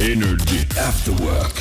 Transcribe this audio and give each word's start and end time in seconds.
Energy 0.00 0.80
After 0.88 1.14
Work. 1.14 1.60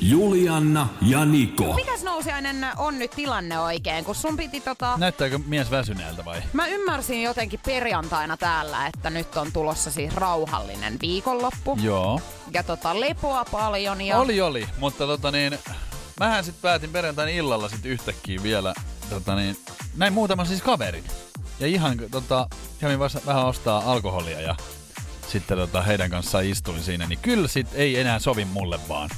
Julianna 0.00 0.88
ja 1.02 1.24
Niko. 1.24 1.74
Mikäs 1.74 2.02
nousiainen 2.02 2.66
on 2.76 2.98
nyt 2.98 3.10
tilanne 3.10 3.58
oikein, 3.58 4.04
kun 4.04 4.14
sun 4.14 4.36
piti 4.36 4.60
tota... 4.60 4.96
Näyttääkö 4.96 5.38
mies 5.46 5.70
väsyneeltä 5.70 6.24
vai? 6.24 6.42
Mä 6.52 6.66
ymmärsin 6.66 7.22
jotenkin 7.22 7.60
perjantaina 7.66 8.36
täällä, 8.36 8.86
että 8.86 9.10
nyt 9.10 9.36
on 9.36 9.52
tulossa 9.52 9.90
siis 9.90 10.14
rauhallinen 10.14 10.96
viikonloppu. 11.00 11.78
Joo. 11.82 12.20
Ja 12.52 12.62
tota 12.62 13.00
lepoa 13.00 13.44
paljon 13.44 14.00
ja... 14.00 14.18
Oli, 14.18 14.40
oli. 14.40 14.68
Mutta 14.78 15.06
tota 15.06 15.30
niin, 15.30 15.58
mähän 16.20 16.44
sitten 16.44 16.62
päätin 16.62 16.90
perjantain 16.90 17.28
illalla 17.28 17.68
sitten 17.68 17.90
yhtäkkiä 17.90 18.42
vielä, 18.42 18.74
tota 19.10 19.34
niin, 19.34 19.56
näin 19.96 20.12
muutaman 20.12 20.46
siis 20.46 20.62
kaverin. 20.62 21.04
Ja 21.60 21.66
ihan 21.66 21.98
tota, 22.10 22.48
kävin 22.78 22.98
vasta 22.98 23.20
vähän 23.26 23.46
ostaa 23.46 23.82
alkoholia 23.92 24.40
ja 24.40 24.56
sitten 25.28 25.58
tota, 25.58 25.82
heidän 25.82 26.10
kanssaan 26.10 26.44
istuin 26.44 26.82
siinä, 26.82 27.06
niin 27.06 27.18
kyllä 27.22 27.48
sit 27.48 27.66
ei 27.74 28.00
enää 28.00 28.18
sovi 28.18 28.44
mulle 28.44 28.78
vaan. 28.88 29.10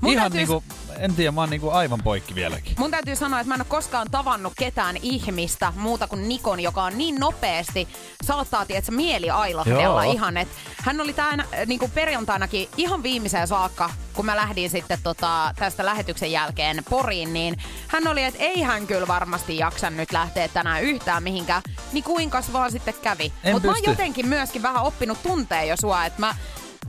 Mun 0.00 0.12
Ihan 0.12 0.32
täytyy- 0.32 0.38
niinku, 0.38 0.64
en 0.98 1.14
tiedä, 1.14 1.30
mä 1.32 1.40
oon 1.40 1.50
niinku 1.50 1.70
aivan 1.70 2.00
poikki 2.04 2.34
vieläkin. 2.34 2.74
Mun 2.78 2.90
täytyy 2.90 3.16
sanoa, 3.16 3.40
että 3.40 3.48
mä 3.48 3.54
en 3.54 3.60
ole 3.60 3.66
koskaan 3.68 4.10
tavannut 4.10 4.52
ketään 4.58 4.96
ihmistä 5.02 5.72
muuta 5.76 6.06
kuin 6.06 6.28
Nikon, 6.28 6.60
joka 6.60 6.82
on 6.82 6.98
niin 6.98 7.14
nopeasti 7.14 7.88
saattaa, 8.24 8.66
tietsä, 8.66 8.92
mieli 8.92 9.30
ailahdella 9.30 10.04
Joo. 10.04 10.12
ihan. 10.12 10.36
Et 10.36 10.48
hän 10.82 11.00
oli 11.00 11.12
tämän 11.12 11.44
niin 11.66 11.78
kuin 11.78 11.90
perjantainakin 11.90 12.68
ihan 12.76 13.02
viimeiseen 13.02 13.48
saakka, 13.48 13.90
kun 14.14 14.26
mä 14.26 14.36
lähdin 14.36 14.70
sitten 14.70 14.98
tota, 15.02 15.54
tästä 15.58 15.86
lähetyksen 15.86 16.32
jälkeen 16.32 16.84
Poriin, 16.90 17.32
niin 17.32 17.56
hän 17.88 18.06
oli, 18.06 18.24
että 18.24 18.42
ei 18.42 18.62
hän 18.62 18.86
kyllä 18.86 19.08
varmasti 19.08 19.58
jaksa 19.58 19.90
nyt 19.90 20.12
lähteä 20.12 20.48
tänään 20.48 20.82
yhtään 20.82 21.22
mihinkään. 21.22 21.62
Niin 21.92 22.04
kuinkas 22.04 22.52
vaan 22.52 22.70
sitten 22.72 22.94
kävi. 23.02 23.32
Mutta 23.52 23.68
mä 23.68 23.74
oon 23.74 23.82
jotenkin 23.86 24.28
myöskin 24.28 24.62
vähän 24.62 24.82
oppinut 24.82 25.22
tuntee 25.22 25.66
jo 25.66 25.76
sua, 25.80 26.04
että 26.04 26.20
mä 26.20 26.34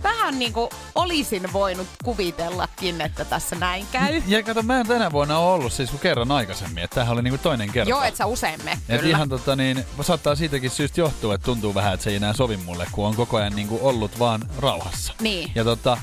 vähän 0.07 0.39
niin 0.39 0.53
kuin 0.53 0.69
olisin 0.95 1.53
voinut 1.53 1.87
kuvitellakin, 2.03 3.01
että 3.01 3.25
tässä 3.25 3.55
näin 3.55 3.87
käy. 3.91 4.21
Ja 4.27 4.43
kato, 4.43 4.63
mä 4.63 4.79
en 4.79 4.87
tänä 4.87 5.11
vuonna 5.11 5.37
ole 5.37 5.53
ollut 5.53 5.73
siis 5.73 5.89
kuin 5.89 5.99
kerran 5.99 6.31
aikaisemmin, 6.31 6.83
että 6.83 6.95
tämähän 6.95 7.13
oli 7.13 7.21
niinku 7.21 7.37
toinen 7.43 7.71
kerta. 7.71 7.89
Joo, 7.89 8.03
et 8.03 8.15
sä 8.15 8.25
usein 8.25 8.59
me, 8.63 8.71
Et 8.71 8.99
kyllä. 9.01 9.17
ihan 9.17 9.29
tota 9.29 9.55
niin, 9.55 9.85
saattaa 10.01 10.35
siitäkin 10.35 10.69
syystä 10.69 11.01
johtua, 11.01 11.35
että 11.35 11.45
tuntuu 11.45 11.75
vähän, 11.75 11.93
että 11.93 12.03
se 12.03 12.09
ei 12.09 12.15
enää 12.15 12.33
sovi 12.33 12.57
mulle, 12.57 12.87
kun 12.91 13.07
on 13.07 13.15
koko 13.15 13.37
ajan 13.37 13.55
niinku 13.55 13.79
ollut 13.81 14.19
vaan 14.19 14.41
rauhassa. 14.59 15.13
Niin. 15.21 15.51
Ja 15.55 15.63
tota, 15.63 15.97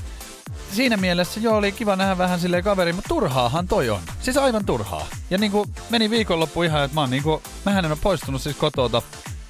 siinä 0.71 0.97
mielessä 0.97 1.39
joo, 1.39 1.57
oli 1.57 1.71
kiva 1.71 1.95
nähdä 1.95 2.17
vähän 2.17 2.39
silleen 2.39 2.63
kaveri, 2.63 2.93
mutta 2.93 3.07
turhaahan 3.07 3.67
toi 3.67 3.89
on. 3.89 4.01
Siis 4.21 4.37
aivan 4.37 4.65
turhaa. 4.65 5.07
Ja 5.29 5.37
niinku 5.37 5.65
meni 5.89 6.09
viikonloppu 6.09 6.63
ihan, 6.63 6.83
että 6.83 6.95
mä 6.95 7.01
oon 7.01 7.09
niinku, 7.09 7.41
mähän 7.65 7.85
en 7.85 7.91
ole 7.91 7.99
poistunut 8.03 8.41
siis 8.41 8.55
kotota 8.55 9.01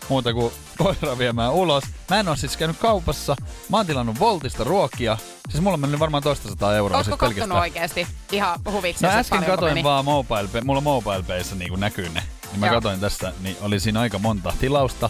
muuta 0.10 0.34
kuin 0.34 0.54
koira 0.78 1.18
viemään 1.18 1.54
ulos. 1.54 1.84
Mä 2.10 2.20
en 2.20 2.28
oo 2.28 2.36
siis 2.36 2.58
käynyt 2.58 2.78
kaupassa. 2.78 3.36
Mä 3.70 3.78
oon 3.78 3.86
tilannut 3.86 4.20
Voltista 4.20 4.64
ruokia. 4.64 5.18
Siis 5.50 5.64
mulla 5.64 5.74
on 5.74 5.80
mennyt 5.80 6.00
varmaan 6.00 6.24
toista 6.24 6.50
sataa 6.50 6.76
euroa 6.76 6.98
Ootko 6.98 7.10
siis 7.10 7.20
pelkästään. 7.20 7.62
oikeesti 7.62 8.08
ihan 8.32 8.60
huviksi? 8.72 9.04
No 9.06 9.10
äsken 9.12 9.44
katoin 9.44 9.72
meni? 9.72 9.84
vaan 9.84 10.06
mobile 10.06 10.62
mulla 10.64 10.82
mobile 10.82 11.24
payssä 11.24 11.56
niin 11.56 11.80
näkyy 11.80 12.10
ne. 12.10 12.24
Niin 12.52 12.60
mä 12.60 12.66
Joo. 12.68 12.76
katoin 12.76 13.00
tästä, 13.00 13.34
niin 13.42 13.58
oli 13.62 13.80
siinä 13.80 14.00
aika 14.00 14.20
monta 14.20 14.54
tilausta. 14.60 15.10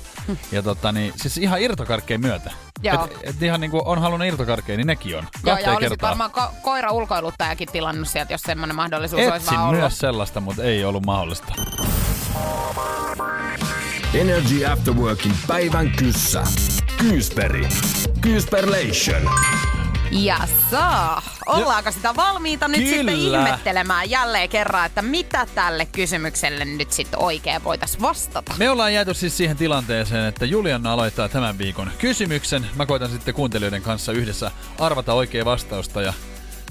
ja 0.51 0.61
tota 0.63 0.91
niin, 0.91 1.13
siis 1.15 1.37
ihan 1.37 1.61
irtokarkkeen 1.61 2.21
myötä. 2.21 2.51
Joo. 2.83 3.05
Et, 3.05 3.17
et 3.23 3.41
ihan 3.43 3.61
niinku 3.61 3.81
on 3.85 4.01
halunnut 4.01 4.27
irtokarkkeen, 4.27 4.77
niin 4.77 4.87
nekin 4.87 5.17
on. 5.17 5.27
Joo, 5.45 5.57
ja 5.57 5.71
olisit 5.71 5.89
kertaa. 5.89 6.09
varmaan 6.09 6.31
ko- 6.31 6.53
koira 6.61 6.91
ulkoiluttajakin 6.91 7.67
tilannut 7.71 8.07
sieltä, 8.07 8.33
jos 8.33 8.41
semmoinen 8.41 8.75
mahdollisuus 8.75 9.21
olisi 9.21 9.35
Etsin 9.35 9.53
vaan 9.57 9.67
ollut. 9.67 9.79
myös 9.81 9.97
sellaista, 9.97 10.41
mutta 10.41 10.63
ei 10.63 10.85
ollut 10.85 11.05
mahdollista. 11.05 11.53
Energy 14.15 14.65
After 14.65 14.93
Workin 14.93 15.31
päivän 15.47 15.91
kyssä. 15.91 16.43
Kyysperi. 16.97 17.67
Kyysperlation. 18.21 19.29
Ja 20.11 20.37
saa. 20.71 21.21
Ollaanko 21.45 21.91
sitä 21.91 22.15
valmiita 22.15 22.67
nyt 22.67 22.83
Kyllä. 22.83 22.95
sitten 22.95 23.15
ihmettelemään 23.15 24.09
jälleen 24.09 24.49
kerran, 24.49 24.85
että 24.85 25.01
mitä 25.01 25.47
tälle 25.55 25.85
kysymykselle 25.85 26.65
nyt 26.65 26.91
sitten 26.91 27.19
oikein 27.19 27.63
voitaisiin 27.63 28.01
vastata? 28.01 28.53
Me 28.57 28.69
ollaan 28.69 28.93
jääty 28.93 29.13
siis 29.13 29.37
siihen 29.37 29.57
tilanteeseen, 29.57 30.25
että 30.25 30.45
Julianna 30.45 30.93
aloittaa 30.93 31.29
tämän 31.29 31.57
viikon 31.57 31.91
kysymyksen. 31.97 32.67
Mä 32.75 32.85
koitan 32.85 33.09
sitten 33.09 33.33
kuuntelijoiden 33.33 33.81
kanssa 33.81 34.11
yhdessä 34.11 34.51
arvata 34.79 35.13
oikea 35.13 35.45
vastausta 35.45 36.01
ja 36.01 36.13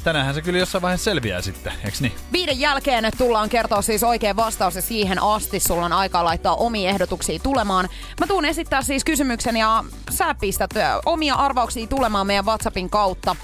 tänäänhän 0.04 0.34
se 0.34 0.42
kyllä 0.42 0.58
jossain 0.58 0.82
vaiheessa 0.82 1.04
selviää 1.04 1.40
sitten, 1.40 1.72
eiks 1.84 2.00
niin? 2.00 2.12
Viiden 2.32 2.60
jälkeen 2.60 3.10
tullaan 3.18 3.48
kertoa 3.48 3.82
siis 3.82 4.02
oikein 4.02 4.36
vastaus 4.36 4.76
ja 4.76 4.82
siihen 4.82 5.22
asti 5.22 5.60
sulla 5.60 5.84
on 5.84 5.92
aikaa 5.92 6.24
laittaa 6.24 6.54
omia 6.54 6.90
ehdotuksia 6.90 7.38
tulemaan. 7.38 7.88
Mä 8.20 8.26
tuun 8.26 8.44
esittää 8.44 8.82
siis 8.82 9.04
kysymyksen 9.04 9.56
ja 9.56 9.84
sä 10.10 10.34
pistät 10.34 10.70
omia 11.06 11.34
arvauksia 11.34 11.86
tulemaan 11.86 12.26
meidän 12.26 12.44
WhatsAppin 12.44 12.90
kautta 12.90 13.36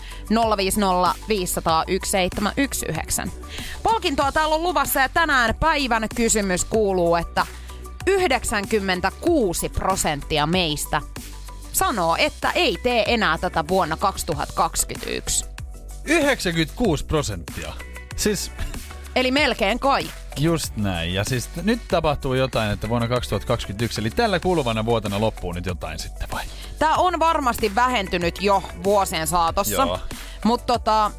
050 0.56 1.15
500 1.28 1.84
1719. 1.84 3.28
Palkintoa 3.82 4.32
täällä 4.32 4.54
on 4.54 4.62
luvassa 4.62 5.00
ja 5.00 5.09
tänään 5.09 5.54
päivän 5.54 6.06
kysymys 6.15 6.65
kuuluu, 6.65 7.16
että 7.16 7.47
96 8.06 9.69
prosenttia 9.69 10.47
meistä 10.47 11.03
sanoo, 11.72 12.16
että 12.19 12.50
ei 12.50 12.77
tee 12.82 13.04
enää 13.06 13.38
tätä 13.38 13.65
vuonna 13.69 13.97
2021. 13.97 15.59
96 16.04 17.04
prosenttia. 17.04 17.72
Siis 18.16 18.50
Eli 19.16 19.30
melkein 19.30 19.78
kaikki. 19.78 20.12
Just 20.38 20.76
näin. 20.76 21.14
Ja 21.14 21.24
siis 21.24 21.48
nyt 21.62 21.80
tapahtuu 21.88 22.34
jotain, 22.34 22.70
että 22.70 22.88
vuonna 22.88 23.08
2021, 23.08 24.00
eli 24.00 24.10
tällä 24.10 24.40
kuluvana 24.40 24.84
vuotena 24.84 25.20
loppuu 25.20 25.52
nyt 25.52 25.66
jotain 25.66 25.98
sitten 25.98 26.28
vai? 26.32 26.44
Tämä 26.78 26.94
on 26.96 27.18
varmasti 27.18 27.74
vähentynyt 27.74 28.42
jo 28.42 28.62
vuosien 28.84 29.26
saatossa, 29.26 29.72
Joo. 29.74 29.98
mutta 30.44 30.66
tota, 30.66 31.10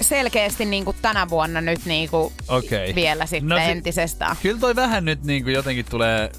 selkeästi 0.00 0.64
niinku 0.64 0.94
tänä 1.02 1.28
vuonna 1.28 1.60
nyt 1.60 1.84
niinku 1.84 2.32
Okei. 2.48 2.94
vielä 2.94 3.26
sitten 3.26 3.48
No 3.48 3.56
no, 3.56 3.64
si- 3.64 3.70
entisestään. 3.70 4.36
Kyllä 4.42 4.60
toi 4.60 4.76
vähän 4.76 5.04
nyt 5.04 5.24
niin 5.24 5.42
kuin 5.42 5.54
jotenkin 5.54 5.84
tulee 5.84 6.30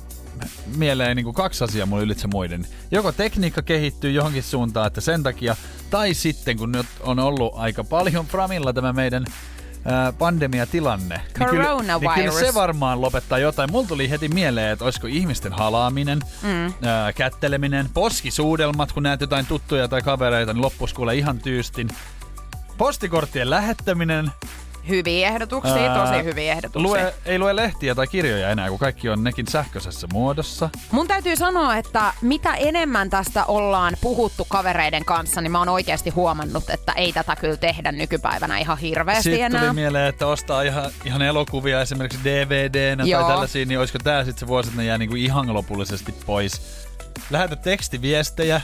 mieleen 0.76 1.16
niin 1.16 1.24
kuin 1.24 1.34
kaksi 1.36 1.64
asiaa 1.64 1.86
mulle 1.86 2.04
ylitse 2.04 2.28
muiden. 2.28 2.68
Joko 2.92 3.12
tekniikka 3.12 3.62
kehittyy 3.62 4.12
johonkin 4.12 4.44
suuntaan, 4.44 4.88
että 4.88 5.02
sen 5.02 5.24
takia, 5.24 5.56
tai 5.90 6.14
sitten 6.14 6.58
kun 6.58 6.72
nyt 6.72 6.86
on 7.00 7.20
ollut 7.20 7.54
aika 7.56 7.84
paljon 7.84 8.26
Framilla 8.26 8.74
tämä 8.74 8.94
meidän 8.94 9.26
pandemiatilanne, 10.18 11.16
niin 11.16 11.34
kyllä, 11.34 11.46
niin 11.46 11.50
kyllä 11.50 11.64
Coronavirus. 11.64 12.40
se 12.40 12.54
varmaan 12.54 13.02
lopettaa 13.02 13.38
jotain. 13.38 13.72
Mulla 13.72 13.88
tuli 13.88 14.10
heti 14.10 14.28
mieleen, 14.28 14.72
että 14.72 14.86
olisiko 14.86 15.08
ihmisten 15.08 15.54
halaaminen, 15.54 16.20
mm. 16.42 16.74
ää, 16.88 17.14
kätteleminen, 17.14 17.90
poskisuudelmat, 17.94 18.92
kun 18.92 19.04
näet 19.04 19.22
jotain 19.22 19.46
tuttuja 19.46 19.88
tai 19.88 20.02
kavereita, 20.02 20.54
niin 20.54 20.62
loppuisi 20.62 20.96
kuule 20.96 21.16
ihan 21.16 21.40
tyystin. 21.40 21.90
Postikorttien 22.78 23.50
lähettäminen, 23.50 24.32
Hyviä 24.90 25.28
ehdotuksia, 25.28 25.94
Ää, 25.94 26.06
tosi 26.08 26.24
hyviä 26.24 26.52
ehdotuksia. 26.52 26.90
Lue, 26.90 27.14
ei 27.26 27.40
lue 27.40 27.56
lehtiä 27.56 27.96
tai 27.96 28.08
kirjoja 28.08 28.50
enää, 28.50 28.70
kun 28.70 28.80
kaikki 28.80 29.10
on 29.10 29.24
nekin 29.24 29.48
sähköisessä 29.48 30.08
muodossa. 30.14 30.70
Mun 30.92 31.08
täytyy 31.08 31.36
sanoa, 31.36 31.78
että 31.78 32.14
mitä 32.22 32.56
enemmän 32.56 33.10
tästä 33.10 33.46
ollaan 33.46 33.98
puhuttu 34.02 34.46
kavereiden 34.50 35.06
kanssa, 35.06 35.42
niin 35.42 35.52
mä 35.52 35.60
oon 35.60 35.70
oikeasti 35.70 36.10
huomannut, 36.10 36.70
että 36.70 36.92
ei 36.92 37.14
tätä 37.14 37.36
kyllä 37.36 37.58
tehdä 37.58 37.92
nykypäivänä 37.92 38.58
ihan 38.58 38.78
hirveästi 38.78 39.24
Sitten 39.24 39.42
enää. 39.46 39.62
tuli 39.62 39.74
mieleen, 39.74 40.08
että 40.10 40.28
ostaa 40.28 40.62
ihan, 40.62 40.92
ihan 41.06 41.22
elokuvia 41.22 41.82
esimerkiksi 41.82 42.24
DVDnä 42.24 43.04
Joo. 43.04 43.22
tai 43.22 43.30
tällaisia, 43.32 43.66
niin 43.66 43.80
olisiko 43.80 44.00
tää 44.04 44.24
sitten 44.24 44.40
se 44.40 44.48
vuosi, 44.48 44.70
että 44.70 44.82
ne 44.82 44.88
jää 44.88 44.98
niinku 44.98 45.16
ihan 45.16 45.54
lopullisesti 45.54 46.12
pois. 46.26 46.62
Lähetä 47.30 47.56
tekstiviestejä. 47.56 48.62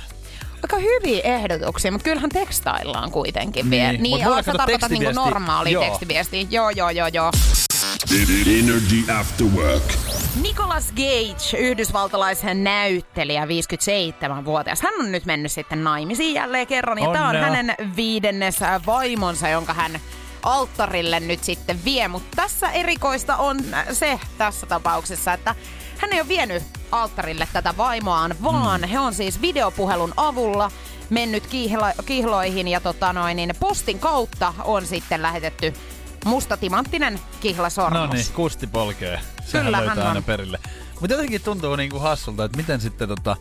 Aika 0.63 0.77
hyviä 0.77 1.21
ehdotuksia, 1.23 1.91
mutta 1.91 2.03
kyllähän 2.05 2.29
tekstaillaan 2.29 3.11
kuitenkin 3.11 3.69
vielä. 3.69 3.91
Niin, 3.91 4.03
Niin, 4.03 4.15
mut 4.15 4.23
mulla 4.23 4.35
niin 4.35 4.43
sä 4.45 4.51
tarkoitat 4.53 4.91
niinku 4.91 5.03
tekstiviesti- 5.09 5.15
normaalia 5.29 5.73
joo. 5.73 5.83
tekstiviestiä. 5.83 6.45
Joo, 6.49 6.69
joo, 6.69 6.89
joo, 6.89 7.07
joo. 7.13 7.31
Energy 8.59 9.11
After 9.19 9.47
Work. 9.47 9.83
Nicolas 10.41 10.91
Gage, 10.91 11.57
yhdysvaltalaisen 11.57 12.63
näyttelijä, 12.63 13.45
57-vuotias. 13.45 14.81
Hän 14.81 14.93
on 14.99 15.11
nyt 15.11 15.25
mennyt 15.25 15.51
sitten 15.51 15.83
naimisiin 15.83 16.33
jälleen 16.35 16.67
kerran. 16.67 16.99
Ja 16.99 17.09
tämä 17.13 17.29
on 17.29 17.35
hänen 17.35 17.75
viidennes 17.95 18.59
vaimonsa, 18.85 19.49
jonka 19.49 19.73
hän 19.73 19.99
alttarille 20.43 21.19
nyt 21.19 21.43
sitten 21.43 21.85
vie. 21.85 22.07
Mutta 22.07 22.27
tässä 22.35 22.71
erikoista 22.71 23.35
on 23.35 23.59
se 23.91 24.19
tässä 24.37 24.65
tapauksessa, 24.65 25.33
että 25.33 25.55
hän 26.03 26.13
ei 26.13 26.21
ole 26.21 26.27
vienyt 26.27 26.63
alttarille 26.91 27.47
tätä 27.53 27.73
vaimoaan, 27.77 28.35
vaan 28.43 28.81
mm. 28.81 28.87
he 28.87 28.99
on 28.99 29.13
siis 29.13 29.41
videopuhelun 29.41 30.13
avulla 30.17 30.71
mennyt 31.09 31.43
kiihlo- 31.47 32.03
kihloihin 32.05 32.67
ja 32.67 32.79
tota 32.79 33.13
noin, 33.13 33.37
niin 33.37 33.53
postin 33.59 33.99
kautta 33.99 34.53
on 34.63 34.85
sitten 34.85 35.21
lähetetty 35.21 35.73
musta 36.25 36.57
timanttinen 36.57 37.19
kihlasormus. 37.39 37.99
No 37.99 38.07
niin, 38.07 38.25
kusti 38.33 38.67
polkee. 38.67 39.19
Sehän 39.45 39.65
Kyllä, 39.65 39.77
löytää 39.77 39.95
hän 39.95 40.07
aina 40.07 40.17
on. 40.17 40.23
perille. 40.23 40.59
Mutta 40.99 41.13
jotenkin 41.13 41.41
tuntuu 41.41 41.75
niinku 41.75 41.99
hassulta, 41.99 42.43
että 42.43 42.57
miten 42.57 42.81
sitten 42.81 43.07
tota, 43.07 43.35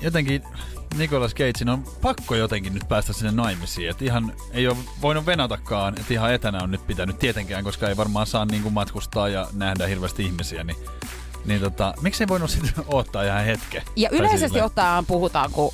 jotenkin 0.00 0.42
Nicolas 0.96 1.34
Cagein 1.34 1.68
on 1.68 1.84
pakko 2.02 2.34
jotenkin 2.34 2.74
nyt 2.74 2.88
päästä 2.88 3.12
sinne 3.12 3.32
naimisiin. 3.32 3.90
Että 3.90 4.04
ihan 4.04 4.32
ei 4.50 4.68
ole 4.68 4.76
voinut 5.02 5.26
venatakaan, 5.26 5.94
että 6.00 6.14
ihan 6.14 6.34
etänä 6.34 6.58
on 6.62 6.70
nyt 6.70 6.86
pitänyt 6.86 7.18
tietenkään, 7.18 7.64
koska 7.64 7.88
ei 7.88 7.96
varmaan 7.96 8.26
saa 8.26 8.44
niinku 8.44 8.70
matkustaa 8.70 9.28
ja 9.28 9.46
nähdä 9.52 9.86
hirveästi 9.86 10.22
ihmisiä. 10.22 10.64
Niin, 10.64 10.76
niin 11.48 11.60
tota, 11.60 11.94
miksi 12.00 12.22
ei 12.22 12.28
voinut 12.28 12.50
sitten 12.50 12.84
odottaa 12.88 13.22
ihan 13.22 13.44
hetken? 13.44 13.82
Ja 13.96 14.08
yleisesti 14.12 14.60
ottaen 14.60 15.06
puhutaan, 15.06 15.50
kun, 15.50 15.72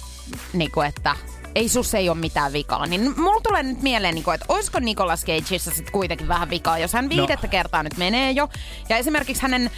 niinku, 0.52 0.80
että 0.80 1.16
ei 1.54 1.68
sus 1.68 1.94
ei 1.94 2.08
ole 2.08 2.18
mitään 2.18 2.52
vikaa. 2.52 2.86
Niin 2.86 3.20
mulla 3.20 3.40
tulee 3.40 3.62
nyt 3.62 3.82
mieleen, 3.82 4.14
niinku, 4.14 4.30
että 4.30 4.46
olisiko 4.48 4.80
Nicolas 4.80 5.24
Cageissa 5.24 5.70
sitten 5.70 5.92
kuitenkin 5.92 6.28
vähän 6.28 6.50
vikaa, 6.50 6.78
jos 6.78 6.92
hän 6.92 7.08
viidettä 7.08 7.46
no. 7.46 7.50
kertaa 7.50 7.82
nyt 7.82 7.96
menee 7.96 8.30
jo. 8.30 8.48
Ja 8.88 8.96
esimerkiksi 8.96 9.42
hänen 9.42 9.70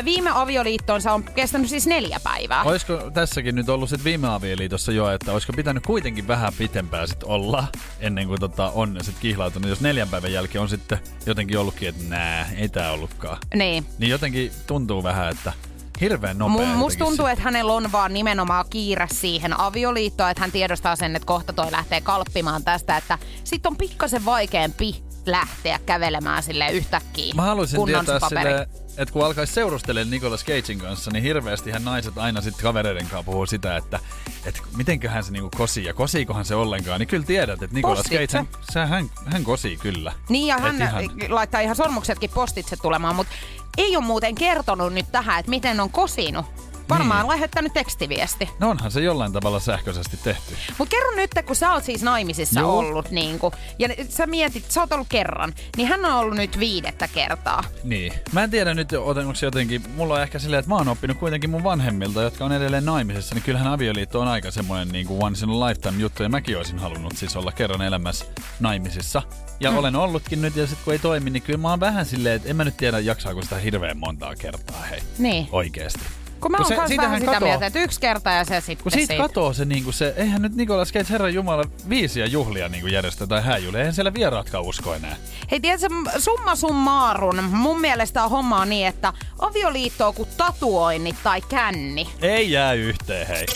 ö, 0.00 0.04
viime 0.04 0.30
avioliittonsa 0.34 1.12
on 1.12 1.24
kestänyt 1.24 1.70
siis 1.70 1.86
neljä 1.86 2.20
päivää. 2.20 2.62
Olisiko 2.62 3.10
tässäkin 3.14 3.54
nyt 3.54 3.68
ollut 3.68 3.90
sit 3.90 4.04
viime 4.04 4.28
avioliitossa 4.28 4.92
jo, 4.92 5.10
että 5.10 5.32
olisiko 5.32 5.52
pitänyt 5.52 5.86
kuitenkin 5.86 6.28
vähän 6.28 6.52
pitempää 6.58 7.06
sit 7.06 7.22
olla 7.22 7.64
ennen 8.00 8.26
kuin 8.26 8.40
tota 8.40 8.70
on 8.70 8.98
sit 9.02 9.16
kihlautunut, 9.20 9.70
jos 9.70 9.80
neljän 9.80 10.08
päivän 10.08 10.32
jälkeen 10.32 10.62
on 10.62 10.68
sitten 10.68 10.98
jotenkin 11.26 11.58
ollutkin, 11.58 11.88
että 11.88 12.04
nää, 12.08 12.50
ei 12.56 12.68
tää 12.68 12.92
ollutkaan. 12.92 13.38
Niin. 13.54 13.86
Niin 13.98 14.10
jotenkin 14.10 14.52
tuntuu 14.66 15.02
vähän, 15.02 15.30
että 15.30 15.52
hirveän 16.00 16.38
nopea. 16.38 16.66
Mu- 16.74 16.76
musta 16.76 17.04
tuntuu, 17.04 17.26
että 17.26 17.44
hänellä 17.44 17.72
on 17.72 17.92
vaan 17.92 18.12
nimenomaan 18.12 18.64
kiire 18.70 19.06
siihen 19.12 19.60
avioliittoon, 19.60 20.30
että 20.30 20.40
hän 20.40 20.52
tiedostaa 20.52 20.96
sen, 20.96 21.16
että 21.16 21.26
kohta 21.26 21.52
toi 21.52 21.72
lähtee 21.72 22.00
kalppimaan 22.00 22.64
tästä, 22.64 22.96
että 22.96 23.18
sit 23.44 23.66
on 23.66 23.76
pikkasen 23.76 24.24
vaikeampi 24.24 25.05
lähteä 25.26 25.80
kävelemään 25.86 26.42
sille 26.42 26.70
yhtäkkiä. 26.70 27.34
Mä 27.34 27.42
haluaisin 27.42 27.84
tietää 27.84 28.20
sille, 28.28 28.68
että 28.96 29.12
kun 29.12 29.24
alkaisi 29.26 29.52
seurustelemaan 29.54 30.10
Nicolas 30.10 30.44
Cagein 30.44 30.78
kanssa, 30.78 31.10
niin 31.10 31.22
hirveästihän 31.22 31.84
naiset 31.84 32.18
aina 32.18 32.40
sitten 32.40 32.62
kavereiden 32.62 33.06
kanssa 33.06 33.22
puhuu 33.22 33.46
sitä, 33.46 33.76
että, 33.76 34.00
että 34.46 34.60
mitenköhän 34.76 35.24
se 35.24 35.32
niinku 35.32 35.50
kosii 35.56 35.84
ja 35.84 35.94
kosiikohan 35.94 36.44
se 36.44 36.54
ollenkaan. 36.54 37.00
Niin 37.00 37.08
kyllä 37.08 37.26
tiedät, 37.26 37.62
että 37.62 37.76
Nicolas 37.76 37.98
Postitse. 37.98 38.38
Cage, 38.38 38.46
hän, 38.80 38.88
hän, 38.88 39.10
hän 39.26 39.44
kosii 39.44 39.76
kyllä. 39.76 40.12
Niin 40.28 40.46
ja 40.46 40.56
Et 40.56 40.62
hän 40.62 40.82
ihan- 40.82 41.04
laittaa 41.28 41.60
ihan 41.60 41.76
sormuksetkin 41.76 42.30
postitse 42.30 42.76
tulemaan, 42.76 43.16
mutta 43.16 43.32
ei 43.78 43.96
ole 43.96 44.04
muuten 44.04 44.34
kertonut 44.34 44.92
nyt 44.92 45.06
tähän, 45.12 45.38
että 45.40 45.50
miten 45.50 45.80
on 45.80 45.90
kosinut. 45.90 46.46
Varmaan 46.88 47.20
Niin. 47.20 47.30
lähettänyt 47.30 47.72
tekstiviesti. 47.72 48.48
No 48.58 48.70
onhan 48.70 48.90
se 48.90 49.00
jollain 49.00 49.32
tavalla 49.32 49.60
sähköisesti 49.60 50.16
tehty. 50.16 50.54
Mutta 50.78 50.90
kerro 50.96 51.10
nyt, 51.16 51.30
kun 51.46 51.56
sä 51.56 51.72
oot 51.72 51.84
siis 51.84 52.02
naimisissa 52.02 52.60
Joo. 52.60 52.78
ollut, 52.78 53.10
niin 53.10 53.38
kun, 53.38 53.52
ja 53.78 53.88
sä 54.08 54.26
mietit, 54.26 54.70
sä 54.70 54.80
oot 54.80 54.92
ollut 54.92 55.06
kerran, 55.08 55.52
niin 55.76 55.88
hän 55.88 56.04
on 56.04 56.12
ollut 56.12 56.36
nyt 56.36 56.58
viidettä 56.58 57.08
kertaa. 57.08 57.64
Niin. 57.84 58.12
Mä 58.32 58.44
en 58.44 58.50
tiedä 58.50 58.74
nyt, 58.74 58.92
onko 58.92 59.34
se 59.34 59.46
jotenkin, 59.46 59.82
mulla 59.96 60.14
on 60.14 60.22
ehkä 60.22 60.38
silleen, 60.38 60.58
että 60.58 60.68
mä 60.68 60.76
oon 60.76 60.88
oppinut 60.88 61.18
kuitenkin 61.18 61.50
mun 61.50 61.64
vanhemmilta, 61.64 62.22
jotka 62.22 62.44
on 62.44 62.52
edelleen 62.52 62.84
naimisissa, 62.84 63.34
niin 63.34 63.42
kyllähän 63.42 63.72
avioliitto 63.72 64.20
on 64.20 64.28
aika 64.28 64.50
semmoinen 64.50 64.88
niin 64.88 65.06
kuin 65.06 65.24
once 65.24 65.44
in 65.44 65.50
a 65.50 65.66
lifetime 65.66 66.02
juttu, 66.02 66.22
ja 66.22 66.28
mäkin 66.28 66.56
olisin 66.56 66.78
halunnut 66.78 67.16
siis 67.16 67.36
olla 67.36 67.52
kerran 67.52 67.82
elämässä 67.82 68.24
naimisissa. 68.60 69.22
Ja 69.60 69.70
mm. 69.70 69.76
olen 69.76 69.96
ollutkin 69.96 70.42
nyt, 70.42 70.56
ja 70.56 70.66
sitten 70.66 70.84
kun 70.84 70.92
ei 70.92 70.98
toimi, 70.98 71.30
niin 71.30 71.42
kyllä 71.42 71.58
mä 71.58 71.70
oon 71.70 71.80
vähän 71.80 72.06
silleen, 72.06 72.36
että 72.36 72.48
en 72.48 72.56
mä 72.56 72.64
nyt 72.64 72.76
tiedä, 72.76 72.98
jaksaako 72.98 73.42
sitä 73.42 73.56
hirveän 73.58 73.98
montaa 73.98 74.34
kertaa, 74.36 74.82
hei. 74.90 75.00
Niin. 75.18 75.48
Oikeesti. 75.52 76.00
Kun 76.40 76.50
mä 76.52 76.58
oon 76.58 76.66
se- 76.66 76.76
vähän 76.76 77.20
sitä 77.20 77.32
katoo. 77.32 77.48
mieltä, 77.48 77.66
että 77.66 77.78
yksi 77.78 78.00
kerta 78.00 78.30
ja 78.30 78.44
se 78.44 78.60
sitten 78.60 78.82
Kun 78.82 78.92
siitä 78.92 79.14
katoo 79.16 79.52
se, 79.52 79.64
niin 79.64 79.84
kuin 79.84 79.94
se, 79.94 80.14
eihän 80.16 80.42
nyt 80.42 80.54
Nikolas 80.54 80.92
Cage, 80.92 81.06
herran 81.10 81.34
jumala, 81.34 81.64
viisiä 81.88 82.26
juhlia 82.26 82.68
niin 82.68 82.80
kuin 82.80 82.92
järjestä 82.92 83.26
tai 83.26 83.42
hääjuhlia, 83.42 83.80
eihän 83.80 83.94
siellä 83.94 84.14
vieraatkaan 84.14 84.64
usko 84.64 84.94
enää. 84.94 85.16
Hei, 85.50 85.60
tiedätkö, 85.60 85.86
summa 86.18 86.56
summarum, 86.56 87.44
mun 87.44 87.80
mielestä 87.80 88.24
on 88.24 88.30
hommaa 88.30 88.64
niin, 88.64 88.86
että 88.86 89.12
avioliitto 89.38 90.08
on 90.08 90.14
kuin 90.14 90.28
tatuoinnit 90.36 91.16
tai 91.22 91.40
känni. 91.40 92.08
Ei 92.22 92.50
jää 92.52 92.72
yhteen, 92.72 93.26
hei. 93.26 93.46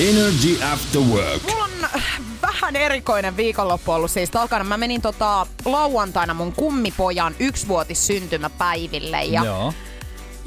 Energy 0.00 0.58
After 0.72 1.00
Work. 1.00 1.42
Mulla 1.42 1.64
on 1.64 1.70
äh, 1.84 2.20
vähän 2.42 2.76
erikoinen 2.76 3.36
viikonloppu 3.36 3.92
ollut 3.92 4.10
siis 4.10 4.30
takana. 4.30 4.64
Mä 4.64 4.76
menin 4.76 5.02
tota 5.02 5.46
lauantaina 5.64 6.34
mun 6.34 6.52
kummipojan 6.52 7.34
yksivuotis 7.38 8.06
syntymäpäiville 8.06 9.24
ja 9.24 9.44
Joo. 9.44 9.74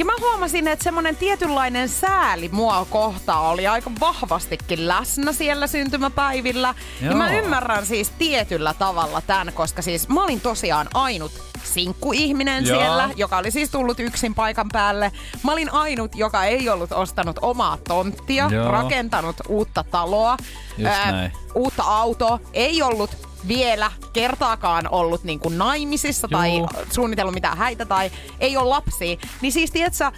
Ja 0.02 0.06
mä 0.06 0.14
huomasin, 0.20 0.68
että 0.68 0.84
semmonen 0.84 1.16
tietynlainen 1.16 1.90
sääli 1.90 2.50
mua 2.52 2.86
kohtaan 2.90 3.46
oli 3.46 3.68
aika 3.68 3.92
vahvastikin 4.00 4.88
läsnä 4.88 5.34
siellä 5.34 5.68
syntymäpäivillä. 5.68 6.76
Ja 7.02 7.16
mä 7.16 7.32
Joo. 7.34 7.44
ymmärrän 7.44 7.86
siis 7.86 8.10
tietyllä 8.10 8.74
tavalla 8.74 9.22
tämän, 9.22 9.54
koska 9.54 9.82
siis 9.82 10.10
mä 10.10 10.24
olin 10.24 10.42
tosiaan 10.42 10.88
ainut 10.94 11.32
sinkkuihminen 11.64 12.66
Joo. 12.66 12.80
siellä, 12.80 13.10
joka 13.16 13.38
oli 13.38 13.52
siis 13.52 13.70
tullut 13.70 14.00
yksin 14.00 14.36
paikan 14.36 14.70
päälle. 14.72 15.12
Mä 15.44 15.52
olin 15.52 15.74
ainut, 15.74 16.16
joka 16.16 16.44
ei 16.44 16.70
ollut 16.70 16.92
ostanut 16.92 17.40
omaa 17.42 17.78
tonttia, 17.88 18.50
Joo. 18.52 18.72
rakentanut 18.72 19.36
uutta 19.48 19.84
taloa, 19.84 20.38
näin. 20.78 21.32
uutta 21.56 21.84
autoa, 21.84 22.40
ei 22.54 22.82
ollut 22.82 23.31
vielä 23.48 23.92
kertaakaan 24.14 24.88
ollut 24.92 25.24
niin 25.24 25.40
kuin 25.40 25.58
naimisissa 25.58 26.28
Juu. 26.32 26.40
tai 26.40 26.52
suunnitellut 26.92 27.34
mitään 27.34 27.58
häitä 27.58 27.86
tai 27.86 28.12
ei 28.40 28.58
ole 28.58 28.70
lapsia, 28.70 29.18
niin 29.42 29.52
siis 29.52 29.72
tiedätkö, 29.72 30.12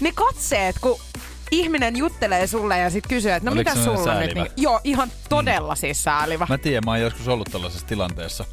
ne 0.00 0.12
katseet, 0.12 0.76
kun 0.80 1.00
ihminen 1.50 1.96
juttelee 1.96 2.46
sulle 2.46 2.78
ja 2.78 2.90
sitten 2.90 3.08
kysyy, 3.08 3.32
että 3.32 3.50
no 3.50 3.54
Oliko 3.54 3.70
mitä 3.70 3.84
sulla 3.84 3.96
nyt? 3.96 4.04
säälivä? 4.04 4.42
Niin, 4.42 4.52
joo, 4.56 4.80
ihan 4.84 5.12
todella 5.28 5.74
mm. 5.74 5.78
siis 5.78 6.04
säälivä. 6.04 6.46
Mä 6.48 6.58
tiedän, 6.58 6.82
mä 6.84 6.90
oon 6.90 7.00
joskus 7.00 7.28
ollut 7.28 7.48
tällaisessa 7.52 7.86
tilanteessa. 7.86 8.44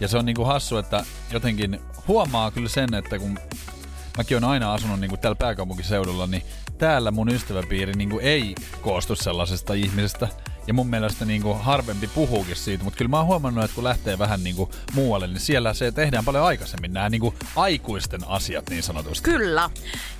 Ja 0.00 0.08
se 0.08 0.18
on 0.18 0.24
niinku 0.24 0.44
hassu, 0.44 0.76
että 0.76 1.04
jotenkin 1.30 1.80
huomaa 2.08 2.50
kyllä 2.50 2.68
sen, 2.68 2.94
että 2.94 3.18
kun 3.18 3.38
mäkin 4.18 4.36
on 4.36 4.44
aina 4.44 4.72
asunut 4.72 5.00
niinku 5.00 5.16
täällä 5.16 5.36
pääkaupunkiseudulla, 5.36 6.26
niin 6.26 6.42
täällä 6.78 7.10
mun 7.10 7.28
ystäväpiiri 7.28 7.92
niinku 7.92 8.18
ei 8.18 8.54
koostu 8.80 9.16
sellaisesta 9.16 9.74
ihmisestä. 9.74 10.28
Ja 10.66 10.74
mun 10.74 10.86
mielestä 10.86 11.24
niinku 11.24 11.54
harvempi 11.54 12.06
puhuukin 12.06 12.56
siitä, 12.56 12.84
mutta 12.84 12.98
kyllä 12.98 13.08
mä 13.08 13.16
oon 13.16 13.26
huomannut, 13.26 13.64
että 13.64 13.74
kun 13.74 13.84
lähtee 13.84 14.18
vähän 14.18 14.44
niinku 14.44 14.70
muualle, 14.94 15.26
niin 15.26 15.40
siellä 15.40 15.74
se 15.74 15.92
tehdään 15.92 16.24
paljon 16.24 16.44
aikaisemmin, 16.44 16.92
nämä 16.92 17.08
niinku 17.08 17.34
aikuisten 17.56 18.20
asiat 18.28 18.70
niin 18.70 18.82
sanotusti. 18.82 19.30
Kyllä. 19.30 19.70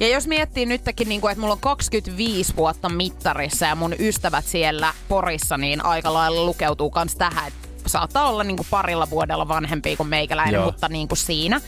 Ja 0.00 0.08
jos 0.08 0.26
miettii 0.26 0.66
nytkin, 0.66 1.08
niin 1.08 1.20
kuin, 1.20 1.32
että 1.32 1.40
mulla 1.40 1.54
on 1.54 1.60
25 1.60 2.56
vuotta 2.56 2.88
mittarissa 2.88 3.66
ja 3.66 3.74
mun 3.74 3.94
ystävät 3.98 4.44
siellä 4.44 4.94
Porissa, 5.08 5.58
niin 5.58 5.84
aika 5.84 6.12
lailla 6.12 6.44
lukeutuu 6.44 6.90
kans 6.90 7.14
tähän, 7.16 7.48
että 7.48 7.68
saattaa 7.86 8.28
olla 8.28 8.44
niin 8.44 8.56
kuin 8.56 8.66
parilla 8.70 9.10
vuodella 9.10 9.48
vanhempi 9.48 9.96
kuin 9.96 10.08
meikäläinen, 10.08 10.54
Joo. 10.54 10.64
mutta 10.64 10.88
niin 10.88 11.08
kuin 11.08 11.18
siinä. 11.18 11.60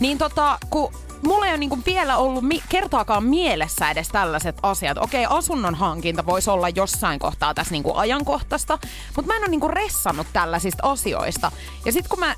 Niin 0.00 0.18
tota, 0.18 0.58
kun 0.70 0.94
mulla 1.24 1.46
ei 1.46 1.52
ole 1.52 1.58
niinku 1.58 1.78
vielä 1.86 2.16
ollut 2.16 2.44
mi- 2.44 2.62
kertaakaan 2.68 3.24
mielessä 3.24 3.90
edes 3.90 4.08
tällaiset 4.08 4.56
asiat. 4.62 4.98
Okei, 4.98 5.26
asunnon 5.28 5.74
hankinta 5.74 6.26
voisi 6.26 6.50
olla 6.50 6.68
jossain 6.68 7.18
kohtaa 7.18 7.54
tässä 7.54 7.72
niinku 7.72 7.96
ajankohtaista, 7.96 8.78
mutta 9.16 9.26
mä 9.26 9.36
en 9.36 9.42
ole 9.42 9.48
niinku 9.50 9.68
ressannut 9.68 10.26
tällaisista 10.32 10.90
asioista. 10.90 11.52
Ja 11.84 11.92
sitten 11.92 12.10
kun 12.10 12.20
mä 12.20 12.34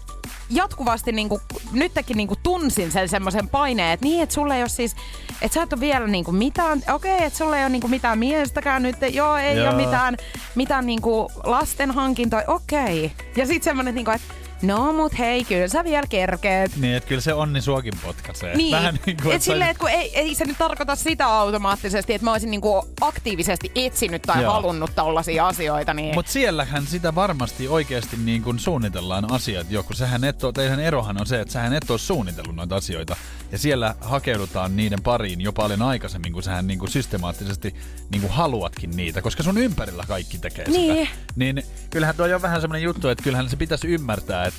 jatkuvasti 0.50 1.12
niinku, 1.12 1.40
nytkin 1.72 2.16
niinku 2.16 2.36
tunsin 2.42 2.92
sen 2.92 3.08
semmoisen 3.08 3.48
paineen, 3.48 3.92
että 3.92 4.06
niin, 4.06 4.22
että 4.22 4.34
sulle 4.34 4.56
ei 4.56 4.62
ole 4.62 4.68
siis, 4.68 4.96
että 5.42 5.54
sä 5.54 5.62
et 5.62 5.72
ole 5.72 5.80
vielä 5.80 6.06
niinku 6.06 6.32
mitään, 6.32 6.82
okei, 6.94 7.24
että 7.24 7.38
sulle 7.38 7.56
ei 7.58 7.62
ole 7.64 7.68
niinku 7.70 7.88
mitään 7.88 8.18
miestäkään 8.18 8.82
nyt, 8.82 8.96
joo, 9.12 9.36
ei 9.36 9.56
Joo. 9.56 9.68
ole 9.68 9.76
mitään, 9.76 10.16
mitään 10.54 10.86
niinku 10.86 11.32
lasten 11.44 11.90
hankintoja, 11.90 12.44
okei. 12.46 13.12
Ja 13.36 13.46
sitten 13.46 13.64
semmoinen, 13.64 13.94
niinku, 13.94 14.10
että 14.10 14.34
no 14.66 14.92
mut 14.92 15.18
hei, 15.18 15.44
kyllä 15.44 15.68
sä 15.68 15.84
vielä 15.84 16.06
kerkeet. 16.08 16.76
Niin, 16.76 16.94
että 16.96 17.08
kyllä 17.08 17.20
se 17.20 17.34
onni 17.34 17.60
suokin 17.60 17.92
potkaisee. 18.02 18.56
Niin, 18.56 18.72
Vähän 18.76 18.98
niin 19.06 19.16
kuin, 19.22 19.36
et 19.36 19.42
silleen, 19.42 19.70
että 19.70 19.80
kun 19.80 19.90
ei, 19.90 20.18
ei 20.18 20.34
se 20.34 20.44
nyt 20.44 20.58
tarkoita 20.58 20.96
sitä 20.96 21.26
automaattisesti, 21.26 22.14
että 22.14 22.24
mä 22.24 22.32
olisin 22.32 22.50
niinku 22.50 22.88
aktiivisesti 23.00 23.72
etsinyt 23.74 24.22
tai 24.22 24.42
Joo. 24.42 24.52
halunnut 24.52 24.90
tällaisia 24.94 25.46
asioita. 25.46 25.94
Niin... 25.94 26.14
Mutta 26.14 26.32
siellähän 26.32 26.86
sitä 26.86 27.14
varmasti 27.14 27.68
oikeasti 27.68 28.16
niin 28.16 28.42
kuin 28.42 28.58
suunnitellaan 28.58 29.32
asiat 29.32 29.70
jo, 29.70 29.82
kun 29.82 29.96
sähän 29.96 30.24
et 30.24 30.44
oo, 30.44 30.52
teidän 30.52 30.80
erohan 30.80 31.20
on 31.20 31.26
se, 31.26 31.40
että 31.40 31.52
sähän 31.52 31.72
et 31.72 31.90
ole 31.90 31.98
suunnitellut 31.98 32.54
noita 32.56 32.76
asioita. 32.76 33.16
Ja 33.52 33.58
siellä 33.58 33.94
hakeudutaan 34.00 34.76
niiden 34.76 35.02
pariin 35.02 35.40
jo 35.40 35.52
paljon 35.52 35.82
aikaisemmin, 35.82 36.32
kun 36.32 36.42
sähän 36.42 36.66
niin 36.66 36.78
kuin 36.78 36.90
systemaattisesti 36.90 37.74
niin 38.10 38.20
kuin 38.20 38.32
haluatkin 38.32 38.90
niitä, 38.96 39.22
koska 39.22 39.42
sun 39.42 39.58
ympärillä 39.58 40.04
kaikki 40.08 40.38
tekee 40.38 40.64
Niin. 40.68 41.06
sitä. 41.06 41.16
Niin 41.36 41.62
kyllähän 41.90 42.16
toi 42.16 42.34
on 42.34 42.42
vähän 42.42 42.60
semmoinen 42.60 42.82
juttu, 42.82 43.08
että 43.08 43.24
kyllähän 43.24 43.48
se 43.48 43.56
pitäisi 43.56 43.88
ymmärtää, 43.88 44.44
että, 44.46 44.53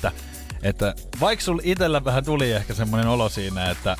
että 0.62 0.94
vaikka 1.20 1.44
sul 1.44 1.60
itellä 1.62 2.04
vähän 2.04 2.24
tuli 2.24 2.52
ehkä 2.52 2.74
semmoinen 2.74 3.08
olo 3.08 3.28
siinä, 3.28 3.70
että 3.70 3.96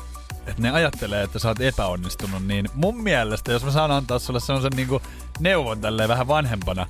että 0.47 0.61
ne 0.61 0.71
ajattelee, 0.71 1.23
että 1.23 1.39
sä 1.39 1.47
oot 1.47 1.61
epäonnistunut, 1.61 2.45
niin 2.45 2.69
mun 2.73 3.03
mielestä, 3.03 3.51
jos 3.51 3.63
mä 3.63 3.71
saan 3.71 3.91
antaa 3.91 4.19
sulle 4.19 4.39
semmoisen 4.39 4.71
niinku 4.75 5.01
neuvon 5.39 5.81
tälleen 5.81 6.09
vähän 6.09 6.27
vanhempana, 6.27 6.87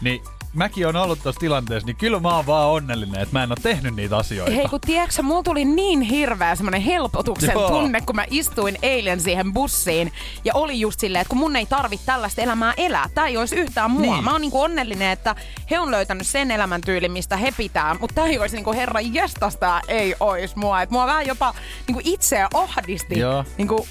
niin 0.00 0.22
mäkin 0.54 0.86
on 0.86 0.96
ollut 0.96 1.22
tuossa 1.22 1.40
tilanteessa, 1.40 1.86
niin 1.86 1.96
kyllä 1.96 2.20
mä 2.20 2.36
oon 2.36 2.46
vaan 2.46 2.68
onnellinen, 2.68 3.20
että 3.20 3.38
mä 3.38 3.42
en 3.42 3.50
ole 3.50 3.58
tehnyt 3.62 3.96
niitä 3.96 4.16
asioita. 4.16 4.54
Hei 4.54 4.68
kun 4.68 4.80
tiedätkö, 4.80 5.22
mulla 5.22 5.42
tuli 5.42 5.64
niin 5.64 6.00
hirveä 6.00 6.54
semmonen 6.54 6.80
helpotuksen 6.80 7.52
Joo. 7.52 7.68
tunne, 7.68 8.00
kun 8.00 8.16
mä 8.16 8.24
istuin 8.30 8.78
eilen 8.82 9.20
siihen 9.20 9.52
bussiin. 9.52 10.12
Ja 10.44 10.54
oli 10.54 10.80
just 10.80 11.00
silleen, 11.00 11.20
että 11.22 11.28
kun 11.28 11.38
mun 11.38 11.56
ei 11.56 11.66
tarvi 11.66 12.00
tällaista 12.06 12.42
elämää 12.42 12.74
elää. 12.76 13.08
Tää 13.14 13.26
ei 13.26 13.36
olisi 13.36 13.56
yhtään 13.56 13.90
mua. 13.90 14.14
Niin. 14.14 14.24
Mä 14.24 14.32
oon 14.32 14.40
niinku 14.40 14.60
onnellinen, 14.62 15.10
että 15.10 15.34
he 15.70 15.78
on 15.78 15.90
löytänyt 15.90 16.26
sen 16.26 16.50
elämäntyylin, 16.50 17.12
mistä 17.12 17.36
he 17.36 17.52
pitää. 17.56 17.96
Mutta 18.00 18.14
tää 18.14 18.26
ei 18.26 18.38
olisi 18.38 18.56
niinku 18.56 18.72
herran 18.72 19.14
jestasta 19.14 19.80
ei 19.88 20.14
ois 20.20 20.56
mua. 20.56 20.82
Et 20.82 20.90
mua 20.90 21.06
vähän 21.06 21.26
jopa 21.26 21.54
niinku 21.86 22.00
itseä 22.04 22.48
ahdisti. 22.54 23.18
Joo. 23.18 23.44
Niinku 23.58 23.86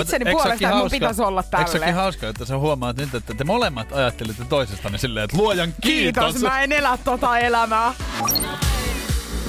itseni 0.00 0.24
Mut 0.24 0.28
eikö 0.28 0.42
puolesta, 0.42 0.54
että 0.54 0.68
mun 0.68 0.78
hauska- 0.78 0.90
pitäisi 0.96 1.22
olla 1.22 1.40
Eikö 1.40 1.56
sekin 1.58 1.72
tälleen. 1.72 1.94
hauska, 1.94 2.28
että 2.28 2.44
sä 2.44 2.58
huomaat 2.58 2.96
nyt, 2.96 3.14
että 3.14 3.34
te 3.34 3.44
molemmat 3.44 3.92
ajattelitte 3.92 4.44
toisestanne 4.44 4.98
silleen, 4.98 5.24
että 5.24 5.36
luojan 5.36 5.74
kiitos. 5.80 6.24
Kiitos, 6.24 6.42
mä 6.42 6.62
en 6.62 6.72
elä 6.72 6.98
tota 7.04 7.38
elämää. 7.38 7.94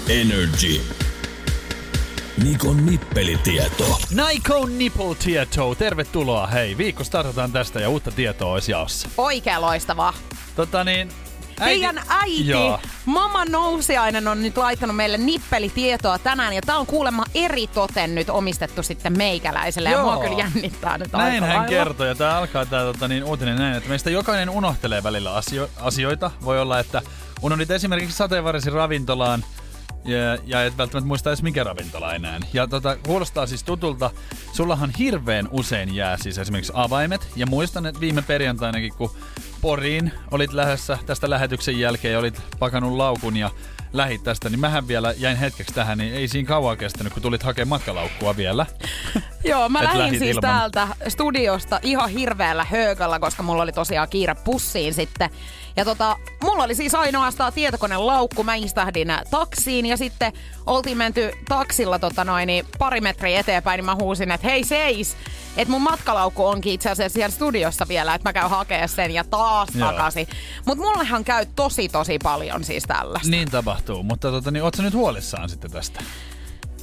Energy. 0.10 0.82
Nikon 2.44 2.86
nippelitieto. 2.86 4.00
Nike 4.10 4.54
Nipple 4.78 5.16
Tieto, 5.24 5.76
tervetuloa. 5.76 6.48
Hei, 6.48 6.78
viikko 6.78 7.04
startataan 7.04 7.52
tästä 7.52 7.80
ja 7.80 7.90
uutta 7.90 8.12
tietoa 8.12 8.54
olisi 8.54 8.72
jaossa. 8.72 9.10
Oikein 9.18 9.62
loistavaa. 9.62 10.14
Tota 10.56 10.84
niin, 10.84 11.10
Teidän 11.56 12.02
äiti, 12.10 12.48
Joo. 12.48 12.80
Mama 13.06 13.46
Nousiainen 13.46 14.28
on 14.28 14.42
nyt 14.44 14.58
laittanut 14.58 14.96
meille 14.96 15.18
nippelitietoa 15.18 16.20
tänään 16.20 16.54
ja 16.54 16.62
tää 16.62 16.78
on 16.78 16.86
kuulemma 16.86 17.24
eri 17.36 17.68
toten 17.68 18.16
nyt 18.16 18.30
omistettu 18.30 18.84
sitten 18.84 19.18
meikäläiselle 19.18 19.90
ja 19.90 19.98
Joo. 19.98 20.04
mua 20.04 20.24
kyllä 20.24 20.38
jännittää 20.40 20.98
nyt 20.98 21.12
Näin 21.12 21.34
aika 21.34 21.46
hän 21.46 21.56
lailla. 21.56 21.70
kertoi, 21.70 22.08
ja 22.08 22.16
tämä 22.16 22.38
alkaa 22.38 22.66
tää 22.66 22.84
tota, 22.84 23.08
niin, 23.08 23.24
uutinen 23.24 23.58
näin, 23.58 23.76
että 23.78 23.90
meistä 23.90 24.10
jokainen 24.10 24.50
unohtelee 24.50 25.04
välillä 25.04 25.34
asio- 25.34 25.70
asioita. 25.82 26.32
Voi 26.46 26.62
olla, 26.62 26.80
että 26.80 27.02
unohdit 27.42 27.72
esimerkiksi 27.72 28.18
sateenvarsi 28.18 28.70
ravintolaan, 28.70 29.46
ja, 30.06 30.18
ja 30.46 30.64
et 30.66 30.78
välttämättä 30.78 31.08
muista 31.08 31.30
edes 31.30 31.44
mikä 31.44 31.64
ravintola 31.64 32.14
enää. 32.14 32.40
Ja 32.54 32.68
tota, 32.68 32.96
kuulostaa 32.96 33.48
siis 33.48 33.64
tutulta. 33.64 34.12
Sullahan 34.54 34.92
hirveän 35.00 35.48
usein 35.52 35.96
jää 35.96 36.18
siis 36.18 36.38
esimerkiksi 36.38 36.74
avaimet. 36.76 37.28
Ja 37.36 37.46
muistan, 37.46 37.86
että 37.86 38.00
viime 38.02 38.22
perjantainakin, 38.22 38.94
kun 38.98 39.12
Poriin 39.64 40.12
olit 40.32 40.54
lähdössä 40.54 40.98
tästä 41.06 41.30
lähetyksen 41.30 41.80
jälkeen 41.80 42.12
ja 42.12 42.20
olit 42.20 42.42
pakannut 42.60 42.98
laukun 42.98 43.38
ja 43.38 43.50
lähit 43.94 44.24
tästä, 44.24 44.50
niin 44.50 44.60
mähän 44.60 44.88
vielä 44.88 45.14
jäin 45.18 45.38
hetkeksi 45.38 45.74
tähän, 45.74 45.98
niin 45.98 46.14
ei 46.14 46.28
siinä 46.28 46.48
kauan 46.48 46.78
kestänyt, 46.78 47.14
kun 47.14 47.22
tulit 47.22 47.44
hakemaan 47.44 47.70
matkalaukkua 47.70 48.38
vielä. 48.38 48.66
Joo, 49.44 49.70
mä 49.70 49.84
lähdin 49.84 50.20
siis 50.20 50.36
ilman. 50.36 50.42
täältä 50.42 50.88
studiosta 51.08 51.80
ihan 51.84 52.10
hirveällä 52.10 52.66
höökalla, 52.70 53.20
koska 53.20 53.44
mulla 53.44 53.64
oli 53.64 53.72
tosiaan 53.72 54.10
kiire 54.10 54.36
pussiin 54.36 54.94
sitten. 54.94 55.30
Ja 55.76 55.86
tota, 55.86 56.18
mulla 56.44 56.64
oli 56.64 56.76
siis 56.76 56.96
ainoastaan 56.96 57.54
tietokonelaukku. 57.54 58.44
Mä 58.44 58.56
istahdin 58.56 59.08
taksiin 59.32 59.86
ja 59.86 59.98
sitten 59.98 60.34
oltiin 60.66 60.98
menty 60.98 61.32
taksilla 61.50 62.00
tota 62.00 62.24
noin, 62.24 62.48
niin 62.48 62.66
pari 62.80 63.02
metriä 63.02 63.40
eteenpäin, 63.40 63.78
niin 63.78 63.86
mä 63.86 63.96
huusin, 63.96 64.32
että 64.32 64.48
hei 64.48 64.64
seis! 64.64 65.18
Että 65.58 65.72
mun 65.72 65.82
matkalaukku 65.82 66.46
onkin 66.46 66.74
itse 66.74 66.90
asiassa 66.90 67.14
siellä 67.14 67.36
studiossa 67.36 67.88
vielä, 67.88 68.16
että 68.16 68.30
mä 68.30 68.34
käyn 68.34 68.50
hakemaan 68.50 68.90
sen 68.90 69.12
ja 69.12 69.24
taas 69.24 69.70
Joo. 69.76 69.92
takaisin. 69.92 70.28
Mut 70.66 70.78
mullehan 70.78 71.24
käy 71.24 71.46
tosi 71.56 71.90
tosi 71.90 72.18
paljon 72.24 72.64
siis 72.64 72.84
tällaista. 72.84 73.30
Niin 73.30 73.52
tapahtuu, 73.52 74.04
mutta 74.04 74.32
tota, 74.32 74.52
niin, 74.52 74.64
ootko 74.64 74.78
sä 74.78 74.84
nyt 74.84 74.94
huolissaan 74.94 75.50
sitten 75.50 75.72
tästä? 75.72 76.04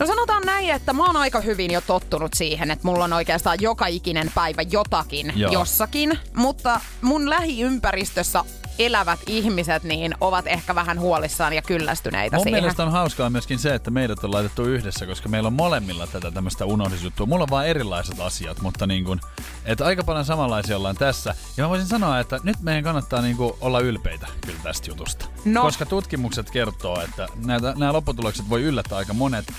No 0.00 0.06
sanotaan 0.06 0.42
näin, 0.46 0.70
että 0.70 0.92
mä 0.92 1.06
oon 1.06 1.16
aika 1.16 1.40
hyvin 1.40 1.70
jo 1.70 1.80
tottunut 1.80 2.34
siihen, 2.34 2.70
että 2.70 2.86
mulla 2.86 3.04
on 3.04 3.12
oikeastaan 3.12 3.58
joka 3.60 3.86
ikinen 3.86 4.30
päivä 4.34 4.62
jotakin 4.62 5.32
Joo. 5.36 5.52
Jossakin. 5.52 6.18
Mutta 6.34 6.80
mun 7.02 7.30
lähiympäristössä 7.30 8.44
elävät 8.78 9.20
ihmiset 9.26 9.82
niin 9.82 10.14
ovat 10.20 10.46
ehkä 10.46 10.74
vähän 10.74 11.00
huolissaan 11.00 11.52
ja 11.52 11.62
kyllästyneitä 11.62 12.36
Mun 12.36 12.44
siihen. 12.44 12.62
mielestä 12.62 12.82
on 12.82 12.92
hauskaa 12.92 13.30
myöskin 13.30 13.58
se, 13.58 13.74
että 13.74 13.90
meidät 13.90 14.24
on 14.24 14.32
laitettu 14.32 14.64
yhdessä, 14.64 15.06
koska 15.06 15.28
meillä 15.28 15.46
on 15.46 15.52
molemmilla 15.52 16.06
tätä 16.06 16.30
tämmöistä 16.30 16.64
unohdisjuttua. 16.64 17.26
Mulla 17.26 17.42
on 17.42 17.50
vaan 17.50 17.66
erilaiset 17.66 18.20
asiat, 18.20 18.60
mutta 18.60 18.86
niin 18.86 19.04
kuin, 19.04 19.20
että 19.64 19.84
aika 19.84 20.04
paljon 20.04 20.24
samanlaisia 20.24 20.76
ollaan 20.76 20.96
tässä. 20.96 21.34
Ja 21.56 21.64
mä 21.64 21.70
voisin 21.70 21.88
sanoa, 21.88 22.20
että 22.20 22.40
nyt 22.42 22.56
meidän 22.62 22.84
kannattaa 22.84 23.22
niin 23.22 23.36
kuin 23.36 23.52
olla 23.60 23.80
ylpeitä 23.80 24.26
kyllä 24.46 24.60
tästä 24.62 24.90
jutusta. 24.90 25.26
No. 25.44 25.62
Koska 25.62 25.86
tutkimukset 25.86 26.50
kertoo, 26.50 27.00
että 27.00 27.28
näitä, 27.44 27.74
nämä 27.76 27.92
lopputulokset 27.92 28.48
voi 28.50 28.62
yllättää 28.62 28.98
aika 28.98 29.14
monet. 29.14 29.52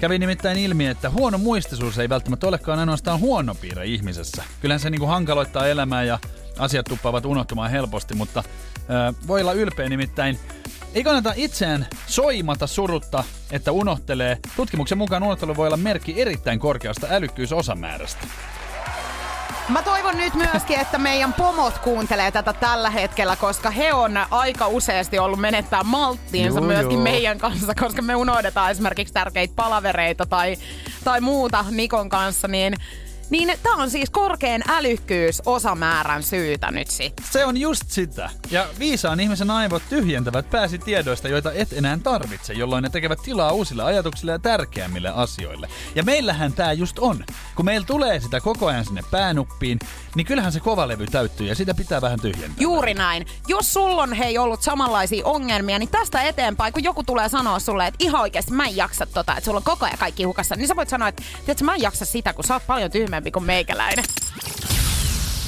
Kävi 0.00 0.18
nimittäin 0.18 0.58
ilmi, 0.58 0.86
että 0.86 1.10
huono 1.10 1.38
muistisuus 1.38 1.98
ei 1.98 2.08
välttämättä 2.08 2.46
olekaan 2.46 2.78
ainoastaan 2.78 3.20
huono 3.20 3.54
piirre 3.54 3.86
ihmisessä. 3.86 4.44
Kyllähän 4.60 4.80
se 4.80 4.90
niin 4.90 4.98
kuin 4.98 5.08
hankaloittaa 5.08 5.66
elämää 5.66 6.02
ja 6.02 6.18
asiat 6.58 6.86
tuppaavat 6.86 7.24
unohtumaan 7.24 7.70
helposti, 7.70 8.14
mutta 8.14 8.44
ö, 8.76 9.14
voi 9.26 9.40
olla 9.40 9.52
ylpeä 9.52 9.88
nimittäin. 9.88 10.38
Ei 10.94 11.04
kannata 11.04 11.32
itseään 11.36 11.86
soimata 12.06 12.66
surutta, 12.66 13.24
että 13.50 13.72
unohtelee. 13.72 14.38
Tutkimuksen 14.56 14.98
mukaan 14.98 15.22
unohtelu 15.22 15.56
voi 15.56 15.66
olla 15.66 15.76
merkki 15.76 16.20
erittäin 16.20 16.58
korkeasta 16.58 17.06
älykkyysosamäärästä. 17.10 18.26
Mä 19.68 19.82
toivon 19.82 20.16
nyt 20.16 20.34
myöskin, 20.34 20.80
että 20.80 20.98
meidän 20.98 21.32
pomot 21.32 21.78
kuuntelee 21.78 22.30
tätä 22.30 22.52
tällä 22.52 22.90
hetkellä, 22.90 23.36
koska 23.36 23.70
he 23.70 23.92
on 23.92 24.12
aika 24.30 24.66
useasti 24.66 25.18
ollut 25.18 25.40
menettää 25.40 25.82
malttiinsa 25.84 26.58
Joo, 26.58 26.66
myöskin 26.66 26.94
joo. 26.94 27.02
meidän 27.02 27.38
kanssa, 27.38 27.74
koska 27.74 28.02
me 28.02 28.14
unohdetaan 28.14 28.70
esimerkiksi 28.70 29.14
tärkeitä 29.14 29.54
palavereita 29.56 30.26
tai, 30.26 30.56
tai 31.04 31.20
muuta 31.20 31.64
Nikon 31.70 32.08
kanssa, 32.08 32.48
niin 32.48 32.74
niin 33.30 33.52
tää 33.62 33.72
on 33.72 33.90
siis 33.90 34.10
korkean 34.10 34.62
älykkyys 34.68 35.42
osamäärän 35.46 36.22
syytä 36.22 36.70
nyt 36.70 36.88
sitten. 36.88 37.26
Se 37.30 37.44
on 37.44 37.56
just 37.56 37.90
sitä. 37.90 38.30
Ja 38.50 38.66
viisaan 38.78 39.20
ihmisen 39.20 39.50
aivot 39.50 39.82
tyhjentävät 39.88 40.50
pääsi 40.50 40.78
tiedoista, 40.78 41.28
joita 41.28 41.52
et 41.52 41.72
enää 41.72 41.98
tarvitse, 42.02 42.52
jolloin 42.52 42.82
ne 42.82 42.90
tekevät 42.90 43.22
tilaa 43.22 43.52
uusille 43.52 43.82
ajatuksille 43.82 44.32
ja 44.32 44.38
tärkeämmille 44.38 45.08
asioille. 45.08 45.68
Ja 45.94 46.02
meillähän 46.02 46.52
tämä 46.52 46.72
just 46.72 46.98
on. 46.98 47.24
Kun 47.54 47.64
meillä 47.64 47.86
tulee 47.86 48.20
sitä 48.20 48.40
koko 48.40 48.66
ajan 48.66 48.84
sinne 48.84 49.02
päänuppiin, 49.10 49.78
niin 50.14 50.26
kyllähän 50.26 50.52
se 50.52 50.60
kova 50.60 50.88
levy 50.88 51.06
täyttyy 51.06 51.46
ja 51.46 51.54
sitä 51.54 51.74
pitää 51.74 52.00
vähän 52.00 52.20
tyhjentää. 52.20 52.56
Juuri 52.58 52.94
näin. 52.94 53.26
Jos 53.48 53.72
sulla 53.72 54.02
on 54.02 54.12
hei 54.12 54.38
ollut 54.38 54.62
samanlaisia 54.62 55.26
ongelmia, 55.26 55.78
niin 55.78 55.88
tästä 55.88 56.22
eteenpäin, 56.22 56.72
kun 56.72 56.84
joku 56.84 57.02
tulee 57.02 57.28
sanoa 57.28 57.58
sulle, 57.58 57.86
että 57.86 58.04
ihan 58.04 58.20
oikeasti 58.20 58.52
mä 58.52 58.64
en 58.64 58.76
jaksa 58.76 59.06
tota, 59.06 59.32
että 59.32 59.44
sulla 59.44 59.58
on 59.58 59.64
koko 59.64 59.86
ajan 59.86 59.98
kaikki 59.98 60.24
hukassa, 60.24 60.56
niin 60.56 60.68
sä 60.68 60.76
voit 60.76 60.88
sanoa, 60.88 61.08
että 61.08 61.64
mä 61.64 61.74
en 61.74 61.82
jaksa 61.82 62.04
sitä, 62.04 62.32
kun 62.32 62.44
sä 62.44 62.54
oot 62.54 62.66
paljon 62.66 62.90
tyhmempi 62.90 63.30
kuin 63.30 63.44
meikäläinen. 63.44 64.04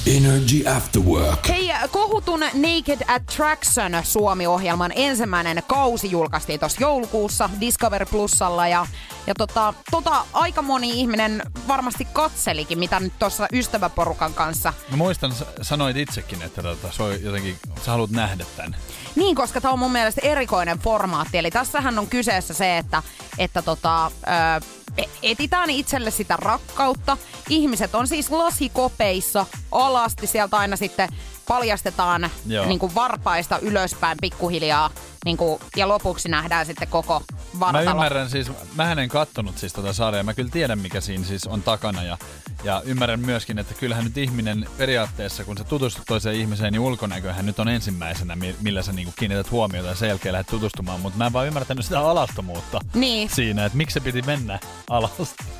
Energy 0.07 0.67
After 0.67 1.01
Work. 1.01 1.47
Hei, 1.49 1.71
kohutun 1.91 2.39
Naked 2.39 3.01
Attraction 3.07 3.91
Suomi-ohjelman 4.03 4.91
ensimmäinen 4.95 5.63
kausi 5.67 6.11
julkaistiin 6.11 6.59
tuossa 6.59 6.81
joulukuussa 6.81 7.49
Discovery 7.59 8.05
Plusalla 8.05 8.67
ja, 8.67 8.87
ja 9.27 9.33
tota, 9.35 9.73
tota, 9.91 10.25
aika 10.33 10.61
moni 10.61 10.89
ihminen 10.89 11.41
varmasti 11.67 12.07
katselikin, 12.13 12.79
mitä 12.79 12.99
nyt 12.99 13.13
tuossa 13.19 13.47
ystäväporukan 13.53 14.33
kanssa 14.33 14.73
Mä 14.91 14.97
muistan, 14.97 15.31
sä 15.31 15.45
sanoit 15.61 15.97
itsekin, 15.97 16.41
että 16.41 16.63
tota, 16.63 16.91
se 16.91 17.03
on 17.03 17.23
jotenkin, 17.23 17.57
sä 17.85 17.91
haluat 17.91 18.11
nähdä 18.11 18.45
tämän. 18.57 18.75
Niin, 19.15 19.35
koska 19.35 19.61
tämä 19.61 19.71
on 19.71 19.79
mun 19.79 19.91
mielestä 19.91 20.21
erikoinen 20.23 20.79
formaatti. 20.79 21.37
Eli 21.37 21.51
tässähän 21.51 21.99
on 21.99 22.07
kyseessä 22.07 22.53
se, 22.53 22.77
että, 22.77 23.03
että 23.37 23.61
tota, 23.61 24.05
ö, 24.05 24.82
etitään 25.23 25.69
itselle 25.69 26.11
sitä 26.11 26.37
rakkautta. 26.37 27.17
Ihmiset 27.49 27.95
on 27.95 28.07
siis 28.07 28.31
lasikopeissa 28.31 29.45
alasti. 29.71 30.27
Sieltä 30.27 30.57
aina 30.57 30.75
sitten 30.75 31.09
paljastetaan 31.47 32.29
Joo. 32.47 32.65
niin 32.65 32.79
kuin 32.79 32.95
varpaista 32.95 33.59
ylöspäin 33.59 34.17
pikkuhiljaa. 34.21 34.89
Niin 35.25 35.37
kuin, 35.37 35.59
ja 35.75 35.87
lopuksi 35.87 36.29
nähdään 36.29 36.65
sitten 36.65 36.87
koko 36.87 37.19
Mä 37.53 37.59
vartalo. 37.59 37.89
ymmärrän 37.91 38.29
siis, 38.29 38.51
mä 38.75 38.91
en 38.91 39.09
kattonut 39.09 39.57
siis 39.57 39.73
tota 39.73 39.93
sarjaa, 39.93 40.23
mä 40.23 40.33
kyllä 40.33 40.49
tiedän 40.49 40.79
mikä 40.79 41.01
siinä 41.01 41.25
siis 41.25 41.47
on 41.47 41.61
takana 41.61 42.03
ja, 42.03 42.17
ja 42.63 42.81
ymmärrän 42.85 43.19
myöskin, 43.19 43.59
että 43.59 43.73
kyllähän 43.73 44.03
nyt 44.03 44.17
ihminen 44.17 44.65
periaatteessa, 44.77 45.43
kun 45.43 45.57
sä 45.57 45.63
tutustut 45.63 46.03
toiseen 46.07 46.35
ihmiseen, 46.35 46.73
niin 46.73 46.79
ulkonäköhän 46.81 47.45
nyt 47.45 47.59
on 47.59 47.67
ensimmäisenä, 47.67 48.35
mi- 48.35 48.55
millä 48.61 48.81
sä 48.81 48.91
niinku 48.91 49.13
kiinnität 49.19 49.51
huomiota 49.51 49.87
ja 49.89 49.95
sen 49.95 50.09
jälkeen 50.09 50.33
lähdet 50.33 50.47
tutustumaan, 50.47 50.99
mutta 50.99 51.17
mä 51.17 51.25
en 51.25 51.33
vaan 51.33 51.47
ymmärtänyt 51.47 51.85
sitä 51.85 51.99
alastomuutta 51.99 52.79
Niin. 52.93 53.29
siinä, 53.29 53.65
että 53.65 53.77
miksi 53.77 53.93
se 53.93 53.99
piti 53.99 54.21
mennä 54.21 54.59
alas. 54.89 55.11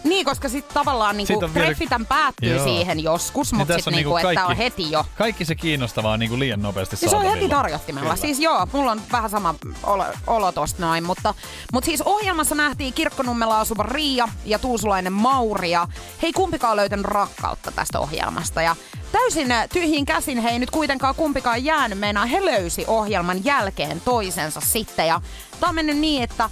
Niin, 0.04 0.26
koska 0.26 0.50
sitten 0.50 0.74
tavallaan 0.74 1.18
niinku, 1.18 1.34
on 1.44 1.54
vielä- 1.54 1.66
treffitän 1.66 2.06
päättyy 2.06 2.56
Joo. 2.56 2.64
siihen 2.66 3.00
joskus, 3.04 3.52
Niin 3.52 3.58
mutta 3.60 3.74
tässä 3.74 3.84
sitten 3.92 3.94
niinku, 3.98 4.16
niinku 4.16 4.28
että 4.30 4.42
on 4.42 4.48
kaikki- 4.48 4.64
heti 4.64 4.92
jo. 4.92 5.06
Kaikki 5.18 5.46
se 5.46 5.56
kiinnostavaa 5.56 6.14
on 6.14 6.20
niinku 6.20 6.40
liian 6.40 6.62
nopeasti 6.62 6.96
Siis 6.96 7.12
se 7.12 7.18
on 7.18 7.26
heti 7.32 7.50
tarjottimella. 7.50 8.04
Kyllä. 8.10 8.16
Siis 8.22 8.40
joo, 8.40 8.68
mulla 8.74 8.92
on 8.92 9.02
vähän 9.12 9.30
sama 9.30 9.53
olo, 9.84 10.06
olo 10.28 10.52
tosta 10.52 10.86
noin. 10.86 11.04
Mutta, 11.04 11.34
mutta 11.74 11.86
siis 11.86 12.02
ohjelmassa 12.02 12.56
nähtiin 12.56 12.94
Kirkkonummella 12.94 13.60
asuva 13.60 13.84
Riia 13.84 14.28
ja 14.46 14.60
tuusulainen 14.60 15.14
Mauri. 15.14 15.72
Ja 15.72 15.88
hei 16.22 16.34
kumpikaan 16.34 16.78
löytänyt 16.78 17.06
rakkautta 17.06 17.72
tästä 17.72 18.00
ohjelmasta. 18.00 18.62
Ja 18.62 18.76
täysin 19.12 19.48
tyhjin 19.74 20.06
käsin 20.06 20.38
he 20.38 20.50
ei 20.50 20.60
nyt 20.60 20.72
kuitenkaan 20.72 21.16
kumpikaan 21.16 21.64
jäänyt. 21.64 22.00
Meinaa 22.00 22.26
he 22.26 22.46
löysi 22.46 22.86
ohjelman 22.88 23.46
jälkeen 23.46 24.02
toisensa 24.02 24.62
sitten. 24.62 25.08
Ja 25.08 25.22
tää 25.60 25.70
on 25.70 25.76
mennyt 25.76 25.98
niin, 25.98 26.24
että 26.24 26.50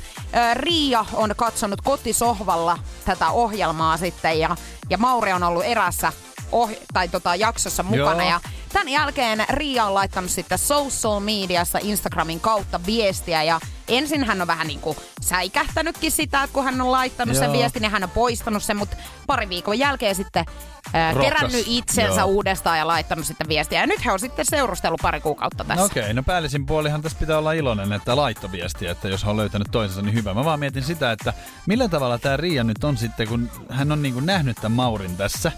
Riia 0.53 1.05
on 1.13 1.33
katsonut 1.37 1.81
kotisohvalla 1.81 2.77
tätä 3.05 3.29
ohjelmaa 3.29 3.97
sitten. 3.97 4.39
Ja, 4.39 4.55
ja 4.89 4.97
Mauri 4.97 5.33
on 5.33 5.43
ollut 5.43 5.63
erässä 5.65 6.13
ohi- 6.51 6.79
tai 6.93 7.07
tota 7.07 7.35
jaksossa 7.35 7.83
mukana. 7.83 8.23
Joo. 8.23 8.29
Ja 8.29 8.39
tämän 8.73 8.89
jälkeen 8.89 9.45
Riia 9.49 9.85
on 9.85 9.93
laittanut 9.93 10.31
sitten 10.31 10.57
social 10.57 11.19
mediassa 11.19 11.79
Instagramin 11.81 12.39
kautta 12.39 12.79
viestiä 12.85 13.43
ja 13.43 13.59
ensin 13.87 14.23
hän 14.23 14.41
on 14.41 14.47
vähän 14.47 14.67
niinku 14.67 14.95
säikähtänytkin 15.21 16.11
sitä, 16.11 16.43
että 16.43 16.53
kun 16.53 16.63
hän 16.63 16.81
on 16.81 16.91
laittanut 16.91 17.35
sen 17.35 17.43
Joo. 17.43 17.53
viestin 17.53 17.83
ja 17.83 17.89
hän 17.89 18.03
on 18.03 18.09
poistanut 18.09 18.63
sen, 18.63 18.77
mutta 18.77 18.97
pari 19.27 19.49
viikon 19.49 19.79
jälkeen 19.79 20.15
sitten 20.15 20.45
ää, 20.93 21.15
kerännyt 21.15 21.63
itsensä 21.67 22.21
Joo. 22.21 22.27
uudestaan 22.27 22.77
ja 22.77 22.87
laittanut 22.87 23.25
sitten 23.25 23.47
viestiä. 23.47 23.79
Ja 23.79 23.87
nyt 23.87 24.05
he 24.05 24.11
on 24.11 24.19
sitten 24.19 24.45
seurustellut 24.45 25.01
pari 25.01 25.21
kuukautta 25.21 25.63
tässä. 25.63 25.81
No 25.81 25.85
okei, 25.85 26.03
okay, 26.03 26.13
no 26.13 26.23
päällisin 26.23 26.65
puolihan 26.65 27.01
tässä 27.01 27.17
pitää 27.19 27.37
olla 27.37 27.51
iloinen, 27.51 27.93
että 27.93 28.15
laitto 28.15 28.51
viestiä, 28.51 28.91
että 28.91 29.07
jos 29.07 29.23
on 29.23 29.37
löytänyt 29.37 29.67
toisensa, 29.71 30.01
niin 30.01 30.15
hyvä. 30.15 30.33
Mä 30.33 30.45
vaan 30.45 30.59
mietin 30.59 30.83
sitä, 30.83 31.11
että 31.11 31.33
millä 31.67 31.87
tavalla 31.87 32.17
tämä 32.17 32.37
Riia 32.37 32.63
nyt 32.63 32.83
on 32.83 32.97
sitten, 32.97 33.27
kun 33.27 33.49
hän 33.69 33.91
on 33.91 34.01
niin 34.01 34.13
kuin 34.13 34.25
nähnyt 34.25 34.57
tämän 34.61 34.71
Maurin 34.71 35.17
tässä, 35.17 35.51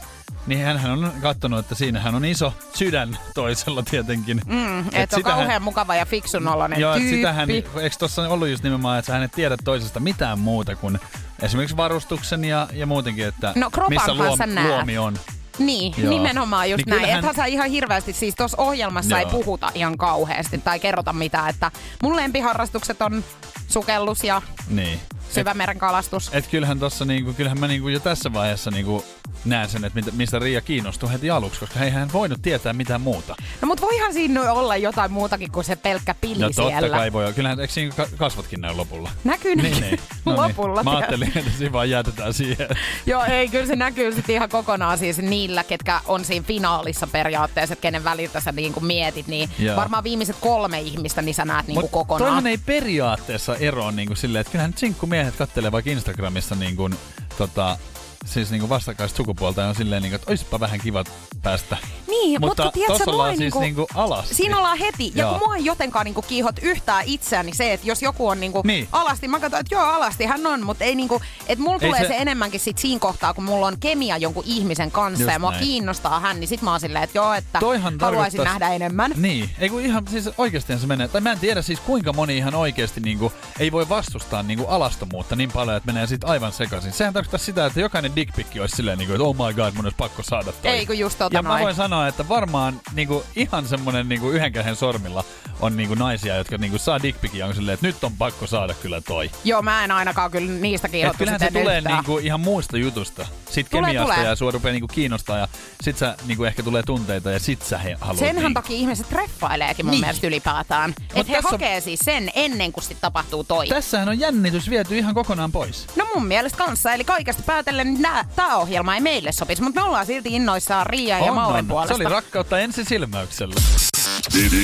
niin 0.48 0.66
hän 0.66 0.92
on 0.92 1.12
katsonut, 1.22 1.60
että 1.60 1.76
siinähän 1.76 2.16
on 2.16 2.26
iso 2.26 2.54
sydän 2.74 3.18
toisella 3.34 3.84
tietenkin. 3.84 4.42
Mm, 4.46 4.80
Et 4.80 4.86
että 4.96 5.16
on 5.16 5.20
sitähän- 5.20 5.40
kauhean 5.40 5.62
mukava 5.62 5.96
ja 5.96 6.06
fiksun 6.06 6.48
oloinen 6.48 6.80
Joo, 6.80 6.96
tyyppi. 6.96 7.16
sitähän, 7.16 7.50
eikö 7.50 7.70
tuossa 8.00 8.30
ollut 8.30 8.48
just 8.48 8.64
nimenomaan, 8.64 9.00
että 9.00 9.08
sä 9.08 9.14
hänet 9.14 9.32
tiedät 9.32 9.60
toisesta 9.64 10.00
mitään 10.00 10.40
muuta 10.40 10.76
kuin 10.76 11.00
esimerkiksi 11.42 11.78
varustuksen 11.78 12.46
ja, 12.46 12.68
ja 12.74 12.86
muutenkin, 12.86 13.28
että 13.28 13.54
No, 13.56 13.70
missä 13.90 14.14
luom, 14.14 14.40
luomi 14.68 14.98
on. 14.98 15.20
Niin, 15.60 15.94
Joo. 15.98 16.10
nimenomaan 16.10 16.70
just 16.70 16.78
Niin 16.86 16.90
näin. 16.90 17.00
kyllähän- 17.02 17.20
Ethän 17.20 17.36
sä 17.36 17.46
ihan 17.46 17.70
hirveästi, 17.70 18.14
siis 18.14 18.36
tuossa 18.36 18.62
ohjelmassa 18.62 19.18
ei 19.18 19.24
Joo. 19.24 19.32
puhuta 19.32 19.72
ihan 19.76 19.98
kauheasti 19.98 20.58
tai 20.58 20.80
kerrota 20.80 21.14
mitään, 21.14 21.50
että 21.50 21.72
mun 22.04 22.16
lempiharrastukset 22.16 23.02
on 23.02 23.24
sukellus 23.68 24.24
ja 24.24 24.42
Niin. 24.68 25.00
syvämeren 25.30 25.78
kalastus. 25.80 26.30
Et 26.34 26.48
kyllähän 26.48 26.80
tossa 26.80 27.06
niinku, 27.06 27.34
kyllähän 27.34 27.60
mä 27.60 27.68
niinku 27.68 27.88
jo 27.88 28.00
tässä 28.00 28.34
vaiheessa 28.34 28.72
niinku 28.72 29.06
näen 29.46 29.70
sen, 29.70 29.86
että 29.86 30.02
mistä 30.12 30.40
Riia 30.40 30.62
kiinnostui 30.62 31.12
heti 31.12 31.30
aluksi, 31.30 31.60
koska 31.60 31.80
ei 31.80 31.90
hän 31.90 32.14
voinut 32.14 32.42
tietää 32.42 32.74
mitään 32.74 33.02
muuta. 33.02 33.36
No 33.62 33.66
mut 33.68 33.82
voihan 33.82 34.14
siinä 34.14 34.52
olla 34.52 34.78
jotain 34.78 35.12
muutakin 35.12 35.52
kuin 35.52 35.64
se 35.64 35.76
pelkkä 35.76 36.16
pili 36.22 36.42
No 36.42 36.50
totta 36.56 36.70
siellä. 36.70 36.98
kai 36.98 37.14
voi. 37.14 37.34
Kyllähän 37.34 37.60
eikö 37.60 37.74
siinä 37.74 37.96
ka- 37.96 38.08
kasvotkin 38.18 38.62
näy 38.62 38.76
lopulla? 38.76 39.12
Näkyy, 39.24 39.56
näkyy. 39.56 39.72
Niin, 39.72 39.82
niin. 39.82 40.00
No 40.26 40.36
Lopulla. 40.36 40.82
Niin. 40.82 40.92
Mä 40.94 40.98
ajattelin, 40.98 41.32
että 41.36 41.52
siinä 41.58 41.72
vaan 41.72 41.90
jätetään 41.90 42.34
siihen. 42.34 42.68
Joo, 43.06 43.24
ei, 43.24 43.48
kyllä 43.50 43.66
se 43.66 43.76
näkyy 43.76 44.12
sitten 44.12 44.36
ihan 44.36 44.50
kokonaan 44.50 44.98
siis 44.98 45.18
niillä, 45.18 45.64
ketkä 45.64 46.02
on 46.06 46.26
siinä 46.26 46.46
finaalissa 46.48 47.08
periaatteessa, 47.08 47.74
että 47.74 47.82
kenen 47.82 48.04
väliltä 48.04 48.40
sä 48.40 48.52
niinku 48.52 48.80
mietit, 48.80 49.28
niin 49.28 49.50
Joo. 49.60 49.76
varmaan 49.76 50.04
viimeiset 50.04 50.36
kolme 50.42 50.80
ihmistä, 50.82 51.22
niin 51.22 51.36
sä 51.36 51.46
näet 51.46 51.68
niinku 51.68 51.82
Mut 51.82 51.92
kokonaan. 51.92 52.28
Toihan 52.28 52.48
ei 52.48 52.58
periaatteessa 52.58 53.56
eroa 53.56 53.92
niinku 53.92 54.16
silleen, 54.16 54.42
että 54.42 54.52
kyllähän 54.52 54.74
sinkkumiehet 54.78 55.36
kattelee 55.36 55.72
vaikka 55.72 55.92
Instagramissa 55.92 56.56
niinku, 56.56 56.90
tota, 57.38 57.78
siis 58.26 58.52
niinku 58.52 58.70
vastakkaista 58.70 59.18
sukupuolta 59.18 59.62
ja 59.62 59.68
on 59.68 59.76
silleen, 59.76 60.02
niinku, 60.02 60.16
että 60.16 60.32
oispa 60.32 60.60
vähän 60.60 60.80
kiva 60.80 61.04
päästä. 61.44 61.78
Niin, 62.22 62.42
mutta, 62.42 62.64
mutta 62.64 62.72
tiedätkö, 62.80 63.12
ollaan 63.12 63.30
ei 63.32 63.38
siis 63.38 63.56
niinku 63.56 63.88
alasti. 63.96 64.36
Siinä 64.36 64.58
ollaan 64.58 64.78
heti. 64.78 65.12
Ja 65.16 65.22
Joo. 65.24 65.32
kun 65.32 65.40
mua 65.48 65.56
ei 65.56 65.66
jotenkaan 65.66 66.06
niinku 66.06 66.22
kiihot 66.22 66.56
yhtään 66.62 67.04
itseäni 67.08 67.54
se, 67.54 67.74
että 67.74 67.88
jos 67.88 68.02
joku 68.02 68.28
on 68.28 68.40
niinku 68.40 68.62
Niin. 68.66 68.88
alasti, 68.92 69.28
mä 69.28 69.40
katson, 69.40 69.60
että 69.60 69.76
joo, 69.76 69.84
alasti 69.84 70.26
hän 70.26 70.48
on, 70.48 70.66
mutta 70.66 70.84
ei 70.84 70.96
niinku, 70.96 71.22
että 71.48 71.64
mulla 71.64 71.78
Ei 71.82 71.88
tulee 71.88 72.02
se... 72.02 72.08
se- 72.08 72.18
enemmänkin 72.18 72.60
sit 72.60 72.78
siinä 72.78 73.00
kohtaa, 73.00 73.34
kun 73.34 73.44
mulla 73.44 73.68
on 73.68 73.78
kemia 73.80 74.18
jonkun 74.18 74.44
ihmisen 74.48 74.92
kanssa 74.92 75.24
Just 75.24 75.34
ja 75.34 75.40
mua 75.40 75.52
näin. 75.52 75.64
kiinnostaa 75.64 76.20
hän, 76.20 76.40
niin 76.40 76.48
sit 76.48 76.62
mä 76.62 76.72
oon 76.72 76.80
silleen, 76.80 77.04
että 77.04 77.18
joo, 77.18 77.34
että 77.34 77.60
Toihan 77.60 77.94
haluaisin 78.02 78.38
tarkoittais- 78.40 78.60
nähdä 78.60 78.76
enemmän. 78.76 79.12
Niin, 79.16 79.50
ei 79.60 79.70
kun 79.70 79.82
ihan 79.82 80.04
siis 80.08 80.30
oikeasti 80.38 80.80
se 80.80 80.88
menee. 80.88 81.08
Tai 81.08 81.22
mä 81.22 81.32
en 81.32 81.40
tiedä 81.40 81.62
siis 81.62 81.80
kuinka 81.80 82.14
moni 82.14 82.38
ihan 82.38 82.56
oikeasti 82.56 83.02
niinku, 83.02 83.32
ei 83.60 83.72
voi 83.72 83.90
vastustaa 83.90 84.44
niinku 84.44 84.66
alastomuutta 84.68 85.36
niin 85.36 85.52
paljon, 85.52 85.78
että 85.78 85.92
menee 85.94 86.08
sit 86.08 86.24
aivan 86.24 86.52
sekaisin. 86.52 86.92
Sehän 86.92 87.14
tarkoittaa 87.14 87.38
sitä, 87.40 87.66
että 87.66 87.80
jokainen 87.80 88.16
dickpikki 88.16 88.60
olisi 88.60 88.76
silleen 88.76 88.98
niinku, 88.98 89.14
että 89.14 89.24
oh 89.24 89.36
my 89.48 89.54
god, 89.54 89.74
mun 89.76 89.86
olisi 89.86 89.98
pakko 89.98 90.24
saada 90.24 90.52
toi. 90.52 90.72
Ei 90.72 90.86
kun 90.86 91.00
just 91.00 91.18
tota 91.18 91.36
Ja 91.38 91.42
mä 91.44 91.50
noin. 91.50 91.64
voin 91.64 91.76
sanoa, 91.76 92.03
että 92.08 92.30
varmaan 92.30 92.82
niinku, 92.94 93.24
ihan 93.36 93.68
semmonen 93.68 94.10
niinku, 94.10 94.30
yhden 94.30 94.54
käden 94.54 94.76
sormilla 94.76 95.24
on 95.60 95.78
niinku, 95.78 95.96
naisia, 95.96 96.36
jotka 96.36 96.58
niinku, 96.58 96.78
saa 96.78 97.02
dickpikin 97.02 97.40
ja 97.40 97.46
on 97.46 97.56
silleen, 97.56 97.74
että 97.74 97.88
nyt 97.88 98.04
on 98.04 98.12
pakko 98.18 98.48
saada 98.48 98.74
kyllä 98.74 99.02
toi. 99.02 99.32
Joo, 99.44 99.62
mä 99.62 99.84
en 99.84 99.92
ainakaan 99.92 100.32
kyllä 100.32 100.52
niistä 100.52 100.88
kiihotu 100.90 101.18
kyllähän 101.18 101.40
se 101.40 101.46
sitten 101.46 101.62
tulee 101.62 101.78
yhtään. 101.78 101.96
niinku 101.96 102.18
ihan 102.18 102.40
muusta 102.40 102.78
jutusta. 102.78 103.26
Sit 103.50 103.68
Tulee, 103.70 103.92
kemiasta 103.92 104.14
tulee. 104.14 104.28
ja 104.30 104.36
sua 104.36 104.52
rupeaa 104.52 104.72
niinku 104.72 104.88
kiinnostaa 104.88 105.38
ja 105.38 105.48
sit 105.82 105.98
sä 105.98 106.18
niinku 106.28 106.44
ehkä 106.44 106.64
tulee 106.64 106.84
tunteita 106.84 107.32
ja 107.32 107.40
sit 107.40 107.62
sä 107.62 107.78
he, 107.78 107.98
haluat 108.02 108.20
Senhän 108.20 108.36
niinku. 108.44 108.62
takia 108.62 108.78
ihmiset 108.78 109.10
treffaileekin 109.10 109.86
mun 109.86 109.92
Niin. 109.92 110.02
mielestä 110.02 110.28
ylipäätään. 110.28 110.94
Että 111.16 111.34
he 111.34 111.40
hakee 111.44 111.82
siis 111.82 112.00
sen 112.04 112.32
ennen 112.36 112.72
kuin 112.72 112.84
sit 112.84 112.98
tapahtuu 113.02 113.44
toi. 113.44 113.68
Tässähän 113.68 114.10
on 114.10 114.20
jännitys 114.20 114.70
viety 114.70 114.98
ihan 114.98 115.14
kokonaan 115.14 115.52
pois. 115.52 115.88
No 115.96 116.06
mun 116.16 116.26
mielestä 116.26 116.58
kanssa, 116.58 116.94
eli 116.94 117.04
kaikesta 117.04 117.44
päätellen 117.46 118.02
nää, 118.02 118.26
tää 118.36 118.56
ohjelma 118.58 118.96
ei 118.96 119.02
meille 119.02 119.32
sopisi, 119.32 119.62
mutta 119.62 119.80
me 119.82 119.88
ollaan 119.88 120.06
silti 120.06 120.30
innoissaan 120.36 120.86
Riia 120.86 121.20
ja 121.26 121.34
Maurin 121.34 121.68
puolesta. 121.68 121.93
Se 121.98 122.04
oli 122.04 122.12
rakkautta 122.14 122.60
ensisilmäyksellä. 122.60 123.56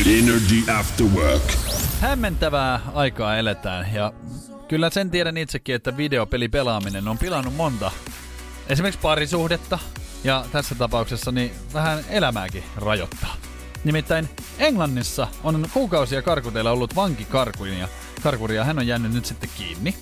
Energy 0.06 0.72
After 0.80 1.06
Work. 1.06 1.44
Hämmentävää 2.02 2.80
aikaa 2.94 3.38
eletään 3.38 3.94
ja 3.94 4.14
kyllä 4.68 4.90
sen 4.90 5.12
tiedän 5.12 5.38
itsekin, 5.38 5.76
että 5.76 5.98
videopeli 5.98 6.50
pelaaminen 6.50 7.08
on 7.08 7.18
pilannut 7.18 7.56
monta 7.56 7.92
esimerkiksi 8.70 9.02
parisuhdetta 9.02 9.80
ja 10.24 10.46
tässä 10.52 10.76
tapauksessa 10.76 11.32
niin 11.32 11.52
vähän 11.74 12.06
elämääkin 12.10 12.64
rajoittaa. 12.76 13.36
Nimittäin 13.84 14.30
Englannissa 14.60 15.28
on 15.44 15.70
kuukausia 15.74 16.22
karkuteilla 16.22 16.72
ollut 16.72 16.96
vankikarkuri 16.96 17.80
ja 17.80 17.88
karkuri 18.24 18.56
ja 18.56 18.64
hän 18.64 18.80
on 18.80 18.88
jäänyt 18.88 19.14
nyt 19.14 19.26
sitten 19.26 19.50
kiinni. 19.58 19.96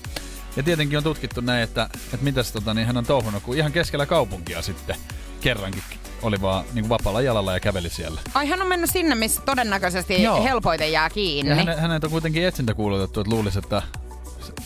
Ja 0.56 0.63
tietenkin 0.63 0.98
on 0.98 1.04
tutkittu 1.04 1.42
näin, 1.42 1.63
että, 1.63 1.90
että 1.94 2.24
mitäs 2.24 2.52
tota, 2.52 2.74
niin 2.74 2.88
hän 2.88 2.98
on 2.98 3.06
touhunut, 3.06 3.44
kun 3.44 3.58
ihan 3.58 3.72
keskellä 3.72 4.06
kaupunkia 4.06 4.62
sitten 4.62 4.96
kerrankin 5.42 5.84
oli 6.22 6.42
vaan 6.42 6.66
niin 6.74 6.84
kuin 6.84 6.90
vapaalla 6.90 7.22
jalalla 7.22 7.54
ja 7.54 7.60
käveli 7.60 7.90
siellä. 7.90 8.22
Ai 8.34 8.48
hän 8.48 8.62
on 8.62 8.68
mennyt 8.68 8.90
sinne, 8.90 9.16
missä 9.16 9.42
todennäköisesti 9.42 10.24
Joo. 10.24 10.44
helpoiten 10.44 10.92
jää 10.92 11.10
kiinni. 11.10 11.50
Ja 11.50 11.56
hänet, 11.56 11.80
hänet 11.80 12.04
on 12.04 12.12
kuitenkin 12.12 12.46
etsintä 12.46 12.74
kuulutettu, 12.74 13.20
että 13.22 13.34
luulisi, 13.34 13.60
että 13.60 13.82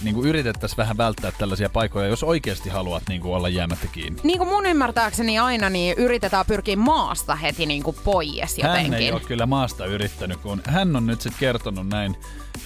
niin 0.04 0.16
kuin 0.16 0.28
yritettäisiin 0.28 0.78
vähän 0.78 0.98
välttää 0.98 1.32
tällaisia 1.32 1.70
paikkoja, 1.70 2.08
jos 2.08 2.24
oikeasti 2.24 2.70
haluat 2.70 3.04
niin 3.10 3.22
kuin 3.22 3.36
olla 3.36 3.50
jäämättä 3.50 3.88
kiinni. 3.88 4.22
Niin 4.24 4.38
kuin 4.38 4.50
mun 4.50 4.66
ymmärtääkseni 4.66 5.40
aina, 5.40 5.70
niin 5.70 5.98
yritetään 5.98 6.46
pyrkiä 6.46 6.76
maasta 6.76 7.36
heti 7.36 7.66
niin 7.66 7.84
kuin 7.84 7.98
pois 8.04 8.58
jotenkin. 8.58 8.92
Hän 8.92 8.94
ei 8.94 9.12
ole 9.12 9.22
kyllä 9.22 9.46
maasta 9.46 9.86
yrittänyt, 9.86 10.38
kun 10.38 10.62
hän 10.66 10.96
on 10.96 11.06
nyt 11.06 11.22
sitten 11.22 11.40
kertonut 11.40 11.88
näin, 11.88 12.16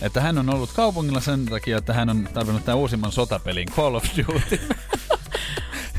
että 0.02 0.22
hän 0.22 0.38
on 0.38 0.50
ollut 0.50 0.72
kaupungilla 0.76 1.22
sen 1.22 1.46
takia, 1.46 1.78
että 1.78 1.94
hän 1.94 2.10
on 2.10 2.30
tarvinnut 2.34 2.66
tämän 2.66 2.80
uusimman 2.80 3.12
sotapelin 3.12 3.68
Call 3.76 3.96
of 3.96 4.06
Duty. 4.18 4.62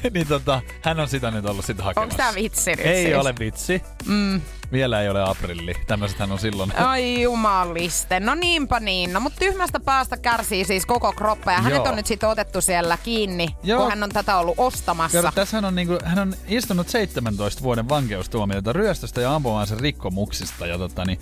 niin 0.14 0.26
tota, 0.26 0.62
hän 0.82 1.00
on 1.00 1.08
sitä 1.08 1.30
nyt 1.30 1.46
ollut 1.46 1.64
sitten 1.64 1.84
hakemassa. 1.84 2.02
Onko 2.02 2.16
tää 2.16 2.42
vitsi 2.42 2.70
nyt 2.70 2.86
Ei 2.86 3.04
siis? 3.04 3.16
ole 3.16 3.34
vitsi. 3.38 3.82
Mm. 4.06 4.40
Vielä 4.72 5.00
ei 5.00 5.08
ole 5.08 5.22
aprilli. 5.22 5.74
Tämmöiset 5.86 6.18
hän 6.18 6.32
on 6.32 6.38
silloin. 6.38 6.76
Ai 6.86 7.22
jumaliste. 7.22 8.20
No 8.20 8.34
niinpä 8.34 8.80
niin. 8.80 9.12
No 9.12 9.20
mutta 9.20 9.38
tyhmästä 9.38 9.80
päästä 9.80 10.16
kärsii 10.16 10.64
siis 10.64 10.86
koko 10.86 11.12
kroppa 11.12 11.52
ja 11.52 11.58
hänet 11.58 11.76
Joo. 11.76 11.88
on 11.88 11.96
nyt 11.96 12.06
sitten 12.06 12.28
otettu 12.28 12.60
siellä 12.60 12.98
kiinni, 13.02 13.48
Joo. 13.62 13.80
kun 13.80 13.90
hän 13.90 14.02
on 14.02 14.10
tätä 14.10 14.36
ollut 14.36 14.54
ostamassa. 14.58 15.22
Kato, 15.22 15.34
tässä 15.34 15.56
hän 15.56 15.64
on, 15.64 15.74
niinku, 15.74 15.98
hän 16.04 16.18
on 16.18 16.34
istunut 16.48 16.88
17 16.88 17.62
vuoden 17.62 17.88
vankeustuomiota 17.88 18.72
ryöstöstä 18.72 19.20
ja 19.20 19.34
ampumaansa 19.34 19.74
rikkomuksista. 19.80 20.66
Ja 20.66 20.78
tota, 20.78 21.04
niin, 21.04 21.18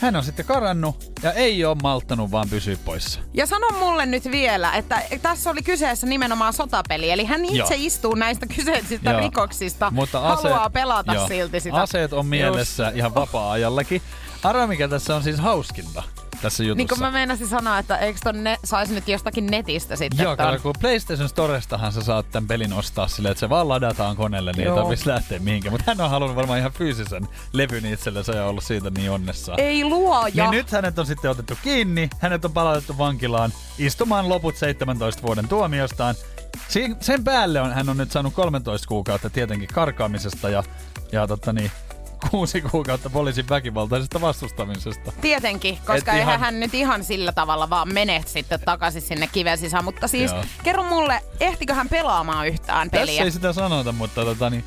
hän 0.00 0.16
on 0.16 0.24
sitten 0.24 0.46
karannut 0.46 1.12
ja 1.22 1.32
ei 1.32 1.64
ole 1.64 1.76
malttanut 1.82 2.30
vaan 2.30 2.48
pysyä 2.50 2.76
poissa. 2.84 3.20
Ja 3.34 3.46
sano 3.46 3.66
mulle 3.78 4.06
nyt 4.06 4.30
vielä, 4.30 4.72
että 4.72 5.02
tässä 5.22 5.50
oli 5.50 5.62
kyseessä 5.62 6.06
nimenomaan 6.06 6.52
sotapeli, 6.52 7.10
eli 7.10 7.24
hän 7.24 7.44
itse 7.44 7.56
Joo. 7.56 7.68
istuu 7.76 8.14
näistä 8.14 8.46
kyseisistä 8.56 9.10
Joo. 9.10 9.20
rikoksista, 9.20 9.90
Mutta 9.90 10.20
haluaa 10.20 10.70
pelata 10.70 11.14
joo, 11.14 11.28
silti 11.28 11.60
sitä. 11.60 11.76
Aseet 11.76 12.12
on 12.12 12.26
mielessä 12.26 12.92
ihan 12.94 13.14
vapaa-ajallakin. 13.14 14.02
Arva 14.42 14.66
mikä 14.66 14.88
tässä 14.88 15.16
on 15.16 15.22
siis 15.22 15.38
hauskinta 15.38 16.02
tässä 16.42 16.62
jutussa. 16.64 16.76
Niin 16.76 16.88
kuin 16.88 17.00
mä 17.00 17.10
meinasin 17.10 17.48
sanoa, 17.48 17.78
että 17.78 17.96
eikö 17.96 18.18
ton 18.24 18.44
ne, 18.44 18.58
saisi 18.64 18.94
nyt 18.94 19.08
jostakin 19.08 19.46
netistä 19.46 19.96
sitten. 19.96 20.24
Joo, 20.24 20.36
kato, 20.36 20.58
kun 20.62 20.74
PlayStation 20.80 21.28
Storestahan 21.28 21.92
sä 21.92 22.02
saat 22.02 22.30
tämän 22.30 22.48
pelin 22.48 22.72
ostaa 22.72 23.08
silleen, 23.08 23.30
että 23.32 23.40
se 23.40 23.48
vaan 23.48 23.68
ladataan 23.68 24.16
koneelle, 24.16 24.52
niin 24.52 24.64
Joo. 24.64 24.76
ei 24.76 24.82
tarvitsisi 24.82 25.10
lähteä 25.10 25.38
mihinkään. 25.38 25.72
Mutta 25.72 25.84
hän 25.90 26.00
on 26.00 26.10
halunnut 26.10 26.36
varmaan 26.36 26.58
ihan 26.58 26.72
fyysisen 26.72 27.28
levyn 27.52 27.86
itsellensä 27.86 28.32
ja 28.32 28.46
ollut 28.46 28.64
siitä 28.64 28.90
niin 28.90 29.10
onnessaan. 29.10 29.60
Ei 29.60 29.84
luoja. 29.84 30.34
Niin 30.34 30.50
nyt 30.50 30.70
hänet 30.70 30.98
on 30.98 31.06
sitten 31.06 31.30
otettu 31.30 31.54
kiinni, 31.62 32.10
hänet 32.18 32.44
on 32.44 32.52
palautettu 32.52 32.98
vankilaan 32.98 33.52
istumaan 33.78 34.28
loput 34.28 34.56
17 34.56 35.22
vuoden 35.22 35.48
tuomiostaan. 35.48 36.14
Sen 37.00 37.24
päälle 37.24 37.60
on, 37.60 37.72
hän 37.72 37.88
on 37.88 37.96
nyt 37.96 38.10
saanut 38.10 38.34
13 38.34 38.88
kuukautta 38.88 39.30
tietenkin 39.30 39.68
karkaamisesta 39.68 40.48
ja, 40.48 40.64
ja 41.12 41.26
totta 41.26 41.52
niin, 41.52 41.70
kuusi 42.30 42.60
kuukautta 42.60 43.10
poliisin 43.10 43.48
väkivaltaisesta 43.48 44.20
vastustamisesta. 44.20 45.12
Tietenkin, 45.20 45.76
koska 45.76 45.94
Et 45.94 46.08
eihän 46.08 46.20
ihan- 46.22 46.40
hän 46.40 46.60
nyt 46.60 46.74
ihan 46.74 47.04
sillä 47.04 47.32
tavalla 47.32 47.70
vaan 47.70 47.92
mene 47.94 48.22
sitten 48.26 48.60
takaisin 48.64 49.02
sinne 49.02 49.26
kiven 49.26 49.58
sisään. 49.58 49.84
Mutta 49.84 50.08
siis 50.08 50.32
Joo. 50.32 50.44
kerro 50.64 50.82
mulle, 50.82 51.20
ehtikö 51.40 51.74
hän 51.74 51.88
pelaamaan 51.88 52.48
yhtään 52.48 52.90
peliä? 52.90 53.06
Tässä 53.06 53.22
ei 53.22 53.30
sitä 53.30 53.52
sanota, 53.52 53.92
mutta 53.92 54.24
tota 54.24 54.50
niin, 54.50 54.64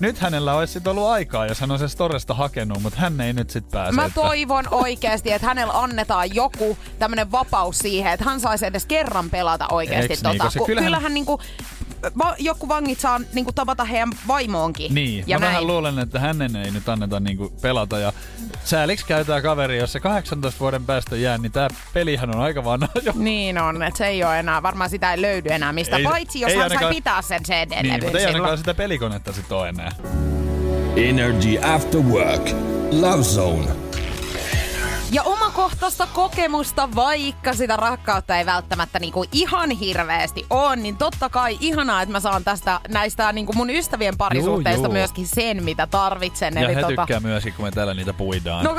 nyt 0.00 0.18
hänellä 0.18 0.54
olisi 0.54 0.72
sit 0.72 0.86
ollut 0.86 1.06
aikaa, 1.06 1.46
jos 1.46 1.60
hän 1.60 1.70
on 1.70 1.78
se 1.78 1.88
Storesta 1.88 2.34
hakenut, 2.34 2.82
mutta 2.82 2.98
hän 3.00 3.20
ei 3.20 3.32
nyt 3.32 3.50
sit 3.50 3.68
pääse. 3.70 3.92
Mä 3.92 4.04
että- 4.04 4.20
toivon 4.20 4.64
oikeasti, 4.70 5.32
että 5.32 5.46
hänellä 5.46 5.72
annetaan 5.80 6.34
joku 6.34 6.78
tämmönen 6.98 7.32
vapaus 7.32 7.78
siihen, 7.78 8.12
että 8.12 8.24
hän 8.24 8.40
saisi 8.40 8.66
edes 8.66 8.86
kerran 8.86 9.30
pelata 9.30 9.68
oikeasti 9.70 10.08
niin, 10.14 10.38
tota. 10.38 10.50
Kun 10.58 10.66
kyllähän- 10.66 10.84
kyllähän 10.86 11.14
niinku 11.14 11.40
va- 12.18 12.36
joku 12.38 12.68
vangit 12.68 13.00
saa 13.00 13.20
niinku 13.32 13.52
tavata 13.52 13.84
heidän 13.84 14.08
vaimoonkin. 14.28 14.94
Niin, 14.94 15.24
ja 15.26 15.38
mä 15.38 15.40
näin. 15.44 15.50
vähän 15.52 15.66
luulen, 15.66 15.98
että 15.98 16.18
hänen 16.20 16.56
ei 16.56 16.70
nyt 16.70 16.88
anneta 16.88 17.20
niinku 17.20 17.52
pelata. 17.62 17.98
Ja 17.98 18.12
sääliksi 18.64 19.06
käytää 19.06 19.42
kaveri, 19.42 19.78
jos 19.78 19.92
se 19.92 20.00
18 20.00 20.60
vuoden 20.60 20.84
päästä 20.86 21.16
jää, 21.16 21.38
niin 21.38 21.52
tää 21.52 21.68
pelihän 21.94 22.34
on 22.36 22.40
aika 22.42 22.64
vanha 22.64 22.88
jo. 23.02 23.12
Niin 23.16 23.58
on, 23.58 23.82
että 23.82 23.98
se 23.98 24.06
ei 24.06 24.24
ole 24.24 24.38
enää, 24.38 24.62
varmaan 24.62 24.90
sitä 24.90 25.12
ei 25.12 25.22
löydy 25.22 25.48
enää 25.52 25.72
mistä, 25.72 25.96
Ei- 25.96 26.04
paitsi 26.04 26.40
jos 26.40 26.50
ei 26.52 26.56
hän 26.58 26.68
sai 26.68 26.76
ainakaan- 26.76 26.94
pitää 26.94 27.22
sen 27.22 27.42
CD-levyn 27.42 27.82
Niin, 27.82 28.04
mutta 28.04 28.18
ei 28.18 28.26
ainakaan 28.26 28.58
sitä 28.58 28.74
pelikonetta 28.74 29.32
sit 29.32 29.52
ole 29.52 29.68
enää. 29.68 29.90
Energy 30.96 31.58
After 31.74 32.00
Work. 32.00 32.50
Love 32.92 33.22
Zone. 33.22 33.66
Ja 35.12 35.22
omakohtaista 35.22 36.08
kokemusta, 36.12 36.88
vaikka 36.94 37.52
sitä 37.52 37.76
rakkautta 37.76 38.36
ei 38.36 38.46
välttämättä 38.46 38.98
niinku 38.98 39.24
ihan 39.32 39.70
hirveästi 39.70 40.46
ole, 40.50 40.76
niin 40.76 40.96
totta 40.96 41.28
kai 41.28 41.58
ihanaa, 41.60 42.02
että 42.02 42.12
mä 42.12 42.20
saan 42.20 42.44
tästä 42.44 42.80
näistä 42.88 43.32
niinku 43.32 43.52
mun 43.52 43.70
ystävien 43.70 44.16
parisuhteista 44.16 44.86
juu. 44.86 44.92
myöskin 44.92 45.26
sen, 45.26 45.64
mitä 45.64 45.86
tarvitsen. 45.86 46.54
Ja 46.54 46.60
Eli 46.60 46.74
he 46.74 46.80
tota, 46.80 46.96
tykkää 46.96 47.20
myöskin, 47.20 47.54
kun 47.54 47.64
me 47.64 47.70
täällä 47.70 47.94
niitä 47.94 48.12
puidaan. 48.12 48.64
No 48.64 48.76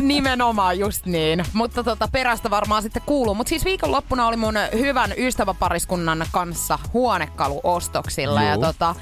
nimenomaan 0.00 0.78
just 0.78 1.06
niin. 1.06 1.44
Mutta 1.52 1.84
tota, 1.84 2.08
perästä 2.12 2.50
varmaan 2.50 2.82
sitten 2.82 3.02
kuuluu. 3.06 3.34
Mutta 3.34 3.48
siis 3.48 3.64
viikonloppuna 3.64 4.26
oli 4.26 4.36
mun 4.36 4.54
hyvän 4.72 5.12
ystäväpariskunnan 5.16 6.26
kanssa 6.32 6.78
huonekaluostoksilla. 6.92 8.42
Ja 8.42 8.54
Juu. 8.54 8.62
tota, 8.62 8.94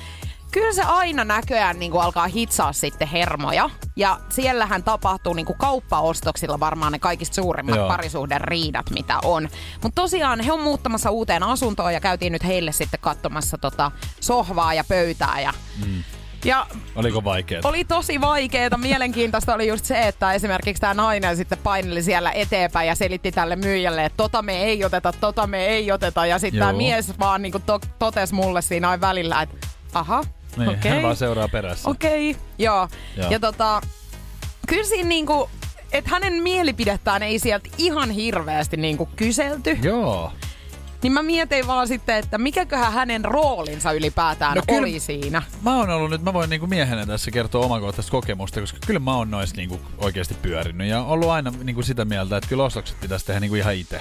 kyllä 0.52 0.72
se 0.72 0.82
aina 0.82 1.24
näköjään 1.24 1.78
niin 1.78 1.92
alkaa 2.00 2.26
hitsaa 2.26 2.72
sitten 2.72 3.08
hermoja. 3.08 3.70
Ja 3.96 4.20
siellähän 4.28 4.82
tapahtuu 4.82 5.34
niin 5.34 5.46
kauppaostoksilla 5.58 6.60
varmaan 6.60 6.92
ne 6.92 6.98
kaikista 6.98 7.34
suurimmat 7.34 7.76
Joo. 7.76 7.88
parisuhden 7.88 8.40
riidat, 8.40 8.90
mitä 8.90 9.18
on. 9.24 9.48
Mutta 9.82 10.02
tosiaan 10.02 10.40
he 10.40 10.52
on 10.52 10.60
muuttamassa 10.60 11.10
uuteen 11.10 11.42
asuntoon 11.42 11.94
ja 11.94 12.00
käytiin 12.00 12.32
nyt 12.32 12.44
heille 12.44 12.72
sitten 12.72 13.00
katsomassa 13.00 13.58
tota 13.58 13.90
sohvaa 14.20 14.74
ja 14.74 14.84
pöytää. 14.88 15.40
Ja, 15.40 15.52
mm. 15.86 16.04
ja 16.44 16.66
Oliko 16.96 17.24
vaikeet? 17.24 17.64
oli 17.64 17.84
tosi 17.84 18.20
vaikeeta. 18.20 18.78
Mielenkiintoista 18.78 19.54
oli 19.54 19.68
just 19.68 19.84
se, 19.84 20.08
että 20.08 20.32
esimerkiksi 20.32 20.80
tämä 20.80 20.94
nainen 20.94 21.36
sitten 21.36 21.58
paineli 21.58 22.02
siellä 22.02 22.32
eteenpäin 22.32 22.88
ja 22.88 22.94
selitti 22.94 23.32
tälle 23.32 23.56
myyjälle, 23.56 24.04
että 24.04 24.16
tota 24.16 24.42
me 24.42 24.62
ei 24.62 24.84
oteta, 24.84 25.12
tota 25.12 25.46
me 25.46 25.66
ei 25.66 25.92
oteta. 25.92 26.26
Ja 26.26 26.38
sitten 26.38 26.60
tämä 26.60 26.72
mies 26.72 27.18
vaan 27.18 27.42
niinku 27.42 27.58
to- 27.58 27.80
totesi 27.98 28.34
mulle 28.34 28.62
siinä 28.62 28.90
aina 28.90 29.00
välillä, 29.00 29.42
että 29.42 29.56
aha, 29.94 30.24
Niin, 30.56 30.68
okei. 30.68 30.90
hän 30.90 31.02
vaan 31.02 31.16
seuraa 31.16 31.48
perässä. 31.48 31.90
Okei, 31.90 32.30
okay, 32.30 32.42
joo. 32.58 32.88
Joo. 33.16 33.30
Ja 33.30 33.40
tota, 33.40 33.80
kyllä 34.68 34.84
siinä 34.84 35.08
niinku, 35.08 35.50
että 35.92 36.10
hänen 36.10 36.42
mielipidettään 36.42 37.22
ei 37.22 37.38
sieltä 37.38 37.68
ihan 37.78 38.10
hirveästi 38.10 38.76
niinku 38.76 39.08
kyselty. 39.16 39.78
Joo. 39.82 40.32
Niin 41.02 41.12
mä 41.12 41.22
mietin 41.22 41.66
vaan 41.66 41.88
sitten, 41.88 42.16
että 42.16 42.38
mikäköhän 42.38 42.92
hänen 42.92 43.24
roolinsa 43.24 43.92
ylipäätään 43.92 44.56
No 44.56 44.62
kyllä- 44.68 44.80
oli 44.80 45.00
siinä. 45.00 45.42
Mä 45.62 45.76
oon 45.76 45.90
ollut 45.90 46.10
nyt, 46.10 46.22
mä 46.22 46.32
voin 46.32 46.50
niinku 46.50 46.66
miehenä 46.66 47.06
tässä 47.06 47.30
kertoa 47.30 47.64
omakohtaista 47.64 48.10
kokemusta, 48.10 48.60
koska 48.60 48.78
kyllä 48.86 49.00
mä 49.00 49.16
oon 49.16 49.30
noissa 49.30 49.56
niinku 49.56 49.80
oikeasti 49.98 50.34
pyörinyt 50.42 50.86
ja 50.88 51.02
ollut 51.02 51.28
aina 51.30 51.52
niinku 51.62 51.82
sitä 51.82 52.04
mieltä, 52.04 52.36
että 52.36 52.48
kyllä 52.48 52.64
ostokset 52.64 53.00
pitäisi 53.00 53.26
tehdä 53.26 53.40
niinku 53.40 53.54
ihan 53.56 53.74
itse. 53.74 54.00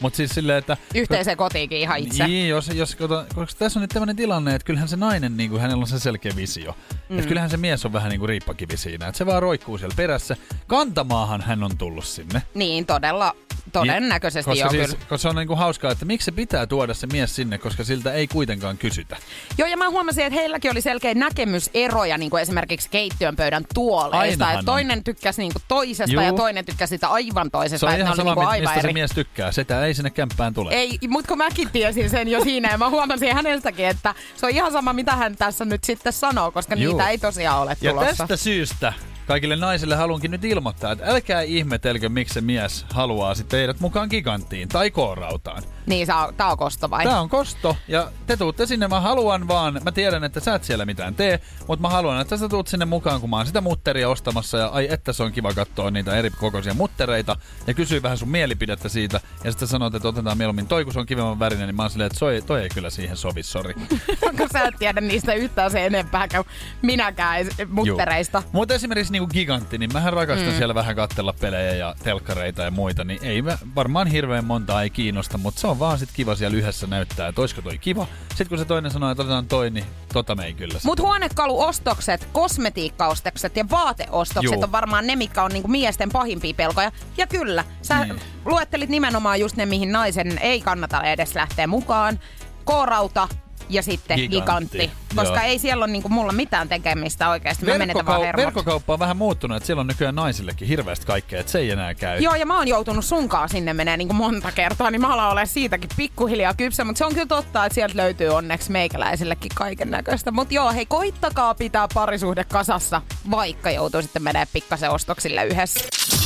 Mutta 0.00 0.16
siis 0.16 0.30
silleen, 0.30 0.58
että... 0.58 0.76
Yhteiseen 0.94 1.36
kotiinkin 1.36 1.78
ihan 1.78 1.98
itse. 1.98 2.26
Niin, 2.26 2.48
jos, 2.48 2.68
jos 2.68 2.96
koska 3.34 3.58
tässä 3.58 3.78
on 3.78 3.82
nyt 3.82 3.90
tämmöinen 3.90 4.16
tilanne, 4.16 4.54
että 4.54 4.66
kyllähän 4.66 4.88
se 4.88 4.96
nainen, 4.96 5.36
niin 5.36 5.50
kuin, 5.50 5.62
hänellä 5.62 5.82
on 5.82 5.88
se 5.88 5.98
selkeä 5.98 6.32
visio. 6.36 6.76
Mm. 7.08 7.18
Että 7.18 7.28
kyllähän 7.28 7.50
se 7.50 7.56
mies 7.56 7.84
on 7.84 7.92
vähän 7.92 8.10
niin 8.10 8.18
kuin 8.18 8.28
riippakivi 8.28 8.76
siinä, 8.76 9.06
että 9.06 9.18
se 9.18 9.26
vaan 9.26 9.42
roikkuu 9.42 9.78
siellä 9.78 9.94
perässä. 9.96 10.36
Kantamaahan 10.66 11.40
hän 11.40 11.62
on 11.62 11.76
tullut 11.76 12.04
sinne. 12.04 12.42
Niin, 12.54 12.86
todella, 12.86 13.36
todennäköisesti 13.72 14.50
koska 14.50 14.60
joo 14.64 14.70
siis, 14.70 14.82
kyllä. 14.86 14.98
koska 14.98 15.18
se 15.18 15.28
on 15.28 15.36
niin 15.36 15.46
kuin 15.48 15.58
hauskaa, 15.58 15.92
että 15.92 16.04
miksi 16.04 16.24
se 16.24 16.32
pitää 16.32 16.66
tuoda 16.66 16.94
se 16.94 17.06
mies 17.06 17.36
sinne, 17.36 17.58
koska 17.58 17.84
siltä 17.84 18.12
ei 18.12 18.26
kuitenkaan 18.28 18.78
kysytä. 18.78 19.16
Joo, 19.58 19.68
ja 19.68 19.76
mä 19.76 19.90
huomasin, 19.90 20.24
että 20.24 20.40
heilläkin 20.40 20.70
oli 20.70 20.80
selkeä 20.80 21.14
näkemyseroja 21.14 22.18
niin 22.18 22.30
kuin 22.30 22.42
esimerkiksi 22.42 22.88
keittiön 22.90 23.36
pöydän 23.36 23.64
tuoleista. 23.74 24.52
Että 24.52 24.64
toinen 24.64 25.04
tykkäsi 25.04 25.42
niin 25.42 25.52
kuin 25.52 25.62
toisesta 25.68 26.12
Juu. 26.14 26.22
ja 26.24 26.32
toinen 26.32 26.64
tykkäsi 26.64 26.90
sitä 26.90 27.08
aivan 27.08 27.50
toisesta. 27.50 27.86
Se 27.86 27.92
on 27.94 28.00
ihan 28.00 28.16
sama, 28.16 28.34
niin 28.34 28.46
aivan 28.46 28.60
mistä 28.60 28.74
se 28.80 28.86
eri. 28.86 28.92
mies 28.92 29.10
tykkää. 29.10 29.52
Sitä 29.52 29.84
ei 29.86 29.94
sinne 29.94 30.10
kämppään 30.10 30.54
tule. 30.54 30.72
Ei, 30.72 30.98
mutta 31.08 31.28
kun 31.28 31.38
mäkin 31.38 31.70
tiesin 31.70 32.10
sen 32.10 32.28
jo 32.28 32.40
siinä 32.44 32.70
ja 32.70 32.78
mä 32.78 32.88
huomasin 32.90 33.34
hänestäkin, 33.34 33.86
että 33.86 34.14
se 34.36 34.46
on 34.46 34.52
ihan 34.52 34.72
sama, 34.72 34.92
mitä 34.92 35.16
hän 35.16 35.36
tässä 35.36 35.64
nyt 35.64 35.84
sitten 35.84 36.12
sanoo, 36.12 36.50
koska 36.50 36.74
Juu. 36.74 36.92
niitä 36.96 37.10
ei 37.10 37.18
tosiaan 37.18 37.60
ole 37.62 37.76
Ja 37.80 37.90
tulossa. 37.90 38.16
tästä 38.16 38.36
syystä 38.36 38.92
kaikille 39.30 39.56
naisille 39.56 39.96
haluankin 39.96 40.30
nyt 40.30 40.44
ilmoittaa, 40.44 40.92
että 40.92 41.04
älkää 41.06 41.40
ihmetelkö, 41.40 42.08
miksi 42.08 42.34
se 42.34 42.40
mies 42.40 42.86
haluaa 42.92 43.34
sitten 43.34 43.58
teidät 43.58 43.80
mukaan 43.80 44.08
giganttiin 44.10 44.68
tai 44.68 44.90
koorautaan. 44.90 45.62
Niin, 45.90 46.06
sä, 46.06 46.14
tää 46.36 46.50
on 46.50 46.58
kosto 46.58 46.90
vai? 46.90 47.04
Tää 47.04 47.20
on 47.20 47.28
kosto 47.28 47.76
ja 47.88 48.10
te 48.26 48.36
tuutte 48.36 48.66
sinne, 48.66 48.88
mä 48.88 49.00
haluan 49.00 49.48
vaan, 49.48 49.80
mä 49.84 49.92
tiedän, 49.92 50.24
että 50.24 50.40
sä 50.40 50.54
et 50.54 50.64
siellä 50.64 50.84
mitään 50.84 51.14
tee, 51.14 51.40
mutta 51.66 51.82
mä 51.82 51.88
haluan, 51.88 52.20
että 52.20 52.36
sä 52.36 52.48
tuut 52.48 52.68
sinne 52.68 52.84
mukaan, 52.84 53.20
kun 53.20 53.30
mä 53.30 53.36
oon 53.36 53.46
sitä 53.46 53.60
mutteria 53.60 54.08
ostamassa 54.08 54.58
ja 54.58 54.68
ai 54.68 54.88
että 54.90 55.12
se 55.12 55.22
on 55.22 55.32
kiva 55.32 55.54
katsoa 55.54 55.90
niitä 55.90 56.16
eri 56.16 56.30
kokoisia 56.30 56.74
muttereita 56.74 57.36
ja 57.66 57.74
kysyy 57.74 58.02
vähän 58.02 58.18
sun 58.18 58.28
mielipidettä 58.28 58.88
siitä 58.88 59.20
ja 59.44 59.50
sitten 59.50 59.68
sanot, 59.68 59.94
että 59.94 60.08
otetaan 60.08 60.38
mieluummin 60.38 60.66
toi, 60.66 60.84
kun 60.84 60.92
se 60.92 61.00
on 61.00 61.06
kivemman 61.06 61.38
värinen, 61.38 61.66
niin 61.66 61.76
mä 61.76 61.82
oon 61.82 61.90
silleen, 61.90 62.06
että 62.06 62.20
toi, 62.20 62.42
toi 62.46 62.62
ei 62.62 62.68
kyllä 62.68 62.90
siihen 62.90 63.16
sovi, 63.16 63.42
sori. 63.42 63.74
kun 64.38 64.48
sä 64.52 64.62
et 64.62 64.74
tiedä 64.78 65.00
niistä 65.00 65.32
yhtään 65.34 65.70
se 65.70 65.86
enempää 65.86 66.28
kuin 66.28 66.44
minäkään 66.82 67.46
muttereista. 67.68 68.42
Mutta 68.52 68.74
esimerkiksi 68.74 69.12
niinku 69.12 69.28
gigantti, 69.28 69.78
niin 69.78 69.92
mähän 69.92 70.12
rakastan 70.12 70.48
mm. 70.48 70.56
siellä 70.56 70.74
vähän 70.74 70.96
katsella 70.96 71.34
pelejä 71.40 71.72
ja 71.72 71.94
telkkareita 72.02 72.62
ja 72.62 72.70
muita, 72.70 73.04
niin 73.04 73.20
ei 73.22 73.42
mä, 73.42 73.58
varmaan 73.74 74.06
hirveän 74.06 74.44
montaa 74.44 74.82
ei 74.82 74.90
kiinnosta, 74.90 75.38
mutta 75.38 75.60
se 75.60 75.66
on 75.66 75.78
vaan 75.80 75.98
sit 75.98 76.08
kiva 76.12 76.34
siellä 76.34 76.56
yhdessä 76.56 76.86
näyttää, 76.86 77.28
että 77.28 77.40
oisko 77.40 77.62
toi 77.62 77.78
kiva. 77.78 78.06
Sitten 78.28 78.48
kun 78.48 78.58
se 78.58 78.64
toinen 78.64 78.90
sanoo, 78.90 79.10
että 79.10 79.22
otetaan 79.22 79.46
toi, 79.46 79.70
niin 79.70 79.84
tota 80.12 80.34
me 80.34 80.44
ei 80.46 80.54
kyllä. 80.54 80.78
Mut 80.84 81.00
huonekaluostokset, 81.00 82.28
kosmetiikkaostokset 82.32 83.56
ja 83.56 83.64
vaateostokset 83.70 84.52
Juu. 84.54 84.62
on 84.64 84.72
varmaan 84.72 85.06
ne, 85.06 85.16
mitkä 85.16 85.42
on 85.42 85.50
niinku 85.50 85.68
miesten 85.68 86.10
pahimpia 86.10 86.54
pelkoja. 86.54 86.92
Ja 87.16 87.26
kyllä, 87.26 87.64
sä 87.82 88.04
Niin. 88.04 88.20
luettelit 88.44 88.90
nimenomaan 88.90 89.40
just 89.40 89.56
ne, 89.56 89.66
mihin 89.66 89.92
naisen 89.92 90.38
ei 90.38 90.60
kannata 90.60 91.02
edes 91.02 91.34
lähteä 91.34 91.66
mukaan. 91.66 92.20
K-rauta 92.66 93.28
ja 93.70 93.82
sitten 93.82 94.18
Gigantti, 94.18 94.78
gigantti. 94.78 94.90
Koska 95.16 95.34
joo. 95.34 95.44
ei 95.44 95.58
siellä 95.58 95.84
ole 95.84 95.92
niinku 95.92 96.08
mulla 96.08 96.32
mitään 96.32 96.68
tekemistä 96.68 97.28
oikeasti. 97.28 97.66
Mä 97.66 97.78
menetän 97.78 98.06
vaan 98.06 98.20
hermot. 98.20 98.44
verkkokauppa 98.44 98.92
on 98.92 98.98
vähän 98.98 99.16
muuttunut, 99.16 99.56
että 99.56 99.66
siellä 99.66 99.80
on 99.80 99.86
nykyään 99.86 100.14
naisillekin 100.14 100.68
hirveästi 100.68 101.06
kaikkea, 101.06 101.40
että 101.40 101.52
se 101.52 101.58
ei 101.58 101.70
enää 101.70 101.94
käy. 101.94 102.20
Joo, 102.20 102.34
ja 102.34 102.46
mä 102.46 102.58
oon 102.58 102.68
joutunut 102.68 103.04
sunkaan 103.04 103.48
sinne 103.48 103.74
menee 103.74 103.96
niin 103.96 104.14
monta 104.14 104.52
kertaa, 104.52 104.90
niin 104.90 105.00
mä 105.00 105.12
alan 105.12 105.30
olla 105.30 105.46
siitäkin 105.46 105.90
pikkuhiljaa 105.96 106.54
kypsä, 106.54 106.84
mutta 106.84 106.98
se 106.98 107.04
on 107.04 107.14
kyllä 107.14 107.26
totta, 107.26 107.64
että 107.66 107.74
sieltä 107.74 107.96
löytyy 107.96 108.28
onneksi 108.28 108.72
meikäläisillekin 108.72 109.52
kaiken 109.54 109.90
näköistä. 109.90 110.30
Mutta 110.30 110.54
joo, 110.54 110.72
hei, 110.72 110.86
koittakaa 110.86 111.54
pitää 111.54 111.88
parisuhde 111.94 112.44
kasassa, 112.44 113.02
vaikka 113.30 113.70
joutuu 113.70 114.02
sitten 114.02 114.22
menee 114.22 114.46
pikkasen 114.52 114.90
ostoksille 114.90 115.44
yhdessä. 115.44 116.19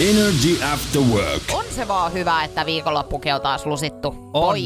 Energy 0.00 0.58
After 0.72 1.00
Work. 1.02 1.42
On 1.52 1.64
se 1.70 1.88
vaan 1.88 2.12
hyvä, 2.12 2.44
että 2.44 2.66
viikonloppukin 2.66 3.34
on 3.34 3.40
taas 3.40 3.66
lusittu 3.66 4.30
on, 4.32 4.56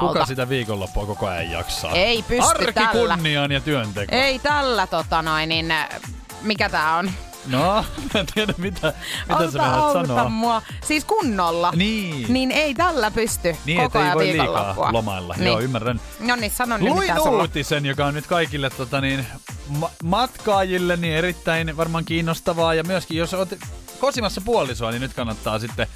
Kuka 0.00 0.26
sitä 0.26 0.48
viikonloppua 0.48 1.06
koko 1.06 1.26
ajan 1.26 1.50
jaksaa? 1.50 1.92
Ei 1.92 2.22
pysty 2.22 2.50
Arki 2.50 2.72
tällä. 2.72 3.14
kunniaan 3.16 3.52
ja 3.52 3.60
työnteko. 3.60 4.14
Ei 4.16 4.38
tällä 4.38 4.86
tota 4.86 5.22
noin, 5.22 5.48
niin 5.48 5.70
äh, 5.70 5.88
mikä 6.42 6.68
tää 6.68 6.96
on? 6.96 7.10
No, 7.46 7.84
mä 8.14 8.20
en 8.20 8.26
tiedä 8.34 8.54
mitä, 8.58 8.92
mitä 9.28 9.50
sä 9.50 9.62
auta, 9.62 9.98
auta 9.98 10.06
sanoa. 10.06 10.28
mua. 10.28 10.62
Siis 10.84 11.04
kunnolla. 11.04 11.72
Niin. 11.76 12.32
Niin 12.32 12.50
ei 12.50 12.74
tällä 12.74 13.10
pysty 13.10 13.56
Niin, 13.64 13.80
koko 13.80 13.98
ajan 13.98 14.14
voi 14.14 14.24
liikaa 14.26 14.46
viikonloppua. 14.46 14.92
lomailla. 14.92 15.34
Niin. 15.36 15.46
Joo, 15.46 15.60
ymmärrän. 15.60 16.00
No 16.20 16.36
niin, 16.36 16.50
sano 16.52 16.76
nyt 16.76 16.88
Luin 16.88 17.00
mitä 17.10 17.14
sulla 17.22 17.42
uutisen, 17.42 17.86
joka 17.86 18.06
on 18.06 18.14
nyt 18.14 18.26
kaikille 18.26 18.70
tota, 18.70 19.00
niin, 19.00 19.26
ma- 19.68 19.90
matkaajille 20.04 20.96
niin 20.96 21.14
erittäin 21.16 21.76
varmaan 21.76 22.04
kiinnostavaa. 22.04 22.74
Ja 22.74 22.82
myöskin 22.84 23.16
jos 23.18 23.34
olet 23.34 23.58
kosimassa 24.00 24.40
puolisoa, 24.40 24.90
niin 24.90 25.00
nyt 25.00 25.14
kannattaa 25.14 25.58
sitten 25.58 25.86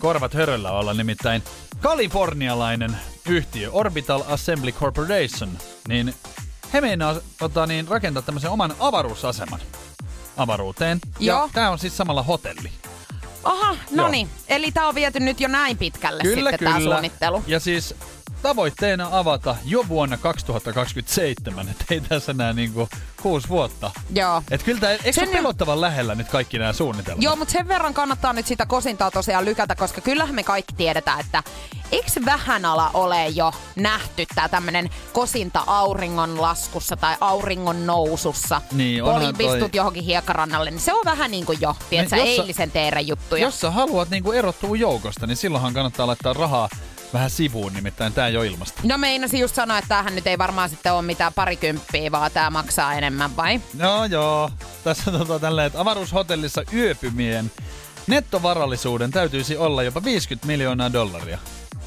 korvat 0.00 0.34
höröllä 0.34 0.70
olla. 0.70 0.94
Nimittäin 0.94 1.42
kalifornialainen 1.80 2.96
yhtiö 3.28 3.70
Orbital 3.72 4.22
Assembly 4.28 4.72
Corporation, 4.72 5.58
niin 5.88 6.14
he 6.72 6.80
meinaa 6.80 7.16
tota, 7.38 7.66
niin, 7.66 7.88
rakentaa 7.88 8.22
tämmöisen 8.22 8.50
oman 8.50 8.74
avaruusaseman 8.80 9.60
avaruuteen. 10.36 11.00
Joo. 11.18 11.42
Ja 11.42 11.48
tää 11.52 11.70
on 11.70 11.78
siis 11.78 11.96
samalla 11.96 12.22
hotelli. 12.22 12.70
Aha, 13.44 13.76
no 13.90 14.08
niin. 14.08 14.28
Eli 14.48 14.72
tää 14.72 14.88
on 14.88 14.94
viety 14.94 15.20
nyt 15.20 15.40
jo 15.40 15.48
näin 15.48 15.78
pitkälle 15.78 16.22
Kyllä, 16.22 16.50
sitten 16.50 16.72
kyllä. 16.72 16.80
suunnittelu. 16.90 17.44
Ja 17.46 17.60
siis 17.60 17.94
tavoitteena 18.48 19.08
avata 19.12 19.56
jo 19.64 19.88
vuonna 19.88 20.16
2027, 20.16 21.68
että 21.68 21.84
ei 21.90 22.00
tässä 22.00 22.32
enää 22.32 22.52
niinku 22.52 22.88
kuusi 23.22 23.48
vuotta. 23.48 23.90
Joo. 24.14 24.42
Et 24.50 24.62
kyllä 24.62 24.80
tää, 24.80 24.90
eikö 24.90 25.04
se 25.04 25.12
Sen- 25.12 25.28
pelottavan 25.28 25.80
lähellä 25.80 26.14
nyt 26.14 26.28
kaikki 26.28 26.58
nämä 26.58 26.72
suunnitelmat? 26.72 27.22
Joo, 27.22 27.36
mutta 27.36 27.52
sen 27.52 27.68
verran 27.68 27.94
kannattaa 27.94 28.32
nyt 28.32 28.46
sitä 28.46 28.66
kosintaa 28.66 29.10
tosiaan 29.10 29.44
lykätä, 29.44 29.74
koska 29.76 30.00
kyllähän 30.00 30.34
me 30.34 30.42
kaikki 30.42 30.74
tiedetään, 30.74 31.20
että 31.20 31.42
eikö 31.92 32.10
vähän 32.24 32.64
ala 32.64 32.90
ole 32.94 33.28
jo 33.28 33.52
nähty 33.76 34.26
tää 34.34 34.48
tämmönen 34.48 34.90
kosinta 35.12 35.64
auringon 35.66 36.42
laskussa 36.42 36.96
tai 36.96 37.16
auringon 37.20 37.86
nousussa. 37.86 38.60
Niin, 38.72 39.02
onhan 39.02 39.20
Polipistut 39.22 39.58
toi- 39.60 39.70
johonkin 39.72 40.04
hiekarannalle, 40.04 40.70
niin 40.70 40.80
se 40.80 40.92
on 40.92 41.02
vähän 41.04 41.30
niin 41.30 41.46
kuin 41.46 41.58
jo, 41.60 41.76
tiedätkö, 41.90 42.16
Niin, 42.16 42.26
jos 42.26 42.36
sä- 42.36 42.42
eilisen 42.42 42.70
teeren 42.70 43.06
juttuja. 43.08 43.42
Jos 43.42 43.60
sä 43.60 43.70
haluat 43.70 44.10
niinku 44.10 44.32
erottua 44.32 44.76
joukosta, 44.76 45.26
niin 45.26 45.36
silloinhan 45.36 45.74
kannattaa 45.74 46.06
laittaa 46.06 46.32
rahaa 46.32 46.68
vähän 47.14 47.30
sivuun, 47.30 47.72
nimittäin 47.72 48.12
tää 48.12 48.26
ei 48.28 48.36
ole 48.36 48.46
ilmasta. 48.46 48.80
No 48.84 48.98
meinasin 48.98 49.40
just 49.40 49.54
sanoa, 49.54 49.78
että 49.78 49.88
tämähän 49.88 50.14
nyt 50.14 50.26
ei 50.26 50.38
varmaan 50.38 50.70
sitten 50.70 50.92
ole 50.92 51.02
mitään 51.02 51.32
parikymppiä, 51.32 52.12
vaan 52.12 52.30
tämä 52.30 52.50
maksaa 52.50 52.94
enemmän 52.94 53.36
vai? 53.36 53.60
No 53.74 54.04
joo, 54.04 54.50
tässä 54.84 55.10
on 55.10 55.18
tota 55.18 55.38
tälleen, 55.38 55.66
että 55.66 55.80
avaruushotellissa 55.80 56.62
yöpymien 56.72 57.50
nettovarallisuuden 58.06 59.10
täytyisi 59.10 59.56
olla 59.56 59.82
jopa 59.82 60.04
50 60.04 60.46
miljoonaa 60.46 60.92
dollaria. 60.92 61.38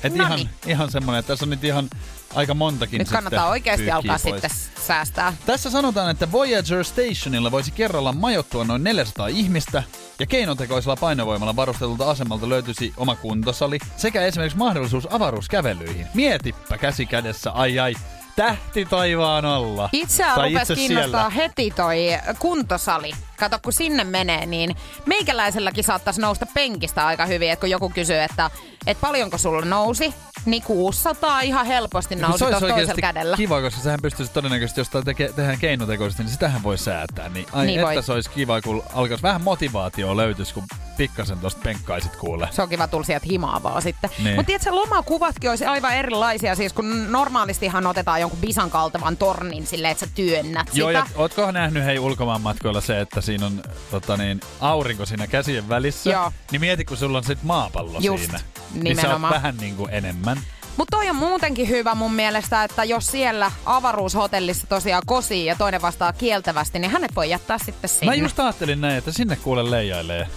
Et 0.03 0.15
Noniin. 0.15 0.39
ihan, 0.39 0.49
ihan 0.67 0.91
semmonen, 0.91 1.19
että 1.19 1.27
tässä 1.27 1.45
on 1.45 1.49
nyt 1.49 1.63
ihan 1.63 1.89
aika 2.35 2.53
montakin 2.53 2.99
Nyt 2.99 3.09
kannattaa 3.09 3.49
oikeasti 3.49 3.91
alkaa 3.91 4.19
pois. 4.23 4.41
sitten 4.41 4.51
säästää. 4.87 5.33
Tässä 5.45 5.69
sanotaan, 5.69 6.11
että 6.11 6.31
Voyager 6.31 6.83
Stationilla 6.83 7.51
voisi 7.51 7.71
kerralla 7.71 8.13
majoittua 8.13 8.63
noin 8.63 8.83
400 8.83 9.27
ihmistä, 9.27 9.83
ja 10.19 10.25
keinotekoisella 10.25 10.95
painovoimalla 10.95 11.55
varustelulta 11.55 12.09
asemalta 12.09 12.49
löytyisi 12.49 12.93
oma 12.97 13.15
kuntosali, 13.15 13.79
sekä 13.97 14.21
esimerkiksi 14.21 14.57
mahdollisuus 14.57 15.07
avaruuskävelyihin. 15.13 16.07
Mietipä 16.13 16.77
käsi 16.77 17.05
kädessä, 17.05 17.51
ai 17.51 17.79
ai, 17.79 17.93
tähti 18.35 18.85
taivaan 18.85 19.45
alla. 19.45 19.89
Itseään 19.93 20.35
Tai 20.35 20.49
rupesi 20.53 20.73
itse 20.73 20.75
kiinnostaa 20.75 21.29
siellä. 21.29 21.47
heti 21.47 21.71
toi 21.75 21.97
kuntosali. 22.39 23.11
Kato, 23.37 23.59
kun 23.63 23.73
sinne 23.73 24.03
menee, 24.03 24.45
niin 24.45 24.75
meikäläiselläkin 25.05 25.83
saattaisi 25.83 26.21
nousta 26.21 26.45
penkistä 26.53 27.07
aika 27.07 27.25
hyvin. 27.25 27.51
Et 27.51 27.59
kun 27.59 27.69
joku 27.69 27.89
kysyy, 27.89 28.17
että, 28.17 28.51
että 28.87 29.01
paljonko 29.01 29.37
sulla 29.37 29.61
nousi, 29.65 30.13
niin 30.47 30.63
600 30.63 31.41
ihan 31.41 31.65
helposti 31.65 32.15
nousi 32.15 32.43
olisi 32.43 32.59
tuossa 32.59 32.75
toisella 32.75 33.01
kädellä. 33.01 33.37
kiva, 33.37 33.61
koska 33.61 33.81
sehän 33.81 33.99
pystyisi 34.01 34.31
todennäköisesti, 34.31 34.81
jos 34.81 34.89
teke, 35.05 35.33
tehdään 35.35 35.59
keinotekoisesti, 35.59 36.23
niin 36.23 36.31
sitähän 36.31 36.63
voi 36.63 36.77
säätää. 36.77 37.29
Niin, 37.29 37.45
ai 37.51 37.65
Niin 37.65 37.79
että 37.79 37.93
voi. 37.93 38.03
se 38.03 38.11
olisi 38.11 38.29
kiva, 38.29 38.61
kun 38.61 38.83
alkaisi 38.93 39.23
vähän 39.23 39.41
motivaatio 39.43 40.17
löytyisi, 40.17 40.53
kun 40.53 40.63
pikkasen 40.97 41.39
tosta 41.39 41.61
penkkaisit 41.63 42.15
kuule. 42.15 42.49
Se 42.51 42.61
on 42.61 42.69
kiva 42.69 42.87
tulla 42.87 43.03
sieltä 43.03 43.25
himaa 43.29 43.63
vaan 43.63 43.81
sitten. 43.81 44.09
Niin. 44.23 44.35
Mutta 44.35 44.47
tiedätkö, 44.47 44.75
lomakuvatkin 44.75 45.49
olisi 45.49 45.65
aivan 45.65 45.95
erilaisia. 45.95 46.55
Siis 46.55 46.73
kun 46.73 47.11
normaalistihan 47.11 47.87
otetaan 47.87 48.21
jonkun 48.21 48.39
bisan 48.39 48.69
kaltavan 48.69 49.17
tornin 49.17 49.67
silleen, 49.67 49.91
että 49.91 50.05
sä 50.05 50.11
työnnät 50.15 50.67
Joo, 50.73 50.89
sitä. 50.89 50.99
ja 50.99 51.05
ootko 51.15 51.51
nähnyt 51.51 51.85
hei 51.85 51.99
ulkomaanmatkoilla 51.99 52.81
se, 52.81 53.01
että 53.01 53.21
siinä 53.21 53.45
on 53.45 53.63
tota 53.91 54.17
niin, 54.17 54.39
aurinko 54.61 55.05
siinä 55.05 55.27
käsien 55.27 55.69
välissä? 55.69 56.09
Joo. 56.09 56.31
Niin 56.51 56.61
mieti, 56.61 56.85
kun 56.85 56.97
sulla 56.97 57.17
on 57.17 57.23
sit 57.23 57.43
maapallo 57.43 57.99
Just, 57.99 58.23
siinä. 58.23 58.39
Niin 58.73 58.95
sä 58.95 59.01
oot 59.01 59.03
nimenomaan. 59.03 59.33
vähän 59.33 59.57
niin 59.57 59.75
kuin 59.75 59.93
enemmän. 59.93 60.39
Mutta 60.77 60.97
toi 60.97 61.09
on 61.09 61.15
muutenkin 61.15 61.69
hyvä 61.69 61.95
mun 61.95 62.13
mielestä, 62.13 62.63
että 62.63 62.83
jos 62.83 63.07
siellä 63.07 63.51
avaruushotellissa 63.65 64.67
tosiaan 64.67 65.03
kosii 65.05 65.45
ja 65.45 65.55
toinen 65.55 65.81
vastaa 65.81 66.13
kieltävästi, 66.13 66.79
niin 66.79 66.91
hänet 66.91 67.15
voi 67.15 67.29
jättää 67.29 67.57
sitten 67.57 67.89
sinne. 67.89 68.05
Mä 68.05 68.15
just 68.15 68.39
ajattelin 68.39 68.81
näin, 68.81 68.97
että 68.97 69.11
sinne 69.11 69.35
kuule 69.35 69.71
leijailee 69.71 70.27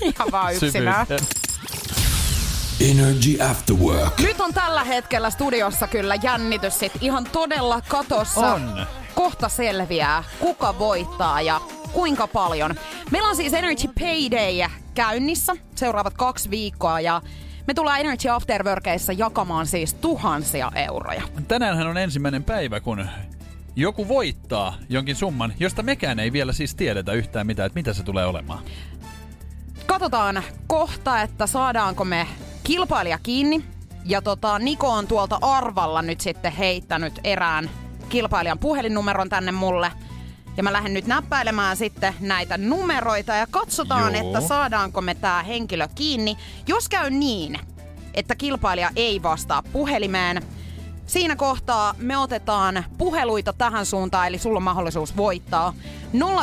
Ihan 0.14 0.32
vaan 0.32 0.54
yksinään. 0.54 1.06
Energy 2.80 3.42
After 3.50 3.76
Work. 3.76 4.20
Nyt 4.20 4.40
on 4.40 4.54
tällä 4.54 4.84
hetkellä 4.84 5.30
studiossa 5.30 5.88
kyllä 5.88 6.14
jännitys 6.14 6.78
sit 6.78 6.92
ihan 7.00 7.24
todella 7.32 7.80
katossa. 7.88 8.54
On. 8.54 8.86
Kohta 9.14 9.48
selviää, 9.48 10.24
kuka 10.38 10.78
voittaa 10.78 11.40
ja 11.40 11.60
kuinka 11.92 12.26
paljon. 12.26 12.74
Meillä 13.10 13.28
on 13.28 13.36
siis 13.36 13.52
Energy 13.52 13.88
Payday 14.00 14.70
käynnissä 14.94 15.52
seuraavat 15.74 16.14
kaksi 16.14 16.50
viikkoa 16.50 17.00
ja 17.00 17.22
me 17.66 17.74
tullaan 17.74 18.00
Energy 18.00 18.28
Afterworkeissa 18.28 19.12
jakamaan 19.12 19.66
siis 19.66 19.94
tuhansia 19.94 20.72
euroja. 20.74 21.22
Tänäänhän 21.48 21.86
on 21.86 21.98
ensimmäinen 21.98 22.44
päivä, 22.44 22.80
kun 22.80 23.08
joku 23.76 24.08
voittaa 24.08 24.74
jonkin 24.88 25.16
summan, 25.16 25.52
josta 25.60 25.82
mekään 25.82 26.18
ei 26.18 26.32
vielä 26.32 26.52
siis 26.52 26.74
tiedetä 26.74 27.12
yhtään 27.12 27.46
mitään, 27.46 27.66
että 27.66 27.78
mitä 27.78 27.92
se 27.92 28.02
tulee 28.02 28.26
olemaan. 28.26 28.58
Katsotaan 29.96 30.42
kohta, 30.66 31.22
että 31.22 31.46
saadaanko 31.46 32.04
me 32.04 32.26
kilpailija 32.64 33.18
kiinni. 33.22 33.64
Ja 34.04 34.22
tota, 34.22 34.58
Niko 34.58 34.88
on 34.88 35.06
tuolta 35.06 35.38
Arvalla 35.42 36.02
nyt 36.02 36.20
sitten 36.20 36.52
heittänyt 36.52 37.20
erään 37.24 37.70
kilpailijan 38.08 38.58
puhelinnumeron 38.58 39.28
tänne 39.28 39.52
mulle. 39.52 39.92
Ja 40.56 40.62
mä 40.62 40.72
lähden 40.72 40.94
nyt 40.94 41.06
näppäilemään 41.06 41.76
sitten 41.76 42.14
näitä 42.20 42.58
numeroita 42.58 43.34
ja 43.34 43.46
katsotaan, 43.50 44.14
Joo. 44.14 44.26
että 44.26 44.48
saadaanko 44.48 45.00
me 45.00 45.14
tää 45.14 45.42
henkilö 45.42 45.88
kiinni. 45.94 46.36
Jos 46.66 46.88
käy 46.88 47.10
niin, 47.10 47.60
että 48.14 48.34
kilpailija 48.34 48.90
ei 48.96 49.22
vastaa 49.22 49.62
puhelimeen, 49.72 50.42
siinä 51.06 51.36
kohtaa 51.36 51.94
me 51.98 52.18
otetaan 52.18 52.84
puheluita 52.98 53.52
tähän 53.52 53.86
suuntaan, 53.86 54.26
eli 54.26 54.38
sulla 54.38 54.56
on 54.56 54.62
mahdollisuus 54.62 55.16
voittaa 55.16 55.74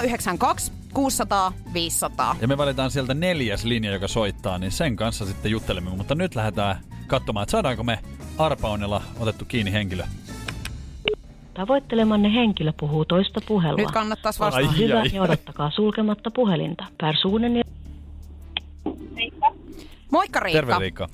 092 0.03 0.82
600 0.93 1.53
500. 1.73 2.35
Ja 2.41 2.47
me 2.47 2.57
valitaan 2.57 2.91
sieltä 2.91 3.13
neljäs 3.13 3.65
linja, 3.65 3.91
joka 3.91 4.07
soittaa, 4.07 4.57
niin 4.57 4.71
sen 4.71 4.95
kanssa 4.95 5.25
sitten 5.25 5.51
juttelemme. 5.51 5.89
Mutta 5.89 6.15
nyt 6.15 6.35
lähdetään 6.35 6.77
katsomaan, 7.07 7.43
että 7.43 7.51
saadaanko 7.51 7.83
me 7.83 7.99
arpaunella 8.37 9.01
otettu 9.19 9.45
kiinni 9.45 9.71
henkilö. 9.73 10.03
Tavoittelemanne 11.53 12.33
henkilö 12.33 12.73
puhuu 12.79 13.05
toista 13.05 13.41
puhelua. 13.47 13.77
Nyt 13.77 13.91
kannattaisi 13.91 14.43
Ai. 14.43 14.45
vastata. 14.45 14.67
Olkaa 14.67 14.77
hyvä 14.77 14.99
ai. 14.99 15.09
ja 15.13 15.21
odottakaa 15.21 15.71
sulkematta 15.71 16.31
puhelinta. 16.31 16.85
Personen 17.01 17.55
ja 17.55 17.63
Moikka 20.11 20.39
Riikka. 20.39 20.57
Terve 20.57 20.79
Riikka. 20.79 21.09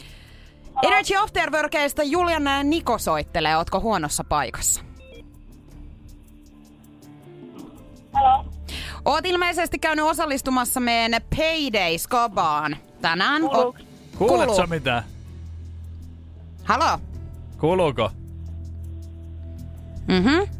Energy 0.84 1.16
Afterworkeista 1.16 2.04
Juliana 2.04 2.58
ja 2.58 2.64
Niko 2.64 2.98
soittelee. 2.98 3.58
Ootko 3.58 3.80
huonossa 3.80 4.24
paikassa? 4.24 4.89
Oot 9.06 9.26
ilmeisesti 9.26 9.80
käynyt 9.80 10.06
osallistumassa 10.06 10.80
meidän 10.80 11.22
Payday 11.38 11.98
Skabaan 11.98 12.78
tänään. 13.02 13.44
O- 13.44 13.50
Kuuletko 14.18 14.54
Kuuluu. 14.56 14.68
mitä? 14.70 15.04
Halo? 16.64 17.00
Kuuluuko? 17.58 18.12
Mhm. 20.08 20.52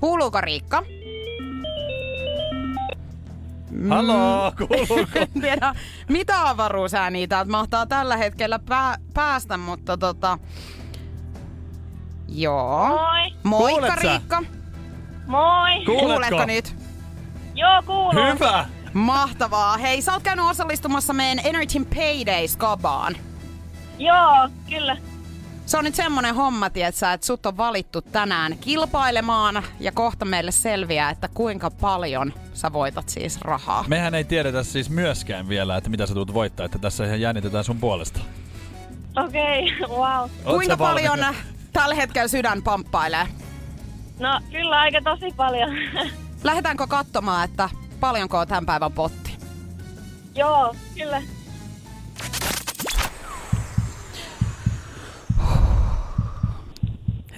Kuuluuko 0.00 0.40
Riikka? 0.40 0.82
Haloo, 3.88 4.52
kuuluuko? 4.58 5.10
En 5.18 5.28
tiedä, 5.42 5.74
mitä 6.08 6.48
avaruusääniä 6.48 7.26
täältä 7.26 7.50
mahtaa 7.50 7.86
tällä 7.86 8.16
hetkellä 8.16 8.58
pää- 8.58 8.96
päästä, 9.14 9.56
mutta 9.56 9.96
tota... 9.96 10.38
Joo. 12.28 12.88
Moi. 12.88 13.30
Moikka 13.42 13.72
Kuulet 13.72 13.92
sä? 14.02 14.08
Riikka. 14.08 14.42
Moi. 15.26 15.84
Kuuletko? 15.86 16.06
Kuuletko 16.06 16.44
nyt? 16.46 16.76
Joo, 17.54 17.82
kuuluu. 17.86 18.32
Hyvä! 18.34 18.66
Mahtavaa. 18.92 19.76
Hei, 19.76 20.02
sä 20.02 20.12
oot 20.12 20.22
käynyt 20.22 20.44
osallistumassa 20.44 21.12
meidän 21.12 21.46
Energy 21.46 21.84
Payday 21.94 22.48
Skabaan. 22.48 23.16
Joo, 23.98 24.48
kyllä. 24.70 24.96
Se 25.66 25.78
on 25.78 25.84
nyt 25.84 25.94
semmonen 25.94 26.34
homma, 26.34 26.70
tietsä, 26.70 27.12
että 27.12 27.26
sut 27.26 27.46
on 27.46 27.56
valittu 27.56 28.02
tänään 28.02 28.58
kilpailemaan 28.58 29.62
ja 29.80 29.92
kohta 29.92 30.24
meille 30.24 30.50
selviää, 30.50 31.10
että 31.10 31.28
kuinka 31.34 31.70
paljon 31.70 32.32
sä 32.54 32.72
voitat 32.72 33.08
siis 33.08 33.40
rahaa. 33.40 33.84
Mehän 33.88 34.14
ei 34.14 34.24
tiedetä 34.24 34.62
siis 34.62 34.90
myöskään 34.90 35.48
vielä, 35.48 35.76
että 35.76 35.90
mitä 35.90 36.06
sä 36.06 36.14
tulet 36.14 36.34
voittaa, 36.34 36.66
että 36.66 36.78
tässä 36.78 37.06
ihan 37.06 37.20
jännitetään 37.20 37.64
sun 37.64 37.80
puolesta. 37.80 38.20
Okei, 39.16 39.72
okay, 39.82 39.96
wow. 39.96 40.20
Oot 40.20 40.30
kuinka 40.44 40.76
paljon 40.76 41.18
tällä 41.72 41.94
hetkellä 41.94 42.28
sydän 42.28 42.62
pamppailee? 42.62 43.26
No, 44.18 44.40
kyllä 44.50 44.80
aika 44.80 45.00
tosi 45.04 45.34
paljon. 45.36 45.70
Lähdetäänkö 46.44 46.86
katsomaan, 46.86 47.44
että 47.44 47.68
paljonko 48.00 48.38
on 48.38 48.48
tämän 48.48 48.66
päivän 48.66 48.92
potti? 48.92 49.36
Joo, 50.34 50.76
kyllä. 50.98 51.22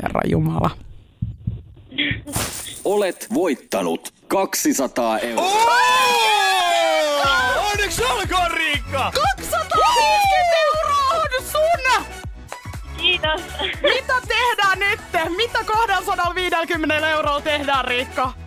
Herra 0.02 0.20
Jumala. 0.24 0.70
Olet 2.84 3.26
voittanut 3.34 4.14
200 4.28 5.18
euroa. 5.18 5.66
Onneksi 7.72 8.04
olkoon 8.04 8.50
Riikka! 8.50 9.12
250 9.14 10.56
euroa 10.64 10.96
on 11.12 11.44
sun! 11.52 12.04
Kiitos. 12.96 13.40
Mitä 13.82 14.14
tehdään 14.28 14.78
nyt? 14.78 15.00
Mitä 15.36 15.64
250 15.64 17.08
euroa 17.10 17.40
tehdään, 17.40 17.84
Riikka? 17.84 18.45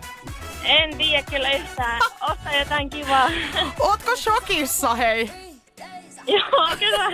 En 0.64 0.98
tiedä 0.98 1.22
kyllä 1.30 1.50
yhtään. 1.50 2.00
Osta 2.20 2.50
jotain 2.58 2.90
kivaa. 2.90 3.30
Ootko 3.80 4.16
shokissa, 4.16 4.94
hei? 4.94 5.30
Joo, 6.26 6.76
kyllä. 6.78 7.10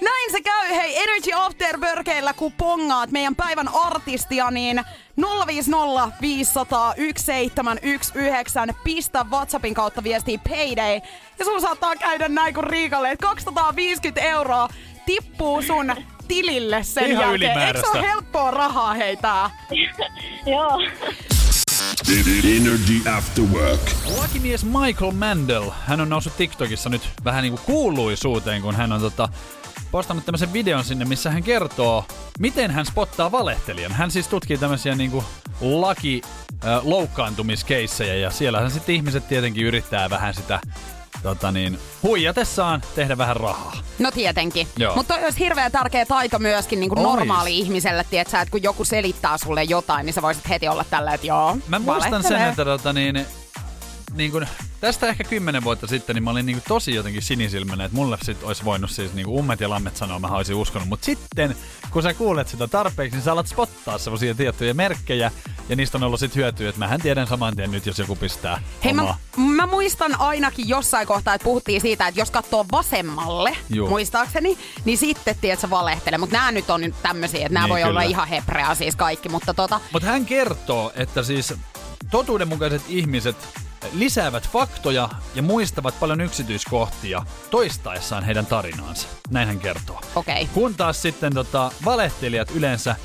Näin 0.00 0.32
se 0.32 0.40
käy, 0.42 0.68
hei, 0.70 0.98
Energy 0.98 1.30
After 1.34 1.80
Workeillä, 1.80 2.32
kun 2.32 2.52
pongaat 2.52 3.10
meidän 3.10 3.36
päivän 3.36 3.68
artistia, 3.68 4.50
niin 4.50 4.82
050 5.46 6.16
500 6.20 6.94
1719, 6.94 8.74
pistä 8.84 9.26
WhatsAppin 9.30 9.74
kautta 9.74 10.04
viestiä 10.04 10.38
Payday. 10.48 11.00
Ja 11.38 11.44
sulla 11.44 11.60
saattaa 11.60 11.96
käydä 11.96 12.28
näin 12.28 12.54
kuin 12.54 12.64
Riikalle, 12.64 13.10
että 13.10 13.26
250 13.26 14.20
euroa 14.20 14.68
tippuu 15.06 15.62
sun 15.62 15.94
tilille 16.28 16.82
sen 16.82 17.10
Ihan 17.10 17.24
jälkeen. 17.24 17.58
Eikö 17.58 17.80
se 17.80 17.98
ole 17.98 18.02
helppoa 18.02 18.50
rahaa, 18.50 18.94
hei 18.94 19.16
tää? 19.16 19.50
Joo. 20.52 20.78
Energy 22.44 23.10
After 23.10 23.44
Work. 23.44 23.80
Lakimies 24.18 24.64
Michael 24.64 25.12
Mandel, 25.12 25.70
hän 25.86 26.00
on 26.00 26.08
noussut 26.08 26.36
TikTokissa 26.36 26.88
nyt 26.88 27.02
vähän 27.24 27.42
niinku 27.42 27.60
kuuluisuuteen, 27.66 28.62
kun 28.62 28.74
hän 28.74 28.92
on 28.92 29.00
tota, 29.00 29.28
postannut 29.90 30.26
tämmöisen 30.26 30.52
videon 30.52 30.84
sinne, 30.84 31.04
missä 31.04 31.30
hän 31.30 31.42
kertoo, 31.42 32.04
miten 32.38 32.70
hän 32.70 32.86
spottaa 32.86 33.32
valehtelijan. 33.32 33.92
Hän 33.92 34.10
siis 34.10 34.28
tutkii 34.28 34.58
tämmöisiä 34.58 34.94
niinku 34.94 35.24
laki 35.60 36.22
äh, 36.64 36.86
loukkaantumiskeissejä 36.86 38.14
ja 38.14 38.30
siellä 38.30 38.70
sitten 38.70 38.94
ihmiset 38.94 39.28
tietenkin 39.28 39.66
yrittää 39.66 40.10
vähän 40.10 40.34
sitä 40.34 40.60
tota 41.22 41.52
niin, 41.52 41.78
huijatessaan 42.02 42.82
tehdä 42.94 43.18
vähän 43.18 43.36
rahaa. 43.36 43.76
No 43.98 44.10
tietenkin. 44.10 44.68
Mutta 44.96 45.14
olisi 45.14 45.38
hirveän 45.38 45.72
tärkeä 45.72 46.06
taito 46.06 46.38
myöskin 46.38 46.80
niin 46.80 46.90
kuin 46.90 47.02
normaali 47.02 47.58
ihmiselle, 47.58 48.04
tietsä, 48.10 48.40
että 48.40 48.50
kun 48.52 48.62
joku 48.62 48.84
selittää 48.84 49.38
sulle 49.38 49.62
jotain, 49.62 50.06
niin 50.06 50.14
sä 50.14 50.22
voisit 50.22 50.48
heti 50.48 50.68
olla 50.68 50.84
tällä, 50.90 51.14
että 51.14 51.26
joo, 51.26 51.56
Mä 51.68 51.78
muistan 51.78 52.22
sen, 52.22 52.40
että 52.40 52.64
tota 52.64 52.92
niin, 52.92 53.26
niin 54.14 54.32
kun, 54.32 54.46
tästä 54.82 55.06
ehkä 55.08 55.24
kymmenen 55.24 55.64
vuotta 55.64 55.86
sitten, 55.86 56.14
niin 56.14 56.24
mä 56.24 56.30
olin 56.30 56.46
niin 56.46 56.56
kuin 56.56 56.64
tosi 56.68 56.94
jotenkin 56.94 57.22
sinisilmäinen, 57.22 57.84
että 57.84 57.96
mulle 57.96 58.18
sit 58.22 58.42
olisi 58.42 58.64
voinut 58.64 58.90
siis 58.90 59.14
niin 59.14 59.26
kuin 59.26 59.38
ummet 59.38 59.60
ja 59.60 59.70
lammet 59.70 59.96
sanoa, 59.96 60.18
mä 60.18 60.26
olisin 60.28 60.54
uskonut. 60.56 60.88
Mutta 60.88 61.04
sitten, 61.04 61.56
kun 61.90 62.02
sä 62.02 62.14
kuulet 62.14 62.48
sitä 62.48 62.68
tarpeeksi, 62.68 63.16
niin 63.16 63.24
sä 63.24 63.32
alat 63.32 63.46
spottaa 63.46 63.98
semmosia 63.98 64.34
tiettyjä 64.34 64.74
merkkejä, 64.74 65.30
ja 65.68 65.76
niistä 65.76 65.98
on 65.98 66.04
ollut 66.04 66.20
sit 66.20 66.34
hyötyä, 66.36 66.68
että 66.68 66.78
mähän 66.78 67.00
tiedän 67.00 67.26
saman 67.26 67.56
tien 67.56 67.70
nyt, 67.70 67.86
jos 67.86 67.98
joku 67.98 68.16
pistää 68.16 68.62
Hei, 68.84 68.92
mä, 68.92 69.02
omaa. 69.02 69.18
mä 69.36 69.66
muistan 69.66 70.20
ainakin 70.20 70.68
jossain 70.68 71.06
kohtaa, 71.06 71.34
että 71.34 71.44
puhuttiin 71.44 71.80
siitä, 71.80 72.06
että 72.08 72.20
jos 72.20 72.30
katsoo 72.30 72.66
vasemmalle, 72.72 73.56
Juu. 73.70 73.88
muistaakseni, 73.88 74.58
niin 74.84 74.98
sitten 74.98 75.36
tiedät 75.40 75.60
sä 75.60 75.70
valehtelee. 75.70 76.18
Mutta 76.18 76.36
nämä 76.36 76.52
nyt 76.52 76.70
on 76.70 76.80
nyt 76.80 76.94
tämmöisiä, 77.02 77.40
että 77.46 77.54
nämä 77.54 77.66
Niin, 77.66 77.72
voi 77.72 77.82
olla 77.82 78.00
kyllä. 78.00 78.10
ihan 78.10 78.28
hebrea 78.28 78.74
siis 78.74 78.96
kaikki. 78.96 79.28
Mutta 79.28 79.54
tota, 79.54 79.80
Mutta 79.92 80.08
hän 80.08 80.26
kertoo, 80.26 80.92
että 80.96 81.22
siis 81.22 81.54
totuudenmukaiset 82.10 82.82
ihmiset 82.88 83.36
lisäävät 83.92 84.48
faktoja 84.48 85.08
ja 85.34 85.42
muistavat 85.42 86.00
paljon 86.00 86.20
yksityiskohtia 86.20 87.22
toistaessaan 87.50 88.24
heidän 88.24 88.46
tarinaansa. 88.46 89.08
Näin 89.30 89.48
hän 89.48 89.58
kertoo. 89.58 90.00
okei. 90.14 90.42
Okay. 90.42 90.54
Kun 90.54 90.74
taas 90.74 91.02
sitten 91.02 91.34
tota, 91.34 91.72
valehtelijat 91.84 92.50
yleensä 92.50 92.96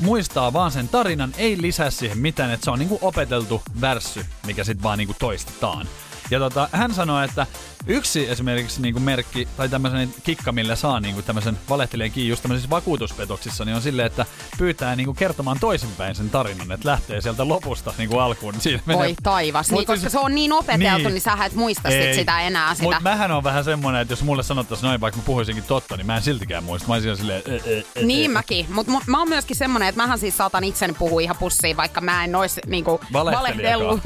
muistaa 0.00 0.52
vaan 0.52 0.70
sen 0.70 0.88
tarinan, 0.88 1.34
ei 1.38 1.62
lisää 1.62 1.90
siihen 1.90 2.18
mitään, 2.18 2.50
että 2.50 2.64
se 2.64 2.70
on 2.70 2.78
niinku 2.78 2.98
opeteltu 3.02 3.62
värssy, 3.80 4.26
mikä 4.46 4.64
sitten 4.64 4.82
vaan 4.82 4.98
niinku 4.98 5.14
toistetaan. 5.18 5.88
Ja 6.30 6.38
tota, 6.38 6.68
hän 6.72 6.94
sanoi, 6.94 7.24
että 7.24 7.46
yksi 7.86 8.30
esimerkiksi 8.30 8.82
niinku 8.82 9.00
merkki 9.00 9.48
tai 9.56 9.68
tämmöisen 9.68 10.14
kikka, 10.24 10.52
millä 10.52 10.76
saa 10.76 11.00
niinku 11.00 11.22
tämmöisen 11.22 11.58
valehtelijan 11.68 12.10
kiinni 12.10 12.28
just 12.30 12.42
tämmöisissä 12.42 12.70
vakuutuspetoksissa, 12.70 13.64
niin 13.64 13.76
on 13.76 13.82
silleen, 13.82 14.06
että 14.06 14.26
pyytää 14.58 14.96
niinku 14.96 15.14
kertomaan 15.14 15.60
toisinpäin 15.60 16.14
sen 16.14 16.30
tarinan, 16.30 16.72
että 16.72 16.88
lähtee 16.88 17.20
sieltä 17.20 17.48
lopusta 17.48 17.94
niinku 17.98 18.18
alkuun. 18.18 18.52
Niin 18.54 18.62
Siinä 18.62 18.80
Voi 18.86 19.14
taivas. 19.22 19.70
Mut 19.70 19.78
Niin, 19.78 19.86
koska 19.86 20.00
siis- 20.00 20.12
se 20.12 20.18
on 20.18 20.34
niin 20.34 20.52
opeteltu, 20.52 20.96
Niin. 20.98 21.08
niin, 21.14 21.20
sä 21.20 21.36
et 21.44 21.54
muista 21.54 21.90
sit 21.90 22.00
Ei. 22.00 22.14
sitä 22.14 22.40
enää 22.40 22.74
sitä. 22.74 22.82
Mutta 22.84 23.00
mähän 23.00 23.30
on 23.32 23.44
vähän 23.44 23.64
semmonen, 23.64 24.00
että 24.02 24.12
jos 24.12 24.22
mulle 24.22 24.42
sanottaisiin 24.42 24.88
noin, 24.88 25.00
vaikka 25.00 25.20
mä 25.20 25.26
puhuisinkin 25.26 25.64
totta, 25.64 25.96
niin 25.96 26.06
mä 26.06 26.16
en 26.16 26.22
siltikään 26.22 26.64
muista. 26.64 26.88
Mä 26.88 26.94
olisin 26.94 27.16
silleen, 27.16 27.42
"Ä, 27.48 27.52
ä, 27.52 27.56
ä, 28.02 28.04
Niin 28.06 28.30
ä." 28.30 28.32
mäkin, 28.32 28.66
mutta 28.72 28.92
mut, 28.92 29.02
mä 29.06 29.18
oon 29.18 29.28
myöskin 29.28 29.56
semmonen, 29.56 29.88
että 29.88 30.00
mähän 30.02 30.18
siis 30.18 30.36
saatan 30.36 30.64
itseni 30.64 30.92
puhua 30.92 31.20
ihan 31.20 31.36
pussiin, 31.36 31.76
vaikka 31.76 32.00
mä 32.00 32.24
en 32.24 32.34
ois 32.36 32.60
niinku 32.66 33.00
valehdellut. 33.12 34.00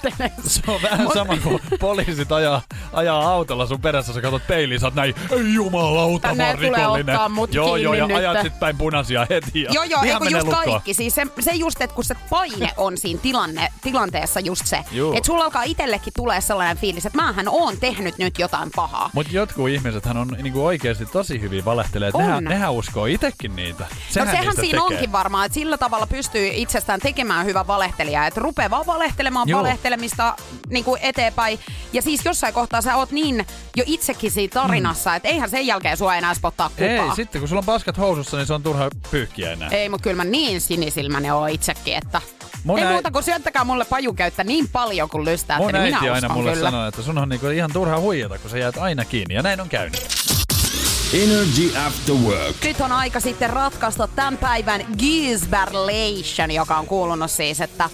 Se 0.46 0.62
on 0.66 0.83
vähän 0.83 1.00
Mut- 1.06 1.14
sama 1.14 1.37
kuin 1.37 1.61
poliisit 2.10 2.32
ajaa, 2.32 2.62
ajaa 2.92 3.28
autolla 3.32 3.66
sun 3.66 3.80
perässä, 3.80 4.12
sä 4.12 4.20
katsot 4.20 4.46
peiliin, 4.46 4.80
sä 4.80 4.86
oot 4.86 4.94
näin, 4.94 5.14
ei 5.30 5.54
jumalauta, 5.54 6.34
mä 6.34 6.46
oon 6.48 6.58
rikollinen. 6.58 7.16
joo, 7.52 7.76
joo, 7.76 7.94
ja 7.94 8.06
kiinni 8.06 8.14
ajat 8.26 8.34
nyt. 8.34 8.42
sit 8.42 8.60
päin 8.60 8.76
punaisia 8.78 9.26
heti. 9.30 9.62
Ja 9.62 9.70
Joo, 9.72 9.84
joo, 9.84 10.02
eikö 10.02 10.18
menee 10.18 10.38
just 10.38 10.46
lukkoon. 10.46 10.64
kaikki. 10.70 10.94
Siis 10.94 11.14
se, 11.14 11.26
se 11.40 11.50
just, 11.50 11.80
että 11.80 11.94
kun 11.94 12.04
se 12.04 12.14
paine 12.30 12.70
on 12.76 12.96
siinä 12.98 13.20
tilanne, 13.22 13.68
tilanteessa 13.82 14.40
just 14.40 14.66
se. 14.66 14.84
Juu. 14.92 15.12
Että 15.12 15.26
sulla 15.26 15.44
alkaa 15.44 15.62
itsellekin 15.62 16.12
tulee 16.16 16.40
sellainen 16.40 16.76
fiilis, 16.76 17.06
että 17.06 17.16
mähän 17.22 17.48
oon 17.48 17.76
tehnyt 17.80 18.18
nyt 18.18 18.38
jotain 18.38 18.70
pahaa. 18.76 19.10
Mut 19.12 19.32
jotkut 19.32 19.68
ihmisethän 19.68 20.16
on 20.16 20.28
niinku 20.42 20.66
oikeasti 20.66 21.06
tosi 21.06 21.40
hyvin 21.40 21.64
valehtelee. 21.64 22.10
Nehän, 22.18 22.44
nehän 22.44 22.72
uskoo 22.72 23.06
itekin 23.06 23.56
niitä. 23.56 23.84
No 23.84 23.96
Sehän 24.10 24.28
sehän 24.28 24.44
niistä 24.46 24.60
siinä 24.60 24.80
tekee. 24.82 24.96
onkin 24.96 25.12
varmaan, 25.12 25.46
että 25.46 25.54
sillä 25.54 25.78
tavalla 25.78 26.06
pystyy 26.06 26.50
itsestään 26.54 27.00
tekemään 27.00 27.46
hyvä 27.46 27.66
valehtelija. 27.66 28.26
Että 28.26 28.40
rupeaa 28.40 28.70
vaan 28.70 28.86
valehtelemaan 28.86 29.48
Joo. 29.48 29.58
valehtelemista 29.58 30.34
niin 30.70 30.84
kuin 30.84 31.00
eteenpäin. 31.02 31.58
Ja 31.92 31.99
siis 32.02 32.24
jossain 32.24 32.54
kohtaa 32.54 32.82
sä 32.82 32.96
oot 32.96 33.10
niin 33.10 33.46
jo 33.76 33.84
itsekin 33.86 34.30
siinä 34.30 34.50
tarinassa, 34.54 35.14
että 35.14 35.28
eihän 35.28 35.50
sen 35.50 35.66
jälkeen 35.66 35.96
sua 35.96 36.14
enää 36.16 36.34
spottaa 36.34 36.68
kukaan. 36.68 36.90
Mm. 36.90 37.10
Ei, 37.10 37.16
sitten 37.16 37.40
kun 37.40 37.48
sulla 37.48 37.60
on 37.60 37.64
paskat 37.66 37.98
housussa, 37.98 38.36
niin 38.36 38.46
se 38.46 38.54
on 38.54 38.62
turha 38.62 38.88
pyyhkiä 39.10 39.52
enää. 39.52 39.68
Ei, 39.68 39.88
mutta 39.88 40.02
kyllä 40.02 40.16
mä 40.16 40.24
niin 40.24 40.60
sinisilmäinen 40.60 41.34
oon 41.34 41.48
itsekin, 41.50 41.96
että 41.96 42.20
Mun 42.64 42.78
ei 42.78 42.84
äi- 42.84 42.92
muuta 42.92 43.10
kuin 43.10 43.24
syöttäkää 43.24 43.64
mulle 43.64 43.84
pajukäyttä 43.84 44.44
niin 44.44 44.68
paljon 44.68 45.08
kuin 45.10 45.24
lystäätte, 45.24 45.64
Mun 45.64 45.72
niin 45.72 45.82
äiti 45.94 46.00
minä 46.00 46.12
aina 46.14 46.26
uskon 46.26 46.36
mulle 46.38 46.52
kyllä. 46.52 46.70
sanoo, 46.70 46.88
että 46.88 47.02
sun 47.02 47.18
on 47.18 47.28
niinku 47.28 47.46
ihan 47.46 47.70
turha 47.72 47.98
huijata, 48.00 48.38
kun 48.38 48.50
sä 48.50 48.58
jäät 48.58 48.78
aina 48.78 49.04
kiinni. 49.04 49.34
Ja 49.34 49.42
näin 49.42 49.60
on 49.60 49.68
käynyt. 49.68 50.08
Energy 51.14 51.72
After 51.86 52.14
Work. 52.14 52.56
Nyt 52.64 52.80
on 52.80 52.92
aika 52.92 53.20
sitten 53.20 53.50
ratkaista 53.50 54.08
tämän 54.08 54.38
päivän 54.38 54.80
Gisberlation, 54.98 56.50
joka 56.50 56.76
on 56.78 56.86
kuulunut 56.86 57.30
siis, 57.30 57.60
että 57.60 57.90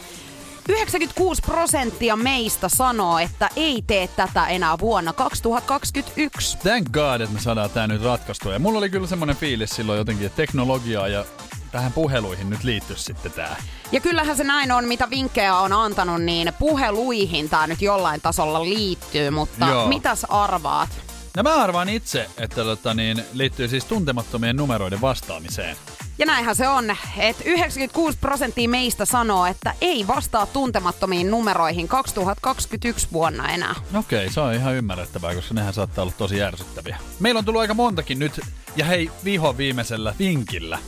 96 0.69 1.43
prosenttia 1.43 2.17
meistä 2.17 2.69
sanoo, 2.69 3.19
että 3.19 3.49
ei 3.57 3.83
tee 3.87 4.09
tätä 4.09 4.47
enää 4.47 4.79
vuonna 4.79 5.13
2021. 5.13 6.59
Thank 6.59 6.89
God, 6.91 7.21
että 7.21 7.35
me 7.35 7.41
saadaan 7.41 7.71
tää 7.71 7.87
nyt 7.87 8.03
ratkaistua. 8.03 8.53
Ja 8.53 8.59
mulla 8.59 8.79
oli 8.79 8.91
kyllä 8.91 9.07
semmonen 9.07 9.37
fiilis 9.37 9.71
silloin 9.71 9.99
jotenkin, 9.99 10.27
että 10.27 10.37
teknologiaa 10.37 11.09
ja 11.09 11.25
tähän 11.73 11.93
puheluihin 11.93 12.51
nyt 12.51 12.65
liittyisi 12.65 13.03
sitten 13.03 13.33
tää. 13.33 13.57
Ja 13.93 14.01
kyllähän 14.01 14.37
se 14.37 14.45
näin 14.45 14.73
on, 14.73 14.85
mitä 14.85 15.11
vinkkejä 15.11 15.57
on 15.57 15.73
antanut, 15.73 16.23
niin 16.23 16.53
puheluihin 16.59 17.49
tämä 17.49 17.67
nyt 17.67 17.83
jollain 17.83 18.21
tasolla 18.21 18.65
liittyy, 18.65 19.31
mutta 19.31 19.67
Joo. 19.67 19.89
mitäs 19.89 20.25
arvaat? 20.29 20.89
No 21.37 21.43
mä 21.43 21.55
arvaan 21.55 21.89
itse, 21.89 22.31
että 22.39 22.65
tota, 22.65 22.95
niin, 22.95 23.23
liittyy 23.33 23.69
siis 23.69 23.85
tuntemattomien 23.85 24.57
numeroiden 24.57 25.01
vastaamiseen. 25.01 25.77
Ja 26.19 26.27
näinhän 26.27 26.57
se 26.57 26.69
on, 26.69 26.91
että 27.19 27.45
96 27.45 28.19
prosenttia 28.21 28.69
meistä 28.69 29.05
sanoo, 29.05 29.47
että 29.47 29.75
ei 29.81 30.07
vastaa 30.07 30.47
tuntemattomiin 30.47 31.31
numeroihin 31.31 31.89
2021 31.89 33.09
vuonna 33.13 33.49
enää. 33.49 33.75
Okei, 33.95 34.31
se 34.31 34.41
on 34.41 34.55
ihan 34.55 34.75
ymmärrettävää, 34.75 35.35
koska 35.35 35.55
nehän 35.55 35.75
saattaa 35.75 36.03
olla 36.03 36.13
tosi 36.19 36.43
ärsyttäviä. 36.43 36.99
Meillä 37.21 37.39
on 37.39 37.45
tullut 37.45 37.61
aika 37.61 37.75
montakin 37.75 38.19
nyt, 38.19 38.41
ja 38.77 38.85
hei, 38.85 39.11
viho 39.25 39.57
viimeisellä 39.57 40.15
vinkillä. 40.19 40.79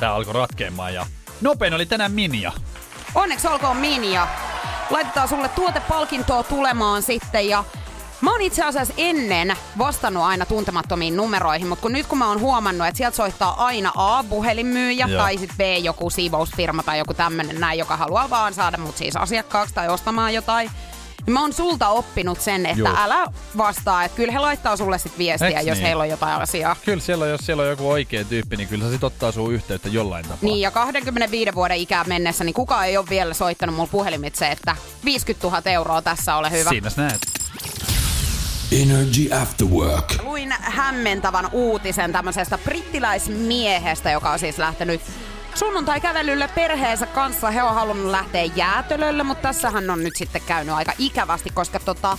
Tää 0.00 0.14
alkoi 0.14 0.34
ratkeamaan 0.34 0.94
ja 0.94 1.06
nopein 1.40 1.74
oli 1.74 1.86
tänään 1.86 2.12
Minia. 2.12 2.52
Onneksi 3.14 3.48
olkoon 3.48 3.76
Minia. 3.76 4.28
Laitetaan 4.90 5.28
sulle 5.28 5.48
tuotepalkintoa 5.48 6.42
tulemaan 6.42 7.02
sitten 7.02 7.48
ja 7.48 7.64
Mä 8.22 8.32
oon 8.32 8.40
itse 8.40 8.62
asiassa 8.62 8.94
ennen 8.96 9.56
vastannut 9.78 10.22
aina 10.22 10.46
tuntemattomiin 10.46 11.16
numeroihin, 11.16 11.66
mutta 11.66 11.82
kun 11.82 11.92
nyt 11.92 12.06
kun 12.06 12.18
mä 12.18 12.28
oon 12.28 12.40
huomannut, 12.40 12.86
että 12.86 12.98
sieltä 12.98 13.16
soittaa 13.16 13.64
aina 13.64 13.92
A, 13.94 14.24
puhelinmyyjä, 14.24 15.06
Joo. 15.06 15.22
tai 15.22 15.38
sitten 15.38 15.56
B, 15.56 15.60
joku 15.84 16.10
siivousfirma 16.10 16.82
tai 16.82 16.98
joku 16.98 17.14
tämmönen 17.14 17.60
näin, 17.60 17.78
joka 17.78 17.96
haluaa 17.96 18.30
vaan 18.30 18.54
saada 18.54 18.78
mut 18.78 18.96
siis 18.96 19.16
asiakkaaksi 19.16 19.74
tai 19.74 19.88
ostamaan 19.88 20.34
jotain, 20.34 20.70
niin 21.26 21.32
mä 21.32 21.40
oon 21.40 21.52
sulta 21.52 21.88
oppinut 21.88 22.40
sen, 22.40 22.66
että 22.66 22.80
Joo. 22.80 22.94
älä 22.96 23.26
vastaa, 23.56 24.04
että 24.04 24.16
kyllä 24.16 24.32
he 24.32 24.38
laittaa 24.38 24.76
sulle 24.76 24.98
sit 24.98 25.18
viestiä, 25.18 25.48
Eiks 25.48 25.66
jos 25.66 25.78
niin? 25.78 25.86
heillä 25.86 26.02
on 26.02 26.08
jotain 26.08 26.42
asiaa. 26.42 26.76
Kyllä 26.84 27.00
siellä, 27.00 27.26
jos 27.26 27.40
siellä 27.46 27.62
on 27.62 27.68
joku 27.68 27.90
oikea 27.90 28.24
tyyppi, 28.24 28.56
niin 28.56 28.68
kyllä 28.68 28.84
se 28.84 28.90
sit 28.90 29.04
ottaa 29.04 29.32
sun 29.32 29.52
yhteyttä 29.52 29.88
jollain 29.88 30.24
tapaa. 30.24 30.38
Niin, 30.42 30.60
ja 30.60 30.70
25 30.70 31.54
vuoden 31.54 31.76
ikään 31.76 32.08
mennessä, 32.08 32.44
niin 32.44 32.54
kukaan 32.54 32.86
ei 32.86 32.96
ole 32.96 33.06
vielä 33.10 33.34
soittanut 33.34 33.76
mulle 33.76 33.88
puhelimitse, 33.92 34.48
että 34.48 34.76
50 35.04 35.46
000 35.46 35.62
euroa 35.70 36.02
tässä 36.02 36.36
ole 36.36 36.50
hyvä. 36.50 36.70
Siinä 36.70 36.90
näet. 36.96 37.31
Energy 38.80 39.34
After 39.42 39.66
Work. 39.66 40.14
Luin 40.22 40.54
hämmentävän 40.60 41.48
uutisen 41.52 42.12
tämmöisestä 42.12 42.58
brittiläismiehestä, 42.58 44.10
joka 44.10 44.30
on 44.30 44.38
siis 44.38 44.58
lähtenyt 44.58 45.00
sunnuntai-kävelylle 45.54 46.48
perheensä 46.54 47.06
kanssa. 47.06 47.50
He 47.50 47.62
on 47.62 47.74
halunnut 47.74 48.10
lähteä 48.10 48.44
jäätölölle, 48.56 49.22
mutta 49.22 49.42
tässähän 49.42 49.90
on 49.90 50.02
nyt 50.02 50.16
sitten 50.16 50.42
käynyt 50.46 50.74
aika 50.74 50.92
ikävästi, 50.98 51.50
koska 51.50 51.80
tota, 51.80 52.18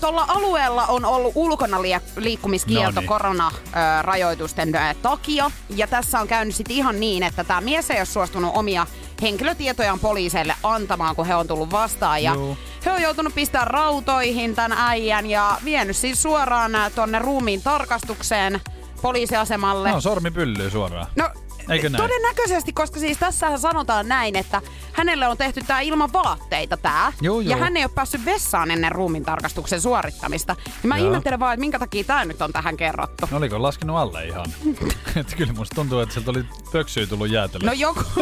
Tuolla 0.00 0.24
alueella 0.28 0.86
on 0.86 1.04
ollut 1.04 1.32
ulkona 1.34 1.82
liikkumiskielto 2.16 3.00
Noniin. 3.00 3.08
koronarajoitusten 3.08 4.72
takia. 5.02 5.50
Ja 5.70 5.86
tässä 5.86 6.20
on 6.20 6.28
käynyt 6.28 6.54
sitten 6.54 6.76
ihan 6.76 7.00
niin, 7.00 7.22
että 7.22 7.44
tämä 7.44 7.60
mies 7.60 7.90
ei 7.90 7.98
ole 7.98 8.04
suostunut 8.04 8.52
omia 8.54 8.86
henkilötietojaan 9.22 10.00
poliiseille 10.00 10.54
antamaan, 10.62 11.16
kun 11.16 11.26
he 11.26 11.34
on 11.34 11.46
tullut 11.48 11.70
vastaan. 11.70 12.22
Ja 12.22 12.34
Joo. 12.34 12.56
he 12.84 12.90
on 12.92 13.02
joutunut 13.02 13.34
pistää 13.34 13.64
rautoihin 13.64 14.54
tämän 14.54 14.78
äijän 14.78 15.26
ja 15.26 15.58
vienyt 15.64 15.96
siis 15.96 16.22
suoraan 16.22 16.74
ä, 16.74 16.90
tonne 16.90 17.18
ruumiin 17.18 17.62
tarkastukseen 17.62 18.60
poliisiasemalle. 19.02 19.90
No, 19.92 20.00
sormi 20.00 20.30
pyllyy 20.30 20.70
suoraan. 20.70 21.06
No, 21.16 21.30
Eikö 21.70 21.88
näin? 21.88 22.02
todennäköisesti, 22.02 22.72
koska 22.72 23.00
siis 23.00 23.18
tässähän 23.18 23.58
sanotaan 23.58 24.08
näin, 24.08 24.36
että 24.36 24.62
hänelle 24.92 25.28
on 25.28 25.36
tehty 25.36 25.60
tää 25.66 25.80
ilman 25.80 26.12
vaatteita 26.12 26.76
tää. 26.76 27.12
Joo, 27.20 27.40
Ja 27.40 27.50
joo. 27.50 27.60
hän 27.60 27.76
ei 27.76 27.84
ole 27.84 27.90
päässyt 27.94 28.24
vessaan 28.24 28.70
ennen 28.70 28.92
ruumin 28.92 29.24
tarkastuksen 29.24 29.80
suorittamista. 29.80 30.56
Ja 30.82 30.88
mä 30.88 30.98
Joo. 30.98 31.06
ihmettelen 31.08 31.40
vaan, 31.40 31.54
että 31.54 31.60
minkä 31.60 31.78
takia 31.78 32.04
tää 32.04 32.24
nyt 32.24 32.42
on 32.42 32.52
tähän 32.52 32.76
kerrottu. 32.76 33.28
No, 33.30 33.36
oliko 33.38 33.62
laskenut 33.62 33.96
alle 33.96 34.26
ihan? 34.26 34.46
Kyllä 35.36 35.52
musta 35.52 35.74
tuntuu, 35.74 36.00
että 36.00 36.12
sieltä 36.14 36.30
oli 36.30 36.44
pöksyä 36.72 37.06
tullut 37.06 37.30
jäätelö. 37.30 37.66
No 37.66 37.72
joku... 37.72 38.00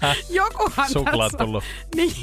Jokuhan 0.30 0.90
Suklaat 0.92 1.32
tässä... 1.32 1.44
tullut. 1.44 1.64
Niin, 1.96 2.14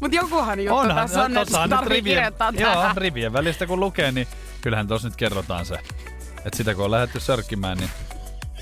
mutta 0.00 0.16
jokuhan 0.16 0.60
juttu 0.60 0.74
Onhan, 0.74 0.96
tässä 1.08 1.22
on, 1.22 1.38
että 1.38 1.68
tarvii 1.68 1.88
rivien, 1.88 2.14
kirjoittaa 2.16 2.52
joo, 2.58 2.72
tähän. 2.74 2.96
rivien 2.96 3.32
välistä 3.32 3.66
kun 3.66 3.80
lukee, 3.80 4.12
niin 4.12 4.26
kyllähän 4.60 4.88
tuossa 4.88 5.08
nyt 5.08 5.16
kerrotaan 5.16 5.66
se. 5.66 5.74
Että 6.44 6.56
sitä 6.56 6.74
kun 6.74 6.84
on 6.84 6.90
lähdetty 6.90 7.20
sörkkimään, 7.20 7.78
niin 7.78 7.90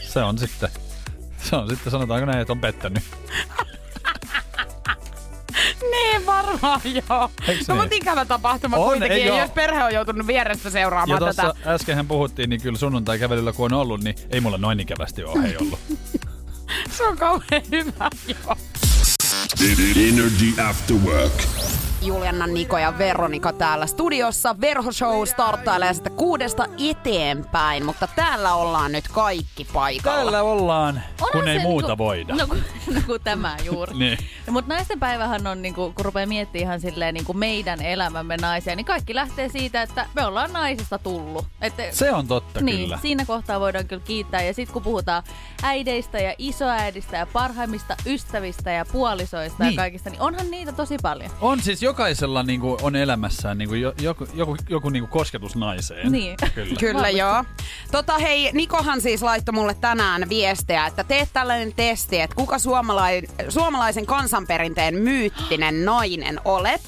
se 0.09 0.21
on 0.23 0.39
sitten, 0.39 0.69
se 1.43 1.57
on 1.57 1.69
sitten 1.69 1.91
sanotaanko 1.91 2.27
näin, 2.27 2.39
että 2.39 2.53
on 2.53 2.61
pettänyt. 2.61 3.03
Niin 5.91 6.27
varmaan 6.27 6.81
joo. 7.09 7.31
Eiks 7.49 7.69
No 7.69 7.75
niin? 7.75 7.83
mutta 7.83 7.95
ikävä 7.97 8.25
tapahtuma 8.25 8.77
On, 8.77 8.85
kuitenkin, 8.89 9.19
ei 9.33 9.39
jos 9.39 9.51
perhe 9.51 9.85
on 9.85 9.95
joutunut 9.95 10.27
vierestä 10.27 10.67
Ja 10.69 10.71
seuraamaan 10.73 11.23
tätä. 11.23 11.43
tuossa 11.43 11.71
äskenhän 11.75 12.07
puhuttiin, 12.09 12.51
niin 12.51 12.63
kyllä 12.63 12.79
sunnuntai-kävelyllä 12.79 13.53
kun 13.53 13.73
on 13.73 13.81
ollut, 13.81 14.05
niin 14.05 14.17
ei 14.31 14.41
mulla 14.41 14.59
noin 14.59 14.81
ikävästi 14.81 15.25
ole 15.25 15.43
hei 15.43 15.57
ollut. 15.57 15.79
Se 16.99 17.05
on 17.05 17.17
kauhean 17.17 17.63
hyvä, 17.71 18.11
joo. 18.27 18.57
Energy 19.97 20.63
After 20.63 20.97
Work. 20.97 21.88
Juliana, 22.03 22.47
Niko 22.47 22.79
ja 22.79 22.99
Veronika 22.99 23.53
täällä 23.53 23.87
studiossa. 23.87 24.61
Verho 24.61 24.93
Show 24.93 25.27
starttailee 25.27 25.95
sitten 25.95 26.13
kuudesta 26.13 26.67
eteenpäin, 26.91 27.85
mutta 27.87 28.09
täällä 28.17 28.55
ollaan 28.55 28.93
nyt 28.93 29.09
kaikki 29.09 29.67
paikalla. 29.73 30.17
Täällä 30.23 30.43
ollaan, 30.43 31.03
Onhan 31.21 31.29
kun 31.33 31.49
ei 31.49 31.59
muuta 31.59 31.89
niinku, 31.89 32.05
voida. 32.05 32.35
No, 32.35 32.47
kun, 32.47 32.63
no 32.95 33.01
kun 33.07 33.21
tämä 33.25 33.57
juuri. 33.65 33.95
Niin. 33.99 34.19
No, 34.47 34.53
mutta 34.53 34.75
naisten 34.75 35.01
päivähän 35.01 35.47
on, 35.47 35.63
niinku, 35.63 35.93
kun 35.97 36.05
rupeaa 36.05 36.27
miettimään 36.27 36.63
ihan 36.63 36.81
silleen 36.81 37.15
niinku 37.15 37.33
meidän 37.33 37.83
elämämme 37.83 38.37
naisia, 38.37 38.77
niin 38.77 38.87
kaikki 38.87 39.15
lähtee 39.15 39.49
siitä, 39.49 39.83
että 39.83 40.07
me 40.15 40.27
ollaan 40.27 40.53
naisista 40.53 40.99
tullut. 40.99 41.47
Että, 41.61 41.83
Se 41.93 42.13
on 42.13 42.27
totta 42.29 42.61
niin, 42.61 42.79
kyllä. 42.79 42.99
siinä 43.03 43.25
kohtaa 43.25 43.61
voidaan 43.61 43.87
kyllä 43.87 44.03
kiittää. 44.07 44.43
Ja 44.43 44.55
sitten 44.55 44.73
kun 44.73 44.83
puhutaan 44.83 45.23
äideistä 45.63 46.19
ja 46.19 46.35
isoäidistä 46.39 47.17
ja 47.17 47.27
parhaimmista 47.27 47.97
ystävistä 48.07 48.71
ja 48.71 48.85
puolisoista 48.85 49.65
Niin. 49.65 49.75
ja 49.75 49.77
kaikista, 49.83 50.11
niin 50.11 50.21
onhan 50.21 50.51
niitä 50.51 50.73
tosi 50.73 50.97
paljon. 51.03 51.31
On 51.41 51.61
siis 51.63 51.83
jokaisella 51.89 52.43
niinku, 52.43 52.79
on 52.83 52.97
elämässään 52.97 53.59
niinku, 53.59 53.75
jo, 53.75 53.95
joku, 54.01 54.27
joku, 54.35 54.57
joku 54.69 54.89
niinku 54.89 55.09
kosketus 55.19 55.57
naiseen. 55.57 56.13
Niin. 56.13 56.37
Kyllä. 56.55 56.77
Kyllä 56.81 57.11
joo. 57.11 57.45
Tota 57.93 58.19
hei, 58.19 58.51
Nikohan 58.53 59.01
siis 59.01 59.23
laittoi 59.23 59.53
mulle 59.53 59.75
tänään 59.75 60.29
viestejä, 60.29 60.87
että 60.87 61.05
teet 61.05 61.29
tällainen 61.33 61.73
testi, 61.77 62.21
että 62.21 62.37
kuka 62.37 62.59
suomalai, 62.59 63.23
suomalaisen 63.49 64.07
kansanperinteen 64.07 64.95
myyttinen 64.95 65.85
nainen 65.85 66.41
olet. 66.45 66.81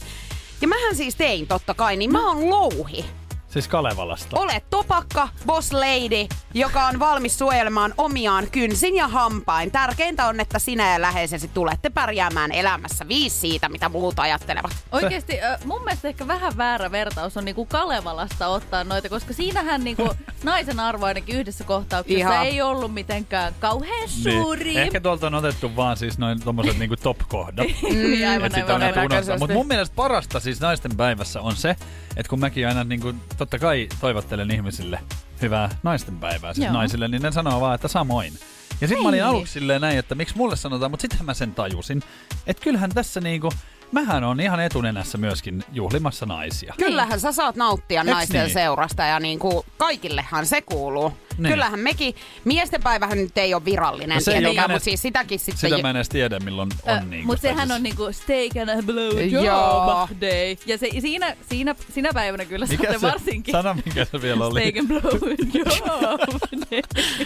Ja 0.61 0.69
mähän 0.69 0.97
siis 0.97 1.17
tein 1.17 1.47
totta 1.47 1.75
kai, 1.75 1.97
niin 1.97 2.13
mä 2.13 2.29
oon 2.29 2.51
louhi. 2.51 3.05
Siis 3.51 3.69
Kalevalasta. 3.69 4.41
Olet 4.41 4.65
topakka, 4.71 5.29
boss 5.47 5.73
lady, 5.73 6.27
joka 6.55 6.87
on 6.87 6.99
valmis 6.99 7.39
suojelemaan 7.39 7.95
omiaan 7.99 8.51
kynsin 8.53 8.97
ja 8.97 9.09
hampain. 9.09 9.71
Tärkeintä 9.71 10.27
on, 10.27 10.41
että 10.41 10.59
sinä 10.59 10.93
ja 10.93 11.01
läheisesi 11.01 11.51
tulette 11.55 11.91
pärjäämään 11.91 12.53
elämässä 12.53 13.09
viisi 13.09 13.39
siitä, 13.39 13.69
mitä 13.69 13.89
muut 13.89 14.19
ajattelevat. 14.19 14.71
Oikeasti 14.93 15.39
mun 15.65 15.85
mielestä 15.85 16.09
ehkä 16.09 16.27
vähän 16.27 16.57
väärä 16.57 16.91
vertaus 16.91 17.37
on 17.37 17.45
niinku 17.45 17.67
Kalevalasta 17.67 18.49
ottaa 18.49 18.85
noita, 18.85 19.09
koska 19.09 19.33
siinähän 19.33 19.85
niinku 19.85 20.09
naisen 20.43 20.81
arvo 20.81 21.07
ainakin 21.07 21.37
yhdessä 21.37 21.65
kohtauksessa 21.65 22.19
Ihan. 22.19 22.47
ei 22.47 22.63
ollut 22.63 22.95
mitenkään 22.95 23.55
kauhean 23.61 24.09
suuri. 24.09 24.65
Niin. 24.65 24.79
Ehkä 24.79 25.01
tuolta 25.01 25.27
on 25.27 25.35
otettu 25.35 25.77
vaan 25.77 25.97
siis 25.97 26.19
noin 26.19 26.41
tommoset 26.41 26.79
niinku 26.79 26.97
top-kohdat. 26.97 27.67
niin, 27.83 28.29
aivan, 28.29 28.51
sit 28.51 28.63
aivan, 28.63 28.83
aivan. 28.83 28.95
todennäköisesti. 28.95 29.39
Mutta 29.39 29.55
mun 29.55 29.67
mielestä 29.67 29.97
parasta 29.97 30.41
siis 30.41 30.61
naisten 30.61 30.97
päivässä 30.97 31.41
on 31.41 31.57
se, 31.57 31.77
että 32.17 32.31
kun 32.31 32.41
mäkin 32.41 32.69
aina 32.69 32.85
niinku, 32.85 33.13
totta 33.41 33.59
kai 33.59 33.89
toivottelen 34.01 34.51
ihmisille 34.51 35.01
hyvää 35.43 35.71
naisten 35.83 36.17
päivää, 36.17 36.55
siis 36.55 36.65
Joo. 36.65 36.75
naisille, 36.75 37.09
niin 37.09 37.23
ne 37.23 37.33
sanoo 37.33 37.61
vaan, 37.61 37.75
että 37.75 37.89
samoin. 37.89 38.33
Ja 38.81 38.89
sitten 38.89 39.03
mä 39.03 39.09
olin 39.09 39.21
Hei. 39.21 39.29
aluksi 39.29 39.53
silleen 39.53 39.81
näin, 39.81 39.99
että 39.99 40.15
miksi 40.15 40.37
mulle 40.37 40.57
sanotaan, 40.57 40.91
mutta 40.91 41.03
sitten 41.03 41.25
mä 41.25 41.35
sen 41.35 41.55
tajusin, 41.55 42.03
että 42.47 42.63
kyllähän 42.63 42.91
tässä 42.91 43.21
niinku, 43.21 43.53
mähän 43.93 44.25
on 44.25 44.41
ihan 44.41 44.61
etunenässä 44.61 45.19
myöskin 45.19 45.65
juhlimassa 45.73 46.27
naisia. 46.27 46.75
Kyllähän 46.79 47.21
sä 47.21 47.33
saat 47.33 47.57
nauttia 47.57 48.01
Eiks 48.01 48.11
naisten 48.13 48.45
niin? 48.45 48.53
seurasta 48.53 49.03
ja 49.03 49.21
niin 49.21 49.39
kuin 49.39 49.65
kaikillehan 49.77 50.47
se 50.47 50.63
kuuluu. 50.63 51.13
Niin. 51.39 51.53
Kyllähän 51.53 51.81
mekin, 51.81 52.15
miesten 52.45 52.83
päivähän 52.83 53.19
nyt 53.19 53.39
ei 53.39 53.55
ole 53.55 53.65
virallinen 53.65 54.15
No 54.15 54.21
se 54.21 54.31
tietenkään, 54.33 54.65
edes- 54.71 54.75
mutta 54.75 54.85
siis 54.85 55.03
sitäkin 55.03 55.39
sitten... 55.39 55.71
Sitä 55.71 55.83
mä 55.83 55.91
en 55.91 55.97
edes 55.97 56.09
tiedä, 56.09 56.39
milloin 56.39 56.69
on 56.87 56.99
Ö, 56.99 57.01
niinku. 57.01 57.27
Mutta 57.27 57.43
sehän 57.43 57.69
siis- 57.69 57.77
on 57.77 57.83
niinku 57.83 58.13
steak 58.13 58.57
and 58.69 58.79
a 58.79 58.83
blow 58.83 59.21
Joo. 59.31 59.45
job 59.45 60.21
day. 60.21 60.57
Ja 60.67 60.79
se, 60.79 60.89
siinä, 61.01 61.37
siinä, 61.51 61.75
sinä 61.95 62.11
päivänä 62.15 62.45
kyllä 62.45 62.67
Mikä 62.67 62.83
saatte 62.83 62.99
se, 62.99 63.07
varsinkin 63.07 63.53
sano 63.53 63.75
mikä 63.75 64.05
se 64.05 64.23
vielä 64.23 64.47
oli. 64.47 64.61
steak 64.61 64.77
and 64.77 64.89
blow 64.89 65.31
job 65.55 66.61
day. 66.71 66.83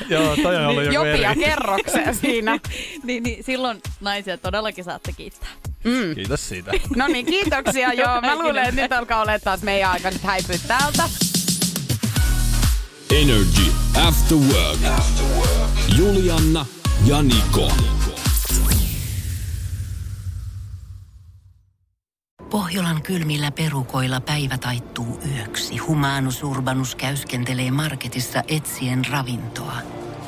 Joo, 0.09 0.37
toi 0.43 0.57
on 0.57 0.67
ollut 0.67 0.85
joku 0.85 0.95
Jopia 1.07 1.31
eri. 1.31 1.41
kerrokseen 1.45 2.15
siinä. 2.15 2.59
niin, 3.05 3.23
niin, 3.23 3.45
silloin 3.45 3.81
naisia 4.01 4.39
todellakin 4.39 4.85
saatte 4.85 5.13
kiittää. 5.13 5.49
Kiitos 6.15 6.49
siitä. 6.49 6.71
No 6.97 7.07
niin, 7.07 7.27
kiitoksia. 7.27 7.93
Joo, 7.93 8.21
mä 8.21 8.35
luulen, 8.39 8.65
että 8.65 8.83
nyt 8.83 8.93
alkaa 8.93 9.23
olla 9.23 9.39
taas 9.39 9.63
meidän 9.63 9.91
aika 9.91 10.11
sit 10.11 10.23
häipyä 10.23 10.57
täältä. 10.69 11.09
Energy 13.11 13.73
After 14.09 14.39
Work. 14.39 14.81
Julianna 15.99 16.67
ja 17.07 17.23
Niko. 17.23 17.73
Pohjolan 22.51 23.03
kylmillä 23.03 23.51
perukoilla 23.51 24.21
päivä 24.21 24.59
taittuu 24.59 25.21
yöksi. 25.37 25.77
Humanus 25.77 26.43
Urbanus 26.43 26.95
käyskentelee 26.95 27.71
marketissa 27.71 28.43
etsien 28.49 29.05
ravintoa. 29.11 29.77